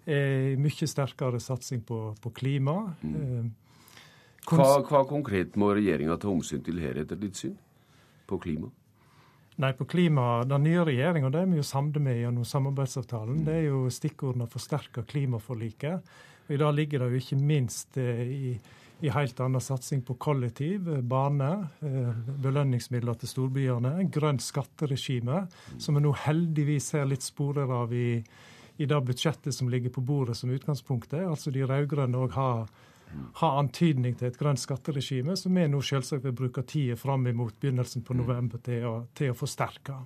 [0.07, 2.79] Eh, mye sterkere satsing på, på klima.
[3.03, 3.15] Mm.
[3.17, 3.47] Eh,
[4.47, 7.57] hva, hva, konkret må regjeringa ta omsyn til her, etter ditt syn,
[8.31, 8.71] på klima?
[9.57, 13.45] Nei, på klima, Den nye regjeringa er vi jo samde med gjennom samarbeidsavtalen.
[13.47, 16.11] Det er jo stikkordene å forsterke klimaforliket.
[16.53, 18.51] I dag ligger det jo ikke minst eh, i,
[19.01, 21.49] i helt annen satsing på kollektiv, eh, bane,
[21.81, 22.13] eh,
[22.45, 25.47] belønningsmidler til storbyene, grønt skatteregime,
[25.81, 28.21] som vi nå heldigvis ser litt sporer av i,
[28.77, 31.25] i det budsjettet som ligger på bordet som utgangspunktet.
[31.25, 32.69] Altså de rød-grønne har
[33.41, 37.59] ha antydning til et grønt skatteregime, som vi nå selvsagt vil bruke tida fram imot
[37.61, 39.99] begynnelsen på november til å, til å forsterke.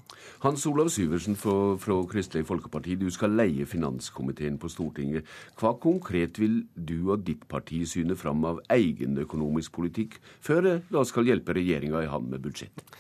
[0.45, 5.29] Hans Olav Syversen fra, fra, Kristelig Folkeparti, du skal leie finanskomiteen på Stortinget.
[5.61, 10.77] Hva konkret vil du og ditt parti syne fram av egen økonomisk politikk, før det
[10.91, 12.99] da skal hjelpe regjeringa i hand med budsjettet?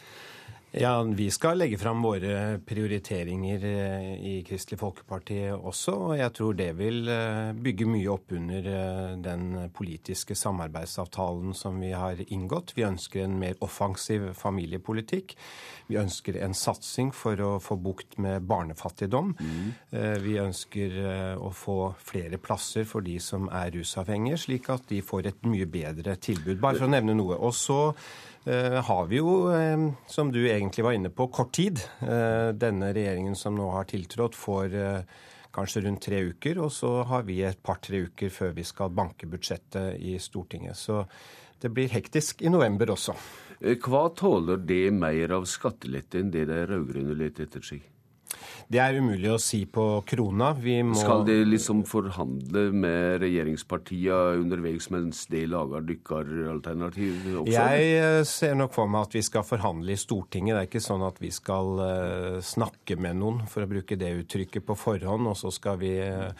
[0.72, 5.94] Ja, Vi skal legge fram våre prioriteringer eh, i Kristelig Folkeparti også.
[6.12, 11.82] Og jeg tror det vil eh, bygge mye opp under eh, den politiske samarbeidsavtalen som
[11.82, 12.76] vi har inngått.
[12.78, 15.34] Vi ønsker en mer offensiv familiepolitikk.
[15.90, 19.34] Vi ønsker en satsing for å få bukt med barnefattigdom.
[19.40, 19.70] Mm.
[20.22, 20.94] Vi ønsker
[21.34, 25.66] å få flere plasser for de som er rusavhengige, slik at de får et mye
[25.66, 26.60] bedre tilbud.
[26.62, 27.40] Bare for å nevne noe.
[27.42, 31.80] Og så Eh, har vi jo, eh, som du egentlig var inne på, kort tid.
[32.00, 34.76] Eh, denne regjeringen som nå har tiltrådt, får
[35.52, 36.58] kanskje rundt tre uker.
[36.64, 40.76] Og så har vi et par-tre uker før vi skal banke budsjettet i Stortinget.
[40.76, 41.04] Så
[41.60, 43.14] det blir hektisk i november også.
[43.60, 47.84] Hva tåler det mer av skattelette enn det de rød-grønne leter etter seg?
[48.70, 50.52] Det er umulig å si på krona.
[50.54, 50.94] Må...
[50.94, 57.50] Skal de liksom forhandle med regjeringspartiene underveis mens de lager dykkeralternativ også?
[57.50, 60.54] Jeg eh, ser nok for meg at vi skal forhandle i Stortinget.
[60.54, 64.12] Det er ikke sånn at vi skal uh, snakke med noen, for å bruke det
[64.22, 66.30] uttrykket, på forhånd, og så skal vi uh,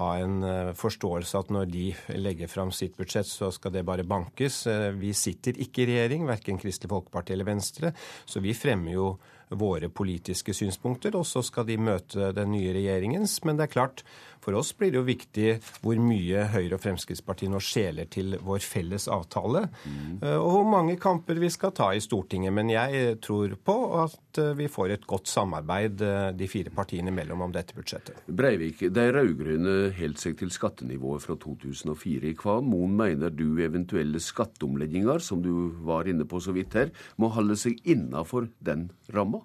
[0.00, 0.40] ha en
[0.74, 1.84] forståelse at når de
[2.18, 4.64] legger fram sitt budsjett, så skal det bare bankes.
[4.98, 7.92] Vi sitter ikke i regjering, verken Kristelig Folkeparti eller Venstre,
[8.26, 9.12] så vi fremmer jo
[9.58, 13.40] våre politiske synspunkter, og så skal de møte den nye regjeringens.
[13.44, 14.04] Men det er klart,
[14.44, 15.48] for oss blir det jo viktig
[15.82, 20.20] hvor mye Høyre og Fremskrittspartiet nå skjeler til vår felles avtale, mm.
[20.36, 22.52] og hvor mange kamper vi skal ta i Stortinget.
[22.54, 27.12] Men jeg tror på at eh, vi får et godt samarbeid eh, de fire partiene
[27.12, 28.24] imellom om dette budsjettet.
[28.28, 32.34] Breivik, de rød-grønne holdt seg til skattenivået fra 2004.
[32.42, 37.32] Hva Moen mener du eventuelle skatteomlegginger, som du var inne på så vidt her, må
[37.34, 39.44] holde seg innafor den ramma?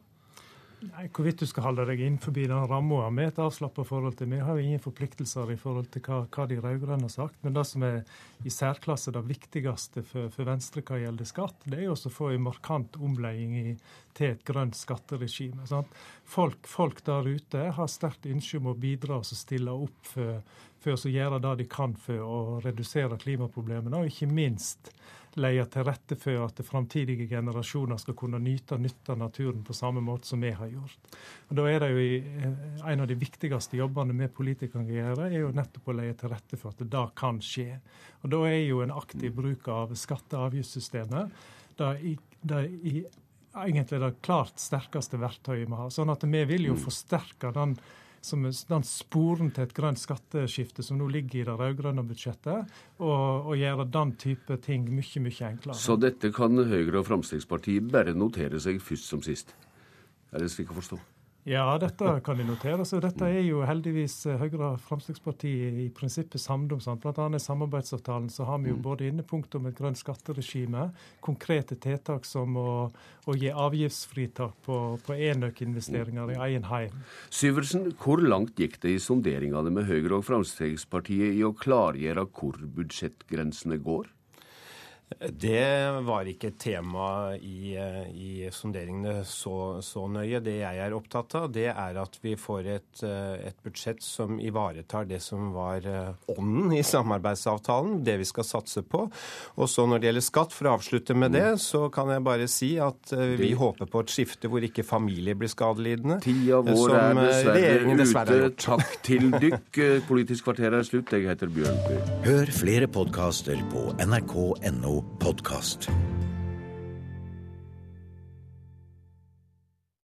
[0.80, 4.30] Nei, Hvorvidt du skal holde deg innenfor den ramma med et avslappa forhold til.
[4.32, 7.36] Vi har jo ingen forpliktelser i forhold til hva, hva de rød-grønne har sagt.
[7.44, 7.98] Men det som er
[8.48, 12.32] i særklasse det viktigste for, for Venstre hva gjelder skatt, det er jo å få
[12.32, 13.74] en markant omlegging i,
[14.16, 15.68] til et grønt skatteregime.
[16.24, 20.40] Folk, folk, der ute har sterkt ønske om å bidra og stille opp for,
[20.80, 24.94] for å gjøre det de kan for å redusere klimaproblemene, og ikke minst
[25.38, 30.28] legge til rette for at framtidige generasjoner skal kunne nyte nytte naturen på samme måte
[30.28, 31.14] som vi har gjort.
[31.50, 35.30] Og Da er det jo eh, En av de viktigste jobbene vi politikere kan gjøre,
[35.30, 37.80] er jo nettopp å leie til rette for at det kan skje.
[38.24, 41.32] Og Da er jo en aktiv bruk av skatte- og avgiftssystemet
[43.56, 45.90] egentlig det klart sterkeste verktøyet vi har.
[45.94, 47.78] Sånn at vi vil jo forsterke den
[48.22, 53.48] som den sporen til et grønt skatteskifte som nå ligger i det rød-grønne budsjettet, og,
[53.52, 55.78] og gjøre den type ting mye, mye enklere.
[55.80, 59.56] Så dette kan Høyre og Fremskrittspartiet bare notere seg først som sist?
[60.34, 61.00] Er det slik å forstå?
[61.48, 63.00] Ja, dette kan de notere seg.
[63.06, 66.82] Dette er jo heldigvis eh, Høyre og Fremskrittspartiet i prinsippet samd om.
[66.84, 67.00] Sant?
[67.02, 68.84] Blant annet i samarbeidsavtalen så har vi jo mm.
[68.84, 70.90] både inne punkt om et grønt skatteregime,
[71.24, 72.74] konkrete tiltak som å,
[73.24, 77.02] å gi avgiftsfritak på, på enøkinvesteringer i egen heim.
[77.32, 82.60] Syversen, hvor langt gikk det i sonderingene med Høyre og Fremskrittspartiet i å klargjøre hvor
[82.60, 84.12] budsjettgrensene går?
[85.18, 90.40] Det var ikke et tema i, eh, i sonderingene så, så, nøye.
[90.46, 94.38] Det jeg er opptatt av, det er at vi får et, eh, et, budsjett som
[94.40, 99.08] ivaretar det som var eh, ånden i samarbeidsavtalen, det vi skal satse på.
[99.58, 102.48] Og så når det gjelder skatt, for å avslutte med det, så kan jeg bare
[102.52, 106.20] si at vi håper på et skifte hvor ikke familie blir skadelidende.
[106.24, 108.56] Tida vår er dessverre, dessverre ute.
[108.70, 109.82] Takk til dykk.
[110.08, 111.14] Politisk kvarter er slutt.
[111.18, 112.00] Jeg heter Bjørn Bø.
[112.28, 115.88] Hør flere podkaster på nrk.no podkast.